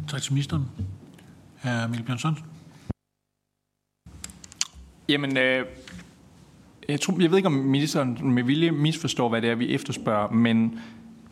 Tak 0.08 0.22
til 0.22 0.34
ministeren. 0.34 0.66
Hr. 1.64 1.88
Mikkel 1.88 2.06
Bjørn 2.06 2.20
Sørensen. 2.20 2.46
Jamen, 5.10 5.38
øh, 5.38 5.66
jeg, 6.92 7.02
tror, 7.02 7.22
jeg 7.22 7.30
ved 7.32 7.38
ikke, 7.38 7.48
om 7.48 7.54
ministeren 7.54 8.18
med 8.24 8.44
vilje 8.44 8.72
misforstår, 8.72 9.30
hvad 9.30 9.42
det 9.42 9.50
er, 9.50 9.56
vi 9.56 9.76
efterspørger, 9.76 10.32
men 10.32 10.80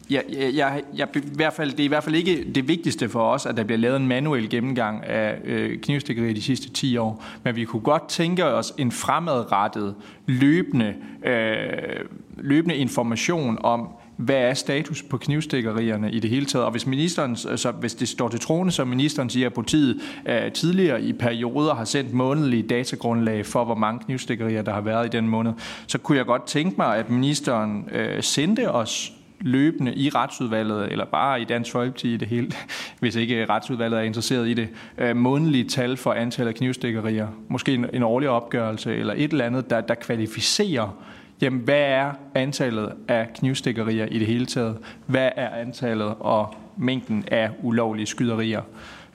jeg, 0.10 0.24
jeg, 0.30 0.54
jeg, 0.56 0.84
jeg, 0.96 1.08
i 1.16 1.36
hvert 1.36 1.54
fald, 1.54 1.72
det 1.72 1.80
er 1.80 1.84
i 1.84 1.88
hvert 1.88 2.04
fald 2.04 2.16
ikke 2.16 2.52
det 2.56 2.68
vigtigste 2.68 3.10
for 3.10 3.22
os, 3.22 3.46
at 3.46 3.58
der 3.58 3.64
bliver 3.64 3.78
lavet 3.78 3.96
en 3.96 4.08
manuel 4.08 4.50
gennemgang 4.50 5.06
af 5.06 5.38
øh, 5.44 5.80
knivstikkeri 5.80 6.34
de 6.34 6.42
sidste 6.42 6.70
10 6.70 6.98
år. 6.98 7.24
Men 7.44 7.56
vi 7.56 7.66
kunne 7.66 7.82
godt 7.82 8.08
tænke 8.08 8.46
os 8.46 8.74
en 8.78 8.92
fremadrettet, 8.92 9.96
løbende, 10.26 10.96
øh, 11.26 12.06
løbende 12.38 12.76
information 12.76 13.58
om, 13.62 13.88
hvad 14.20 14.36
er 14.36 14.54
status 14.54 15.04
på 15.04 15.18
knivstikkerierne 15.18 16.12
i 16.12 16.20
det 16.20 16.30
hele 16.30 16.46
taget? 16.46 16.66
Og 16.66 16.72
hvis, 16.72 16.88
ministeren, 16.88 17.38
altså, 17.50 17.72
hvis 17.72 17.94
det 17.94 18.08
står 18.08 18.30
til 18.30 18.40
troende, 18.40 18.72
som 18.72 18.88
ministeren 18.88 19.30
siger, 19.30 19.48
at 19.48 19.54
politiet 19.54 20.02
uh, 20.26 20.52
tidligere 20.54 21.02
i 21.02 21.14
perioder 21.14 21.76
har 21.76 21.86
sendt 21.86 22.14
månedlige 22.14 22.64
datagrundlag 22.64 23.46
for, 23.46 23.66
hvor 23.66 23.76
mange 23.76 24.00
knivstikkerier 24.06 24.62
der 24.62 24.74
har 24.74 24.82
været 24.82 25.06
i 25.06 25.10
den 25.10 25.28
måned, 25.28 25.54
så 25.88 25.98
kunne 25.98 26.18
jeg 26.18 26.26
godt 26.26 26.46
tænke 26.46 26.76
mig, 26.78 26.98
at 26.98 27.10
ministeren 27.10 27.90
uh, 27.92 28.22
sendte 28.22 28.72
os 28.72 29.12
løbende 29.42 29.96
i 29.96 30.10
retsudvalget, 30.10 30.92
eller 30.92 31.06
bare 31.06 31.42
i 31.42 31.46
Dansk 31.46 31.72
Folkeparti 31.72 32.14
i 32.14 32.18
det 32.18 32.28
hele, 32.28 32.52
hvis 33.00 33.16
ikke 33.16 33.46
retsudvalget 33.46 34.00
er 34.00 34.04
interesseret 34.04 34.48
i 34.48 34.54
det, 34.54 34.70
øh, 34.98 35.16
månedlige 35.16 35.64
tal 35.64 35.98
for 35.98 36.14
antallet 36.14 36.52
af 36.52 36.56
knivstikkerier. 36.56 37.28
Måske 37.48 37.74
en, 37.74 37.86
en 37.94 38.04
årlig 38.04 38.30
opgørelse, 38.30 38.96
eller 38.96 39.14
et 39.18 39.32
eller 39.32 39.46
andet, 39.46 39.70
der, 39.70 39.82
der 39.82 39.96
kvalificerer 39.96 41.04
jamen 41.42 41.60
hvad 41.60 41.82
er 41.82 42.12
antallet 42.36 42.94
af 43.08 43.34
knivstikkerier 43.36 44.06
i 44.06 44.20
det 44.20 44.28
hele 44.28 44.46
taget? 44.46 44.78
Hvad 45.06 45.30
er 45.36 45.50
antallet 45.50 46.16
og 46.20 46.56
mængden 46.78 47.24
af 47.32 47.50
ulovlige 47.64 48.06
skyderier? 48.06 48.62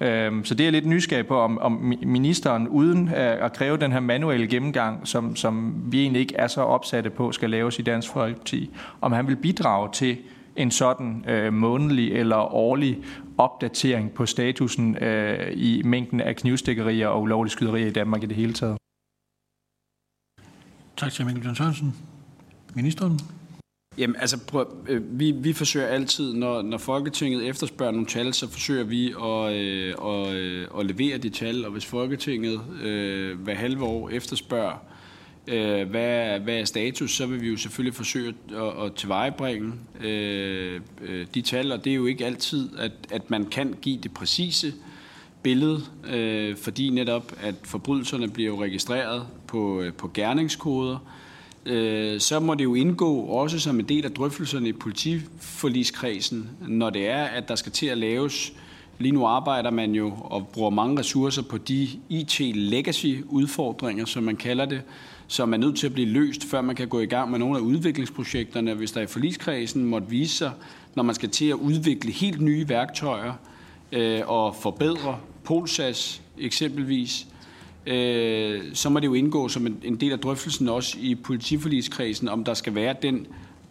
Øhm, 0.00 0.44
så 0.44 0.54
det 0.54 0.66
er 0.66 0.70
lidt 0.70 0.86
nysgerrig 0.86 1.26
på, 1.26 1.40
om, 1.40 1.58
om 1.58 1.72
ministeren 2.02 2.68
uden 2.68 3.08
øh, 3.08 3.44
at 3.44 3.52
kræve 3.52 3.76
den 3.76 3.92
her 3.92 4.00
manuelle 4.00 4.46
gennemgang, 4.46 5.08
som, 5.08 5.36
som 5.36 5.82
vi 5.92 6.00
egentlig 6.00 6.20
ikke 6.20 6.36
er 6.36 6.46
så 6.46 6.60
opsatte 6.60 7.10
på, 7.10 7.32
skal 7.32 7.50
laves 7.50 7.78
i 7.78 7.82
Dansk 7.82 8.12
Folkeparti, 8.12 8.70
om 9.00 9.12
han 9.12 9.26
vil 9.26 9.36
bidrage 9.36 9.88
til 9.92 10.18
en 10.56 10.70
sådan 10.70 11.24
øh, 11.28 11.52
månedlig 11.52 12.12
eller 12.12 12.36
årlig 12.36 12.98
opdatering 13.38 14.10
på 14.10 14.26
statusen 14.26 14.96
øh, 14.96 15.52
i 15.52 15.82
mængden 15.84 16.20
af 16.20 16.36
knivstikkerier 16.36 17.08
og 17.08 17.22
ulovlige 17.22 17.52
skyderier 17.52 17.86
i 17.86 17.92
Danmark 17.92 18.22
i 18.22 18.26
det 18.26 18.36
hele 18.36 18.52
taget. 18.52 18.76
Tak 20.96 21.12
til 21.12 21.24
Mikkel 21.24 21.42
Jørgen 21.42 21.56
Sørensen. 21.56 22.13
Ministeren? 22.74 23.20
Jamen, 23.98 24.16
altså, 24.20 24.38
prøv, 24.46 24.76
øh, 24.88 25.20
vi, 25.20 25.30
vi 25.30 25.52
forsøger 25.52 25.86
altid, 25.86 26.32
når, 26.32 26.62
når 26.62 26.78
Folketinget 26.78 27.46
efterspørger 27.48 27.92
nogle 27.92 28.06
tal, 28.06 28.34
så 28.34 28.48
forsøger 28.48 28.84
vi 28.84 29.08
at, 29.22 29.52
øh, 29.56 29.94
og, 29.98 30.34
øh, 30.34 30.68
at 30.78 30.86
levere 30.86 31.18
de 31.18 31.30
tal, 31.30 31.64
og 31.64 31.72
hvis 31.72 31.84
Folketinget 31.84 32.60
øh, 32.82 33.40
hver 33.40 33.54
halve 33.54 33.84
år 33.84 34.10
efterspørger, 34.10 34.76
øh, 35.48 35.88
hvad, 35.90 36.40
hvad 36.40 36.60
er 36.60 36.64
status, 36.64 37.16
så 37.16 37.26
vil 37.26 37.40
vi 37.40 37.48
jo 37.48 37.56
selvfølgelig 37.56 37.94
forsøge 37.94 38.34
at, 38.50 38.84
at 38.84 38.94
tilvejebringe 38.94 39.72
øh, 40.00 40.80
øh, 41.02 41.26
de 41.34 41.42
tal, 41.42 41.72
og 41.72 41.84
det 41.84 41.90
er 41.90 41.94
jo 41.94 42.06
ikke 42.06 42.26
altid, 42.26 42.68
at, 42.78 42.92
at 43.10 43.30
man 43.30 43.46
kan 43.46 43.74
give 43.82 43.98
det 44.02 44.14
præcise 44.14 44.72
billede, 45.42 45.80
øh, 46.10 46.56
fordi 46.56 46.90
netop, 46.90 47.32
at 47.42 47.54
forbrydelserne 47.64 48.30
bliver 48.30 48.48
jo 48.48 48.62
registreret 48.62 49.26
på, 49.46 49.80
øh, 49.80 49.92
på 49.92 50.10
gerningskoder, 50.14 50.98
øh, 51.66 52.20
så 52.20 52.40
må 52.40 52.54
det 52.54 52.64
jo 52.64 52.74
indgå 52.74 53.20
også 53.20 53.58
som 53.58 53.80
en 53.80 53.88
del 53.88 54.04
af 54.04 54.12
drøftelserne 54.12 54.68
i 54.68 54.72
politiforligskredsen, 54.72 56.50
når 56.68 56.90
det 56.90 57.08
er, 57.08 57.24
at 57.24 57.48
der 57.48 57.54
skal 57.54 57.72
til 57.72 57.86
at 57.86 57.98
laves. 57.98 58.52
Lige 58.98 59.12
nu 59.12 59.26
arbejder 59.26 59.70
man 59.70 59.94
jo 59.94 60.12
og 60.20 60.48
bruger 60.48 60.70
mange 60.70 60.98
ressourcer 60.98 61.42
på 61.42 61.58
de 61.58 61.88
IT-legacy-udfordringer, 62.08 64.04
som 64.04 64.22
man 64.22 64.36
kalder 64.36 64.64
det, 64.64 64.82
som 65.26 65.52
er 65.52 65.56
nødt 65.56 65.76
til 65.76 65.86
at 65.86 65.92
blive 65.92 66.08
løst, 66.08 66.44
før 66.44 66.60
man 66.60 66.76
kan 66.76 66.88
gå 66.88 67.00
i 67.00 67.06
gang 67.06 67.30
med 67.30 67.38
nogle 67.38 67.58
af 67.58 67.60
udviklingsprojekterne, 67.60 68.74
hvis 68.74 68.92
der 68.92 69.00
i 69.00 69.06
forligskredsen 69.06 69.84
måtte 69.84 70.08
vise 70.08 70.36
sig, 70.36 70.50
når 70.94 71.02
man 71.02 71.14
skal 71.14 71.30
til 71.30 71.46
at 71.48 71.54
udvikle 71.54 72.12
helt 72.12 72.40
nye 72.40 72.68
værktøjer 72.68 73.32
øh, 73.92 74.20
og 74.26 74.56
forbedre 74.56 75.18
Polsas 75.44 76.22
eksempelvis, 76.38 77.26
øh, 77.86 78.62
så 78.74 78.88
må 78.88 79.00
det 79.00 79.06
jo 79.06 79.14
indgå 79.14 79.48
som 79.48 79.66
en, 79.66 79.76
en 79.84 79.96
del 79.96 80.12
af 80.12 80.18
drøftelsen 80.18 80.68
også 80.68 80.96
i 81.00 81.14
politiforligskredsen, 81.14 82.28
om 82.28 82.44
der 82.44 82.54
skal 82.54 82.74
være 82.74 82.94
den 83.02 83.26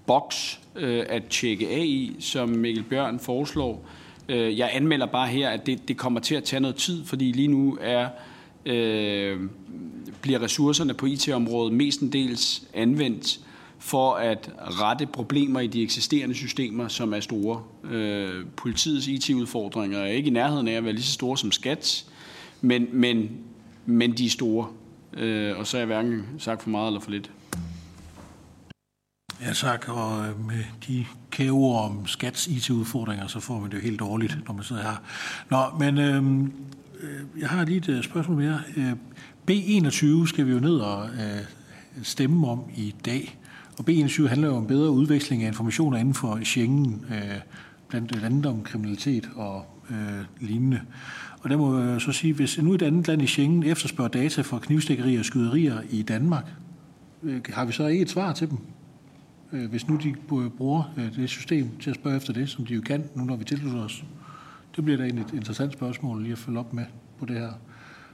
boks 0.06 0.60
øh, 0.76 1.06
at 1.10 1.24
tjekke 1.30 1.70
af 1.70 1.84
i, 1.86 2.16
som 2.20 2.50
Mikkel 2.50 2.84
Bjørn 2.84 3.20
foreslår. 3.20 3.86
Øh, 4.30 4.58
jeg 4.58 4.70
anmelder 4.74 5.06
bare 5.06 5.28
her, 5.28 5.50
at 5.50 5.66
det, 5.66 5.88
det 5.88 5.98
kommer 5.98 6.20
til 6.20 6.36
at 6.36 6.44
tage 6.44 6.60
noget 6.60 6.76
tid, 6.76 7.06
fordi 7.06 7.32
lige 7.32 7.48
nu 7.48 7.78
er 7.82 8.08
øh, 8.66 9.40
bliver 10.22 10.42
ressourcerne 10.42 10.94
på 10.94 11.06
IT-området 11.06 11.74
mestendels 11.74 12.64
anvendt 12.74 13.40
for 13.80 14.14
at 14.14 14.52
rette 14.60 15.06
problemer 15.06 15.60
i 15.60 15.68
de 15.68 15.84
eksisterende 15.84 16.36
systemer, 16.36 16.88
som 16.88 17.14
er 17.14 17.20
store. 17.20 17.62
Øh, 17.92 18.46
politiets 18.56 19.08
IT-udfordringer 19.08 20.00
er 20.00 20.08
ikke 20.08 20.28
i 20.28 20.34
nærheden 20.34 20.68
af 20.68 20.74
at 20.74 20.84
være 20.84 20.94
lige 20.94 21.04
så 21.04 21.12
store 21.12 21.38
som 21.38 21.52
skats, 21.52 22.06
men, 22.62 22.88
men 22.92 23.30
men 23.86 24.18
de 24.18 24.26
er 24.26 24.30
store. 24.30 24.68
Øh, 25.14 25.58
og 25.58 25.68
så 25.68 25.78
er 25.78 25.82
jeg 25.82 25.86
hverken 25.86 26.26
sagt 26.38 26.64
for 26.64 26.70
meget 26.70 26.88
eller 26.88 27.00
for 27.00 27.12
lidt. 27.12 27.32
Ja 29.42 29.54
tak, 29.54 29.90
og 29.90 30.28
øh, 30.28 30.48
med 30.48 30.64
de 30.88 31.06
kæve 31.32 31.76
om 31.76 32.08
skats 32.08 32.48
IT-udfordringer, 32.48 33.28
så 33.28 33.40
får 33.40 33.60
man 33.60 33.72
det 33.72 33.78
jo 33.78 33.82
helt 33.82 34.00
dårligt, 34.00 34.38
når 34.48 34.54
man 34.54 34.64
sidder 34.64 34.82
her. 34.82 35.02
Nå, 35.50 35.78
men 35.80 35.98
øh, 35.98 36.44
øh 37.02 37.42
jeg 37.42 37.50
har 37.50 37.66
lige 37.66 37.78
et 37.78 37.90
øh, 37.90 38.04
spørgsmål 38.04 38.38
mere. 38.38 38.62
B21 39.52 40.28
skal 40.28 40.46
vi 40.46 40.52
jo 40.52 40.60
ned 40.60 40.76
og 40.76 41.10
øh, 41.10 41.42
stemme 42.04 42.48
om 42.48 42.64
i 42.76 42.96
dag. 43.06 43.40
Og 43.78 43.86
B21 43.90 44.28
handler 44.28 44.48
jo 44.48 44.56
om 44.56 44.68
bedre 44.68 44.92
udveksling 44.92 45.44
af 45.44 45.48
informationer 45.48 45.98
inden 45.98 46.14
for 46.14 46.40
Schengen, 46.44 47.06
øh, 47.10 47.40
blandt 47.88 48.24
andet 48.24 48.46
om 48.46 48.64
kriminalitet 48.64 49.30
og 49.36 49.66
øh, 49.90 50.48
lignende. 50.48 50.82
Og 51.44 51.50
der 51.50 51.58
må 51.58 51.80
jeg 51.80 52.02
så 52.02 52.12
sige, 52.12 52.34
hvis 52.34 52.62
nu 52.62 52.74
et 52.74 52.82
andet 52.82 53.08
land 53.08 53.22
i 53.22 53.28
Schengen 53.28 53.64
efterspørger 53.64 54.10
data 54.10 54.42
for 54.42 54.60
knivstikkerier 54.60 55.20
og 55.20 55.26
skyderier 55.26 55.82
i 55.90 56.02
Danmark, 56.02 56.46
øh, 57.24 57.42
har 57.50 57.66
vi 57.66 57.72
så 57.72 57.88
ikke 57.88 58.02
et 58.02 58.10
svar 58.10 58.34
til 58.34 58.50
dem? 58.50 58.58
Øh, 59.54 59.70
hvis 59.70 59.88
nu 59.88 59.96
de 59.96 60.16
bruger 60.58 60.94
øh, 60.98 61.16
det 61.16 61.30
system 61.30 61.70
til 61.80 61.90
at 61.90 61.96
spørge 61.96 62.18
efter 62.18 62.34
det, 62.34 62.50
som 62.50 62.66
de 62.66 62.74
jo 62.74 62.82
kan, 62.82 63.04
nu 63.16 63.24
når 63.24 63.36
vi 63.36 63.44
tilslutter 63.44 63.84
os. 63.84 64.04
Det 64.76 64.84
bliver 64.84 64.98
da 64.98 65.04
egentlig 65.04 65.26
et 65.26 65.34
interessant 65.34 65.74
spørgsmål 65.74 66.22
lige 66.22 66.32
at 66.32 66.38
følge 66.38 66.60
op 66.60 66.74
med 66.74 66.86
på 67.20 67.26
det 67.26 67.36
her. 67.36 67.52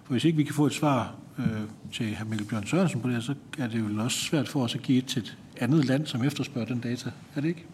For 0.04 0.14
hvis 0.14 0.26
ikke 0.26 0.38
vi 0.38 0.44
kan 0.44 0.56
få 0.56 0.66
et 0.66 0.74
svar 0.74 1.16
øh, 1.38 1.46
til 1.92 2.16
hr. 2.16 2.26
Mikkel 2.26 2.48
Bjørn 2.48 2.66
Sørensen 2.66 3.02
på 3.02 3.08
det 3.08 3.16
her, 3.16 3.22
så 3.22 3.36
er 3.58 3.68
det 3.68 3.80
jo 3.80 4.04
også 4.04 4.18
svært 4.18 4.48
for 4.48 4.64
os 4.64 4.76
at 4.76 4.82
give 4.82 4.98
et 4.98 5.06
til 5.06 5.22
et 5.22 5.38
andet 5.58 5.86
land, 5.86 6.06
som 6.06 6.24
efterspørger 6.24 6.68
den 6.68 6.80
data. 6.80 7.12
Er 7.36 7.42
det 7.42 7.48
ikke? 7.48 7.66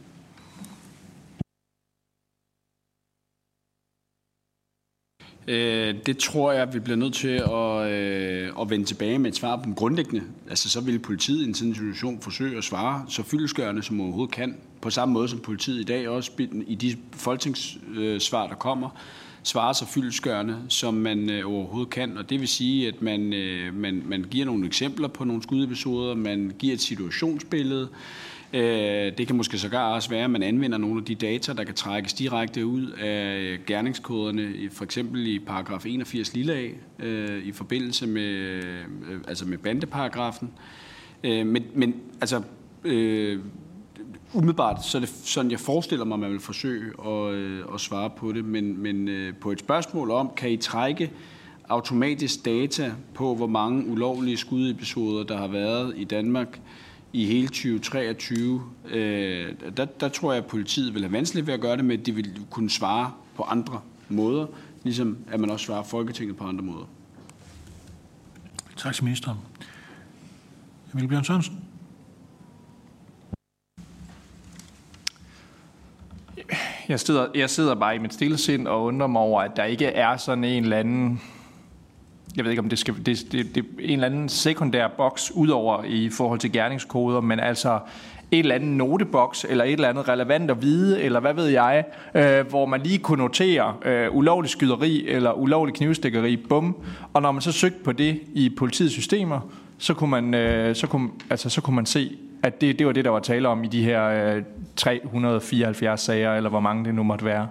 Øh, 5.47 5.95
det 6.05 6.17
tror 6.17 6.51
jeg, 6.51 6.73
vi 6.73 6.79
bliver 6.79 6.97
nødt 6.97 7.13
til 7.13 7.27
at, 7.27 7.91
øh, 7.91 8.61
at 8.61 8.69
vende 8.69 8.85
tilbage 8.85 9.19
med 9.19 9.31
et 9.31 9.35
svar 9.35 9.55
på 9.55 9.69
grundlæggende. 9.75 10.23
Altså, 10.49 10.69
så 10.69 10.81
vil 10.81 10.99
politiet 10.99 11.41
i 11.41 11.47
en 11.47 11.53
sådan 11.53 11.75
situation 11.75 12.21
forsøge 12.21 12.57
at 12.57 12.63
svare 12.63 13.05
så 13.09 13.23
fyldesgørende 13.23 13.83
som 13.83 14.01
overhovedet 14.01 14.35
kan. 14.35 14.57
På 14.81 14.89
samme 14.89 15.13
måde 15.13 15.29
som 15.29 15.39
politiet 15.39 15.79
i 15.79 15.83
dag 15.83 16.09
også 16.09 16.31
i 16.67 16.75
de 16.75 16.95
folketingssvar, 17.13 18.47
der 18.47 18.55
kommer, 18.55 18.89
svarer 19.43 19.73
så 19.73 19.85
fyldesgørende, 19.85 20.57
som 20.69 20.93
man 20.93 21.29
øh, 21.29 21.51
overhovedet 21.51 21.89
kan. 21.89 22.17
Og 22.17 22.29
det 22.29 22.39
vil 22.39 22.47
sige, 22.47 22.87
at 22.87 23.01
man, 23.01 23.33
øh, 23.33 23.73
man, 23.73 24.03
man 24.05 24.25
giver 24.31 24.45
nogle 24.45 24.65
eksempler 24.65 25.07
på 25.07 25.23
nogle 25.23 25.43
skudepisoder, 25.43 26.15
man 26.15 26.51
giver 26.59 26.73
et 26.73 26.81
situationsbillede, 26.81 27.89
Øh, 28.55 29.17
det 29.17 29.27
kan 29.27 29.35
måske 29.35 29.57
sågar 29.57 29.93
også 29.93 30.09
være, 30.09 30.23
at 30.23 30.29
man 30.29 30.43
anvender 30.43 30.77
nogle 30.77 30.97
af 30.97 31.05
de 31.05 31.15
data, 31.15 31.53
der 31.53 31.63
kan 31.63 31.75
trækkes 31.75 32.13
direkte 32.13 32.65
ud 32.65 32.87
af 32.87 33.39
øh, 33.39 33.59
gerningskoderne, 33.67 34.53
for 34.71 34.83
eksempel 34.83 35.27
i 35.27 35.39
paragraf 35.39 35.85
81 35.85 36.33
lille 36.33 36.53
A, 36.53 36.69
øh, 36.99 37.45
i 37.45 37.51
forbindelse 37.51 38.07
med, 38.07 38.61
altså 39.27 39.45
med 39.45 39.57
bandeparagrafen. 39.57 40.51
Men, 41.23 41.65
men 41.73 41.95
altså, 42.21 42.41
øh, 42.83 43.39
umiddelbart 44.33 44.85
så 44.85 44.97
er 44.97 44.99
det 44.99 45.09
sådan, 45.09 45.51
jeg 45.51 45.59
forestiller 45.59 46.05
mig, 46.05 46.15
at 46.15 46.19
man 46.19 46.31
vil 46.31 46.39
forsøge 46.39 47.07
at, 47.07 47.35
at 47.73 47.79
svare 47.79 48.09
på 48.09 48.31
det. 48.31 48.45
Men, 48.45 48.83
men 48.83 49.09
på 49.41 49.51
et 49.51 49.59
spørgsmål 49.59 50.11
om, 50.11 50.31
kan 50.37 50.51
I 50.51 50.57
trække 50.57 51.11
automatisk 51.69 52.45
data 52.45 52.91
på, 53.13 53.35
hvor 53.35 53.47
mange 53.47 53.87
ulovlige 53.87 54.37
skudepisoder, 54.37 55.23
der 55.23 55.37
har 55.37 55.47
været 55.47 55.93
i 55.97 56.03
Danmark 56.03 56.59
i 57.16 57.26
hele 57.26 57.47
2023, 57.47 58.61
øh, 58.89 59.53
der, 59.78 59.86
der 59.86 60.09
tror 60.09 60.34
jeg, 60.34 60.43
at 60.43 60.49
politiet 60.49 60.93
vil 60.93 61.01
have 61.01 61.11
vanskeligt 61.11 61.47
ved 61.47 61.53
at 61.53 61.61
gøre 61.61 61.78
det, 61.78 61.86
men 61.86 62.05
de 62.05 62.16
vil 62.16 62.39
kunne 62.49 62.70
svare 62.70 63.11
på 63.36 63.43
andre 63.43 63.82
måder, 64.09 64.47
ligesom 64.84 65.18
at 65.32 65.39
man 65.39 65.49
også 65.49 65.66
svarer 65.66 65.84
Folketinget 65.84 66.38
på 66.38 66.43
andre 66.43 66.63
måder. 66.63 66.86
Tak 68.78 68.93
til 68.93 69.03
ministeren. 69.03 69.38
Emil 70.93 71.07
Bjørn 71.07 71.24
Sørensen. 71.24 71.59
Jeg 76.89 76.99
sidder, 76.99 77.28
jeg 77.36 77.49
sidder 77.49 77.76
bare 77.76 77.95
i 77.95 77.99
mit 77.99 78.13
stille 78.13 78.38
sind 78.38 78.68
og 78.68 78.84
undrer 78.84 79.07
mig 79.07 79.22
over, 79.22 79.41
at 79.41 79.51
der 79.55 79.63
ikke 79.63 79.86
er 79.86 80.18
sådan 80.18 80.43
en 80.43 80.63
eller 80.63 80.78
anden 80.78 81.22
jeg 82.36 82.43
ved 82.43 82.51
ikke, 82.51 82.61
om 82.61 82.69
det 82.69 82.79
skal 82.79 82.95
det, 83.05 83.27
det, 83.31 83.55
det 83.55 83.65
en 83.79 83.91
eller 83.91 84.05
anden 84.05 84.29
sekundær 84.29 84.88
boks 84.88 85.31
udover 85.31 85.83
i 85.83 86.09
forhold 86.09 86.39
til 86.39 86.51
gerningskoder, 86.51 87.21
men 87.21 87.39
altså 87.39 87.79
en 88.31 88.39
eller 88.39 88.55
anden 88.55 88.77
noteboks, 88.77 89.45
eller 89.49 89.63
et 89.63 89.71
eller 89.71 89.89
andet 89.89 90.09
relevant 90.09 90.51
at 90.51 90.61
vide, 90.61 91.01
eller 91.01 91.19
hvad 91.19 91.33
ved 91.33 91.47
jeg, 91.47 91.83
øh, 92.15 92.47
hvor 92.47 92.65
man 92.65 92.81
lige 92.81 92.97
kunne 92.97 93.23
notere 93.23 93.73
øh, 93.86 94.15
ulovlig 94.15 94.49
skyderi 94.49 95.07
eller 95.07 95.31
ulovlig 95.31 95.75
knivstikkeri, 95.75 96.38
bum. 96.38 96.75
Og 97.13 97.21
når 97.21 97.31
man 97.31 97.41
så 97.41 97.51
søgte 97.51 97.83
på 97.83 97.91
det 97.91 98.19
i 98.33 98.49
politiets 98.57 98.93
systemer, 98.93 99.39
så 99.77 99.93
kunne 99.93 100.09
man, 100.09 100.33
øh, 100.33 100.75
så 100.75 100.88
kunne, 100.88 101.09
altså, 101.29 101.49
så 101.49 101.61
kunne 101.61 101.75
man 101.75 101.86
se, 101.86 102.17
at 102.43 102.61
det, 102.61 102.79
det 102.79 102.88
var 102.88 102.93
det, 102.93 103.05
der 103.05 103.11
var 103.11 103.19
tale 103.19 103.47
om 103.47 103.63
i 103.63 103.67
de 103.67 103.83
her 103.83 104.36
øh, 104.36 104.43
374 104.75 106.01
sager, 106.01 106.33
eller 106.33 106.49
hvor 106.49 106.59
mange 106.59 106.86
det 106.86 106.95
nu 106.95 107.03
måtte 107.03 107.25
være. 107.25 107.47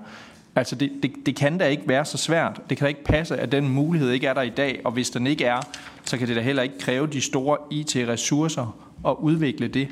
Altså 0.57 0.77
det, 0.77 0.93
det, 1.03 1.13
det 1.27 1.37
kan 1.37 1.59
da 1.59 1.67
ikke 1.67 1.83
være 1.87 2.05
så 2.05 2.19
svært. 2.19 2.61
Det 2.71 2.79
kan 2.79 2.85
da 2.85 2.89
ikke 2.89 3.05
passe, 3.05 3.37
at 3.37 3.53
den 3.53 3.69
mulighed 3.69 4.11
ikke 4.11 4.27
er 4.27 4.35
der 4.35 4.43
i 4.43 4.51
dag, 4.51 4.81
og 4.85 4.93
hvis 4.93 5.11
den 5.11 5.27
ikke 5.27 5.45
er, 5.45 5.61
så 6.05 6.19
kan 6.19 6.29
det 6.29 6.37
da 6.37 6.41
heller 6.41 6.63
ikke 6.63 6.79
kræve 6.79 7.07
de 7.07 7.21
store 7.21 7.59
IT-ressourcer 7.71 8.77
at 9.07 9.17
udvikle 9.19 9.69
det. 9.69 9.89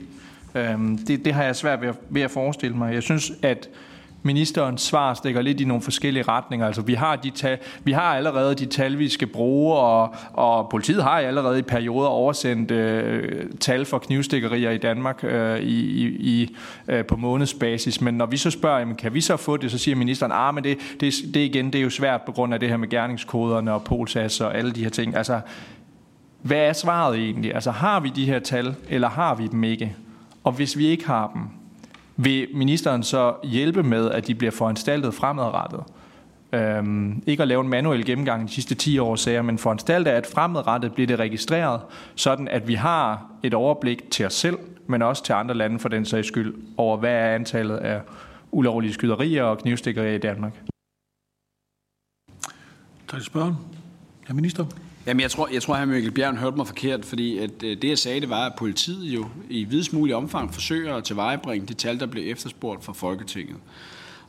Øhm, 0.54 0.98
det. 0.98 1.24
Det 1.24 1.34
har 1.34 1.42
jeg 1.44 1.56
svært 1.56 1.80
ved 1.80 1.88
at, 1.88 1.94
ved 2.10 2.22
at 2.22 2.30
forestille 2.30 2.76
mig. 2.76 2.94
Jeg 2.94 3.02
synes, 3.02 3.32
at 3.42 3.68
ministerens 4.22 4.82
svar 4.82 5.14
stikker 5.14 5.42
lidt 5.42 5.60
i 5.60 5.64
nogle 5.64 5.82
forskellige 5.82 6.22
retninger. 6.22 6.66
Altså, 6.66 6.82
vi 6.82 6.94
har, 6.94 7.16
de 7.16 7.30
tal, 7.30 7.58
vi 7.84 7.92
har 7.92 8.02
allerede 8.02 8.54
de 8.54 8.66
tal, 8.66 8.98
vi 8.98 9.08
skal 9.08 9.28
bruge, 9.28 9.74
og, 9.74 10.14
og 10.32 10.68
politiet 10.70 11.02
har 11.02 11.10
allerede 11.10 11.58
i 11.58 11.62
perioder 11.62 12.08
oversendt 12.08 12.70
øh, 12.70 13.50
tal 13.60 13.84
for 13.84 13.98
knivstikkerier 13.98 14.70
i 14.70 14.78
Danmark 14.78 15.24
øh, 15.24 15.60
i, 15.60 16.06
i, 16.06 16.56
øh, 16.88 17.04
på 17.04 17.16
månedsbasis. 17.16 18.00
Men 18.00 18.14
når 18.14 18.26
vi 18.26 18.36
så 18.36 18.50
spørger, 18.50 18.78
jamen, 18.78 18.96
kan 18.96 19.14
vi 19.14 19.20
så 19.20 19.36
få 19.36 19.56
det, 19.56 19.70
så 19.70 19.78
siger 19.78 19.96
ministeren, 19.96 20.32
ah, 20.32 20.54
men 20.54 20.64
det, 20.64 20.78
det, 21.00 21.14
det 21.34 21.40
igen, 21.40 21.66
det 21.66 21.78
er 21.78 21.82
jo 21.82 21.90
svært 21.90 22.22
på 22.22 22.32
grund 22.32 22.54
af 22.54 22.60
det 22.60 22.68
her 22.68 22.76
med 22.76 22.88
gerningskoderne 22.88 23.72
og 23.72 23.84
polsas 23.84 24.40
og 24.40 24.56
alle 24.58 24.72
de 24.72 24.82
her 24.82 24.90
ting. 24.90 25.16
Altså, 25.16 25.40
hvad 26.42 26.58
er 26.58 26.72
svaret 26.72 27.18
egentlig? 27.18 27.54
Altså, 27.54 27.70
har 27.70 28.00
vi 28.00 28.08
de 28.08 28.26
her 28.26 28.38
tal, 28.38 28.74
eller 28.88 29.08
har 29.08 29.34
vi 29.34 29.46
dem 29.46 29.64
ikke? 29.64 29.96
Og 30.44 30.52
hvis 30.52 30.78
vi 30.78 30.86
ikke 30.86 31.06
har 31.06 31.30
dem, 31.34 31.42
vil 32.16 32.48
ministeren 32.54 33.02
så 33.02 33.34
hjælpe 33.44 33.82
med, 33.82 34.10
at 34.10 34.26
de 34.26 34.34
bliver 34.34 34.50
foranstaltet 34.50 35.14
fremadrettet? 35.14 35.84
Øhm, 36.52 37.22
ikke 37.26 37.42
at 37.42 37.48
lave 37.48 37.60
en 37.60 37.68
manuel 37.68 38.04
gennemgang 38.04 38.48
de 38.48 38.52
sidste 38.52 38.74
10 38.74 38.98
år 38.98 39.16
sager, 39.16 39.42
men 39.42 39.58
foranstalte, 39.58 40.10
at 40.10 40.26
fremadrettet 40.26 40.94
bliver 40.94 41.06
det 41.06 41.18
registreret, 41.18 41.80
sådan 42.14 42.48
at 42.48 42.68
vi 42.68 42.74
har 42.74 43.26
et 43.42 43.54
overblik 43.54 44.10
til 44.10 44.26
os 44.26 44.34
selv, 44.34 44.58
men 44.86 45.02
også 45.02 45.24
til 45.24 45.32
andre 45.32 45.54
lande 45.54 45.78
for 45.78 45.88
den 45.88 46.04
sags 46.04 46.28
skyld, 46.28 46.54
over 46.76 46.96
hvad 46.96 47.12
er 47.12 47.34
antallet 47.34 47.76
af 47.76 48.00
ulovlige 48.50 48.92
skyderier 48.92 49.42
og 49.42 49.58
knivstikkerier 49.58 50.14
i 50.14 50.18
Danmark. 50.18 50.62
Tak 53.08 53.20
til 53.20 53.24
spørgen. 53.26 53.54
Herr 54.26 54.34
minister. 54.34 54.66
Jamen, 55.06 55.20
jeg 55.20 55.30
tror, 55.30 55.48
jeg 55.52 55.62
tror, 55.62 55.74
at 55.74 55.88
Mikkel 55.88 56.12
Bjørn 56.12 56.36
hørte 56.36 56.56
mig 56.56 56.66
forkert, 56.66 57.04
fordi 57.04 57.38
at 57.38 57.50
øh, 57.64 57.82
det, 57.82 57.88
jeg 57.88 57.98
sagde, 57.98 58.20
det 58.20 58.30
var, 58.30 58.46
at 58.46 58.52
politiet 58.58 59.04
jo 59.04 59.26
i 59.50 59.64
videst 59.64 59.92
mulig 59.92 60.14
omfang 60.14 60.54
forsøger 60.54 60.94
at 60.94 61.04
tilvejebringe 61.04 61.66
de 61.66 61.74
tal, 61.74 62.00
der 62.00 62.06
blev 62.06 62.32
efterspurgt 62.32 62.84
fra 62.84 62.92
Folketinget. 62.92 63.56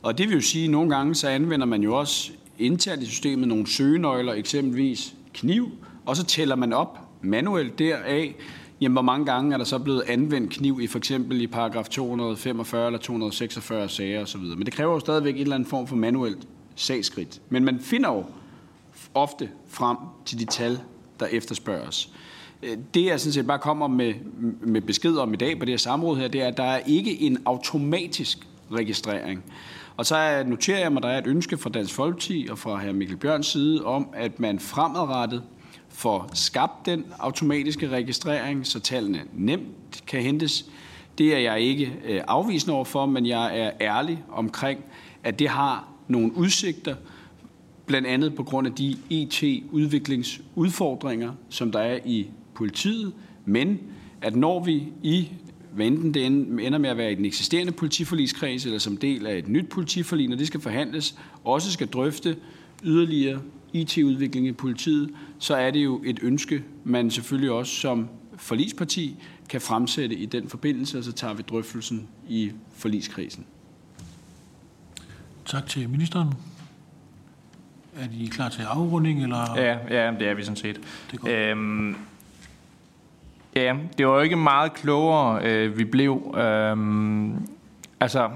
Og 0.02 0.18
det 0.18 0.28
vil 0.28 0.34
jo 0.34 0.40
sige, 0.40 0.64
at 0.64 0.70
nogle 0.70 0.96
gange 0.96 1.14
så 1.14 1.28
anvender 1.28 1.66
man 1.66 1.82
jo 1.82 1.98
også 1.98 2.32
internt 2.58 3.02
i 3.02 3.06
systemet 3.06 3.48
nogle 3.48 3.66
søgenøgler, 3.66 4.32
eksempelvis 4.32 5.14
kniv, 5.34 5.70
og 6.06 6.16
så 6.16 6.24
tæller 6.24 6.56
man 6.56 6.72
op 6.72 6.98
manuelt 7.22 7.78
deraf, 7.78 8.34
jamen, 8.80 8.94
hvor 8.94 9.02
mange 9.02 9.26
gange 9.26 9.54
er 9.54 9.58
der 9.58 9.64
så 9.64 9.78
blevet 9.78 10.02
anvendt 10.08 10.52
kniv 10.52 10.80
i 10.80 10.86
for 10.86 10.98
eksempel 10.98 11.40
i 11.42 11.46
paragraf 11.46 11.88
245 11.88 12.86
eller 12.86 12.98
246 12.98 13.88
sager 13.88 14.22
osv. 14.22 14.40
Men 14.40 14.66
det 14.66 14.72
kræver 14.72 14.92
jo 14.92 15.00
stadigvæk 15.00 15.34
en 15.34 15.40
eller 15.40 15.54
anden 15.54 15.68
form 15.68 15.86
for 15.86 15.96
manuelt 15.96 16.38
sagskridt. 16.74 17.40
Men 17.48 17.64
man 17.64 17.80
finder 17.80 18.12
jo 18.12 18.24
ofte 19.14 19.50
frem 19.68 19.96
til 20.24 20.38
de 20.38 20.44
tal, 20.44 20.80
der 21.20 21.26
efterspørges. 21.26 22.10
Øh, 22.62 22.76
det, 22.94 23.04
jeg 23.04 23.20
sådan 23.20 23.32
set 23.32 23.46
bare 23.46 23.58
kommer 23.58 23.88
med, 23.88 24.14
med 24.60 24.80
besked 24.80 25.16
om 25.16 25.34
i 25.34 25.36
dag 25.36 25.58
på 25.58 25.64
det 25.64 25.72
her 25.72 25.78
samråd 25.78 26.16
her, 26.16 26.28
det 26.28 26.42
er, 26.42 26.48
at 26.48 26.56
der 26.56 26.64
er 26.64 26.80
ikke 26.86 27.20
en 27.20 27.38
automatisk 27.44 28.38
registrering. 28.72 29.44
Og 29.96 30.06
så 30.06 30.44
noterer 30.46 30.78
jeg 30.78 30.92
mig, 30.92 30.98
at 30.98 31.02
der 31.02 31.08
er 31.08 31.18
et 31.18 31.26
ønske 31.26 31.58
fra 31.58 31.70
Dansk 31.70 31.94
Folkeparti 31.94 32.48
og 32.50 32.58
fra 32.58 32.78
hr. 32.78 32.92
Mikkel 32.92 33.16
Bjørns 33.16 33.46
side 33.46 33.84
om, 33.84 34.08
at 34.14 34.40
man 34.40 34.58
fremadrettet 34.58 35.42
får 35.88 36.30
skabt 36.32 36.86
den 36.86 37.04
automatiske 37.18 37.88
registrering, 37.88 38.66
så 38.66 38.80
tallene 38.80 39.22
nemt 39.32 40.04
kan 40.06 40.22
hentes. 40.22 40.66
Det 41.18 41.34
er 41.34 41.38
jeg 41.38 41.60
ikke 41.60 41.92
øh, 42.04 42.22
afvisende 42.28 42.74
overfor, 42.74 43.06
men 43.06 43.26
jeg 43.26 43.58
er 43.58 43.70
ærlig 43.80 44.24
omkring, 44.32 44.84
at 45.24 45.38
det 45.38 45.48
har 45.48 45.88
nogle 46.08 46.36
udsigter, 46.36 46.94
blandt 47.86 48.08
andet 48.08 48.34
på 48.34 48.42
grund 48.42 48.66
af 48.66 48.72
de 48.72 48.90
e 48.90 48.96
IT-udviklingsudfordringer, 49.10 51.32
som 51.48 51.72
der 51.72 51.78
er 51.78 51.98
i 52.04 52.26
politiet, 52.54 53.12
men 53.44 53.78
at 54.22 54.36
når 54.36 54.64
vi 54.64 54.82
i, 55.02 55.28
hvad 55.74 55.86
enten 55.86 56.14
det 56.14 56.26
ender 56.26 56.78
med 56.78 56.90
at 56.90 56.96
være 56.96 57.12
i 57.12 57.14
den 57.14 57.24
eksisterende 57.24 57.72
politiforligskreds 57.72 58.64
eller 58.64 58.78
som 58.78 58.96
del 58.96 59.26
af 59.26 59.38
et 59.38 59.48
nyt 59.48 59.68
politiforlig, 59.68 60.28
når 60.28 60.36
det 60.36 60.46
skal 60.46 60.60
forhandles, 60.60 61.18
også 61.44 61.72
skal 61.72 61.86
drøfte 61.86 62.36
yderligere 62.84 63.40
e 63.74 63.78
IT-udvikling 63.78 64.46
i 64.46 64.52
politiet, 64.52 65.10
så 65.38 65.54
er 65.54 65.70
det 65.70 65.84
jo 65.84 66.02
et 66.04 66.18
ønske, 66.22 66.64
man 66.84 67.10
selvfølgelig 67.10 67.50
også 67.50 67.72
som 67.72 68.08
forligsparti 68.36 69.16
kan 69.48 69.60
fremsætte 69.60 70.16
i 70.16 70.26
den 70.26 70.48
forbindelse, 70.48 70.98
og 70.98 71.04
så 71.04 71.12
tager 71.12 71.34
vi 71.34 71.42
drøftelsen 71.42 72.08
i 72.28 72.50
forligskredsen. 72.72 73.46
Tak 75.46 75.66
til 75.66 75.88
ministeren. 75.88 76.28
Er 78.02 78.06
de 78.18 78.28
klar 78.30 78.48
til 78.48 78.62
afrunding? 78.62 79.22
Eller? 79.22 79.54
Ja, 79.56 79.76
ja, 79.90 80.12
det 80.18 80.28
er 80.28 80.34
vi 80.34 80.42
sådan 80.42 80.56
set. 80.56 80.80
Det 81.10 81.28
øhm, 81.28 81.96
ja, 83.56 83.74
det 83.98 84.06
var 84.06 84.14
jo 84.14 84.20
ikke 84.20 84.36
meget 84.36 84.74
klogere, 84.74 85.44
øh, 85.44 85.78
vi 85.78 85.84
blev. 85.84 86.34
Øhm, 86.36 87.48
altså, 88.00 88.28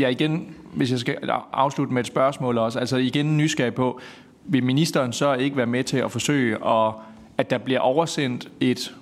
ja 0.00 0.08
igen, 0.08 0.54
hvis 0.74 0.90
jeg 0.90 0.98
skal 0.98 1.18
afslutte 1.52 1.94
med 1.94 2.00
et 2.00 2.06
spørgsmål 2.06 2.58
også, 2.58 2.78
altså 2.78 2.96
igen 2.96 3.36
nysgerrig 3.36 3.74
på, 3.74 4.00
vil 4.44 4.64
ministeren 4.64 5.12
så 5.12 5.34
ikke 5.34 5.56
være 5.56 5.66
med 5.66 5.84
til 5.84 5.96
at 5.96 6.12
forsøge, 6.12 6.66
at, 6.66 6.92
at 7.38 7.50
der 7.50 7.58
bliver 7.58 7.80
oversendt 7.80 8.48
et 8.60 8.94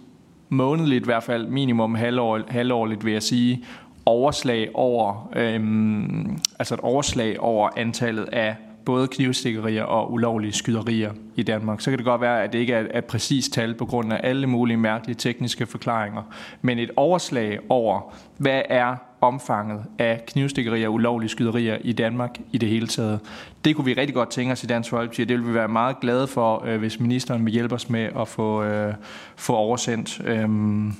månedligt, 0.48 1.04
i 1.04 1.04
hvert 1.04 1.22
fald 1.22 1.46
minimum 1.46 1.94
halvår, 1.94 2.40
halvårligt, 2.48 3.04
vil 3.04 3.12
jeg 3.12 3.22
sige, 3.22 3.64
overslag 4.06 4.70
over, 4.74 5.30
øhm, 5.36 6.38
altså 6.58 6.74
et 6.74 6.80
overslag 6.80 7.40
over 7.40 7.70
antallet 7.76 8.24
af 8.24 8.56
både 8.88 9.08
knivstikkerier 9.08 9.82
og 9.82 10.12
ulovlige 10.12 10.52
skyderier 10.52 11.12
i 11.36 11.42
Danmark. 11.42 11.80
Så 11.80 11.90
kan 11.90 11.98
det 11.98 12.04
godt 12.04 12.20
være, 12.20 12.44
at 12.44 12.52
det 12.52 12.58
ikke 12.58 12.72
er 12.72 12.98
et 12.98 13.04
præcist 13.04 13.52
tal 13.52 13.74
på 13.74 13.86
grund 13.86 14.12
af 14.12 14.20
alle 14.22 14.46
mulige 14.46 14.76
mærkelige 14.76 15.16
tekniske 15.16 15.66
forklaringer. 15.66 16.22
Men 16.62 16.78
et 16.78 16.90
overslag 16.96 17.58
over, 17.68 18.14
hvad 18.36 18.62
er 18.68 18.96
omfanget 19.20 19.84
af 19.98 20.24
knivstikkerier 20.26 20.88
og 20.88 20.94
ulovlige 20.94 21.28
skyderier 21.28 21.78
i 21.80 21.92
Danmark 21.92 22.38
i 22.52 22.58
det 22.58 22.68
hele 22.68 22.86
taget. 22.86 23.20
Det 23.64 23.76
kunne 23.76 23.84
vi 23.84 23.92
rigtig 23.92 24.14
godt 24.14 24.30
tænke 24.30 24.52
os 24.52 24.64
i 24.64 24.66
Dansk 24.66 24.90
Folkeparti, 24.90 25.22
og 25.22 25.28
det 25.28 25.38
vil 25.38 25.48
vi 25.48 25.54
være 25.54 25.68
meget 25.68 26.00
glade 26.00 26.26
for, 26.26 26.64
øh, 26.64 26.78
hvis 26.78 27.00
ministeren 27.00 27.44
vil 27.44 27.52
hjælpe 27.52 27.74
os 27.74 27.90
med 27.90 28.08
at 28.20 28.28
få, 28.28 28.62
øh, 28.62 28.94
få 29.36 29.54
oversendt. 29.54 30.20
Øhm, 30.24 30.92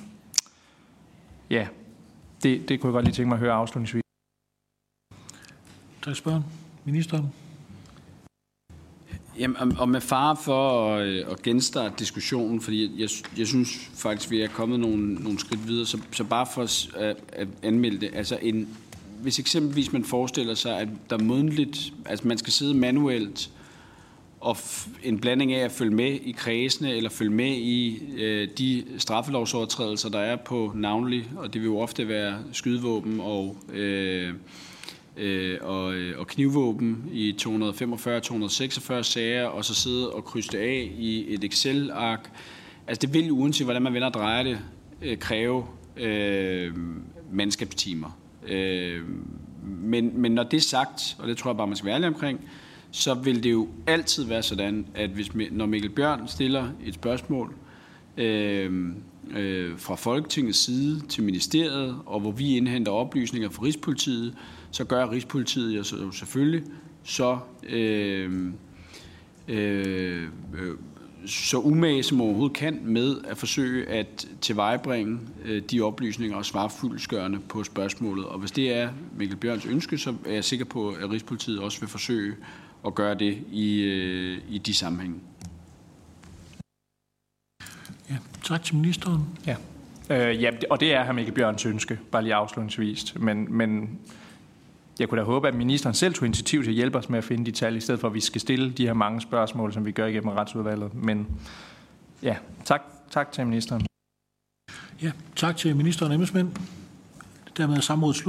ja, 1.49 1.67
det, 2.43 2.69
det 2.69 2.79
kunne 2.79 2.89
jeg 2.89 2.93
godt 2.93 3.05
lige 3.05 3.15
tænke 3.15 3.29
mig 3.29 3.35
at 3.35 3.39
høre 3.39 3.53
afslutningsvis. 3.53 4.03
Tak 6.03 6.15
spørgsmål. 6.15 6.43
Ministeren. 6.85 7.48
Jamen, 9.39 9.77
og 9.77 9.89
med 9.89 10.01
far 10.01 10.35
for 10.35 10.93
at, 10.95 11.07
øh, 11.07 11.25
at 11.31 11.41
genstarte 11.41 11.93
diskussionen, 11.99 12.61
fordi 12.61 13.01
jeg, 13.01 13.09
jeg 13.37 13.47
synes 13.47 13.89
faktisk, 13.93 14.31
vi 14.31 14.41
er 14.41 14.47
kommet 14.47 14.79
nogle, 14.79 15.13
nogle 15.13 15.39
skridt 15.39 15.67
videre, 15.67 15.85
så, 15.85 15.99
så 16.11 16.23
bare 16.23 16.47
for 16.53 16.61
at, 16.97 17.17
at 17.33 17.47
anmelde 17.63 17.99
det. 17.99 18.09
Altså 18.13 18.37
en, 18.41 18.67
hvis 19.21 19.39
eksempelvis 19.39 19.93
man 19.93 20.03
forestiller 20.03 20.53
sig, 20.53 20.79
at 20.79 20.87
der 21.09 21.17
mundligt, 21.17 21.93
altså 22.05 22.27
man 22.27 22.37
skal 22.37 22.53
sidde 22.53 22.73
manuelt, 22.73 23.49
og 24.39 24.57
en 25.03 25.19
blanding 25.19 25.53
af 25.53 25.65
at 25.65 25.71
følge 25.71 25.95
med 25.95 26.11
i 26.11 26.31
kredsene, 26.31 26.95
eller 26.95 27.09
følge 27.09 27.31
med 27.31 27.51
i 27.51 28.01
øh, 28.17 28.47
de 28.57 28.83
straffelovsovertrædelser, 28.97 30.09
der 30.09 30.19
er 30.19 30.35
på 30.35 30.71
navnlig, 30.75 31.29
og 31.37 31.53
det 31.53 31.61
vil 31.61 31.67
jo 31.67 31.79
ofte 31.79 32.07
være 32.07 32.39
skydevåben 32.51 33.19
og... 33.19 33.57
Øh, 33.73 34.33
øh, 35.19 35.57
og, 35.61 35.93
øh, 35.93 36.19
og 36.19 36.27
knivvåben 36.27 37.09
i 37.11 37.35
245-246 37.41 39.01
sager, 39.01 39.45
og 39.45 39.65
så 39.65 39.75
sidde 39.75 40.09
og 40.09 40.25
krydse 40.25 40.51
det 40.51 40.57
af 40.57 40.91
i 40.97 41.33
et 41.33 41.43
Excel-ark. 41.43 42.31
Altså 42.87 43.07
det 43.07 43.13
vil 43.13 43.31
uanset 43.31 43.65
hvordan 43.65 43.81
man 43.81 43.93
vender 43.93 44.07
og 44.07 44.13
drejer 44.13 44.43
det, 44.43 44.59
øh, 45.01 45.17
kræve 45.17 45.65
øh, 45.97 46.73
mandskabstimer. 47.31 48.17
Øh, 48.47 49.01
men, 49.63 50.21
men 50.21 50.31
når 50.31 50.43
det 50.43 50.57
er 50.57 50.61
sagt, 50.61 51.15
og 51.19 51.27
det 51.27 51.37
tror 51.37 51.51
jeg 51.51 51.57
bare, 51.57 51.67
man 51.67 51.75
skal 51.75 51.85
være 51.85 51.95
ærlig 51.95 52.07
omkring, 52.07 52.49
så 52.91 53.13
vil 53.13 53.43
det 53.43 53.51
jo 53.51 53.67
altid 53.87 54.23
være 54.23 54.43
sådan, 54.43 54.85
at 54.95 55.09
hvis, 55.09 55.31
når 55.51 55.65
Mikkel 55.65 55.89
Bjørn 55.89 56.27
stiller 56.27 56.69
et 56.85 56.93
spørgsmål 56.93 57.55
øh, 58.17 58.93
øh, 59.35 59.77
fra 59.77 59.95
Folketingets 59.95 60.59
side 60.59 61.01
til 61.09 61.23
ministeriet, 61.23 61.95
og 62.05 62.19
hvor 62.19 62.31
vi 62.31 62.57
indhenter 62.57 62.91
oplysninger 62.91 63.49
fra 63.49 63.63
Rigspolitiet, 63.63 64.35
så 64.71 64.83
gør 64.83 65.11
Rigspolitiet 65.11 65.77
jo 65.77 66.11
selvfølgelig 66.11 66.63
så, 67.03 67.39
øh, 67.69 68.53
øh, 69.47 70.27
så 71.25 71.57
umage 71.57 72.03
som 72.03 72.21
overhovedet 72.21 72.57
kan 72.57 72.79
med 72.83 73.17
at 73.27 73.37
forsøge 73.37 73.89
at 73.89 74.27
tilvejebringe 74.41 75.19
øh, 75.45 75.61
de 75.71 75.81
oplysninger 75.81 76.37
og 76.37 76.45
svare 76.45 76.69
fuldskørende 76.69 77.39
på 77.39 77.63
spørgsmålet. 77.63 78.25
Og 78.25 78.39
hvis 78.39 78.51
det 78.51 78.73
er 78.73 78.89
Mikkel 79.17 79.37
Bjørns 79.37 79.65
ønske, 79.65 79.97
så 79.97 80.15
er 80.25 80.33
jeg 80.33 80.43
sikker 80.43 80.65
på, 80.65 80.89
at 80.89 81.09
Rigspolitiet 81.11 81.59
også 81.59 81.79
vil 81.79 81.89
forsøge 81.89 82.35
at 82.85 82.95
gøre 82.95 83.15
det 83.15 83.37
i, 83.51 83.81
øh, 83.81 84.37
i 84.49 84.57
de 84.57 84.73
sammenhænge. 84.73 85.19
Ja, 88.09 88.17
tak 88.43 88.63
til 88.63 88.75
ministeren. 88.75 89.21
Ja. 89.47 89.55
Øh, 90.09 90.41
ja, 90.41 90.51
og 90.69 90.79
det 90.79 90.93
er 90.93 91.03
her 91.03 91.11
Mikkel 91.11 91.33
Bjørns 91.33 91.65
ønske, 91.65 91.99
bare 92.11 92.23
lige 92.23 92.33
afslutningsvis. 92.33 93.15
Men, 93.19 93.57
men 93.57 93.99
jeg 94.99 95.09
kunne 95.09 95.19
da 95.19 95.25
håbe, 95.25 95.47
at 95.47 95.55
ministeren 95.55 95.93
selv 95.93 96.13
tog 96.13 96.25
initiativ 96.25 96.63
til 96.63 96.69
at 96.69 96.75
hjælpe 96.75 96.97
os 96.97 97.09
med 97.09 97.17
at 97.17 97.23
finde 97.23 97.45
de 97.45 97.51
tal, 97.51 97.75
i 97.75 97.79
stedet 97.79 97.99
for 97.99 98.07
at 98.07 98.13
vi 98.13 98.19
skal 98.19 98.41
stille 98.41 98.71
de 98.71 98.85
her 98.85 98.93
mange 98.93 99.21
spørgsmål, 99.21 99.73
som 99.73 99.85
vi 99.85 99.91
gør 99.91 100.05
igennem 100.05 100.29
retsudvalget. 100.29 100.93
Men 100.93 101.27
ja, 102.23 102.37
tak, 102.65 102.81
tak 103.11 103.31
til 103.31 103.45
ministeren. 103.45 103.85
Ja, 105.01 105.11
tak 105.35 105.57
til 105.57 105.75
ministeren 105.75 106.11
og 106.11 106.15
embedsmænd. 106.15 106.51
Dermed 107.57 107.77
er 107.77 107.81
samrådet 107.81 108.15
slut. 108.15 108.27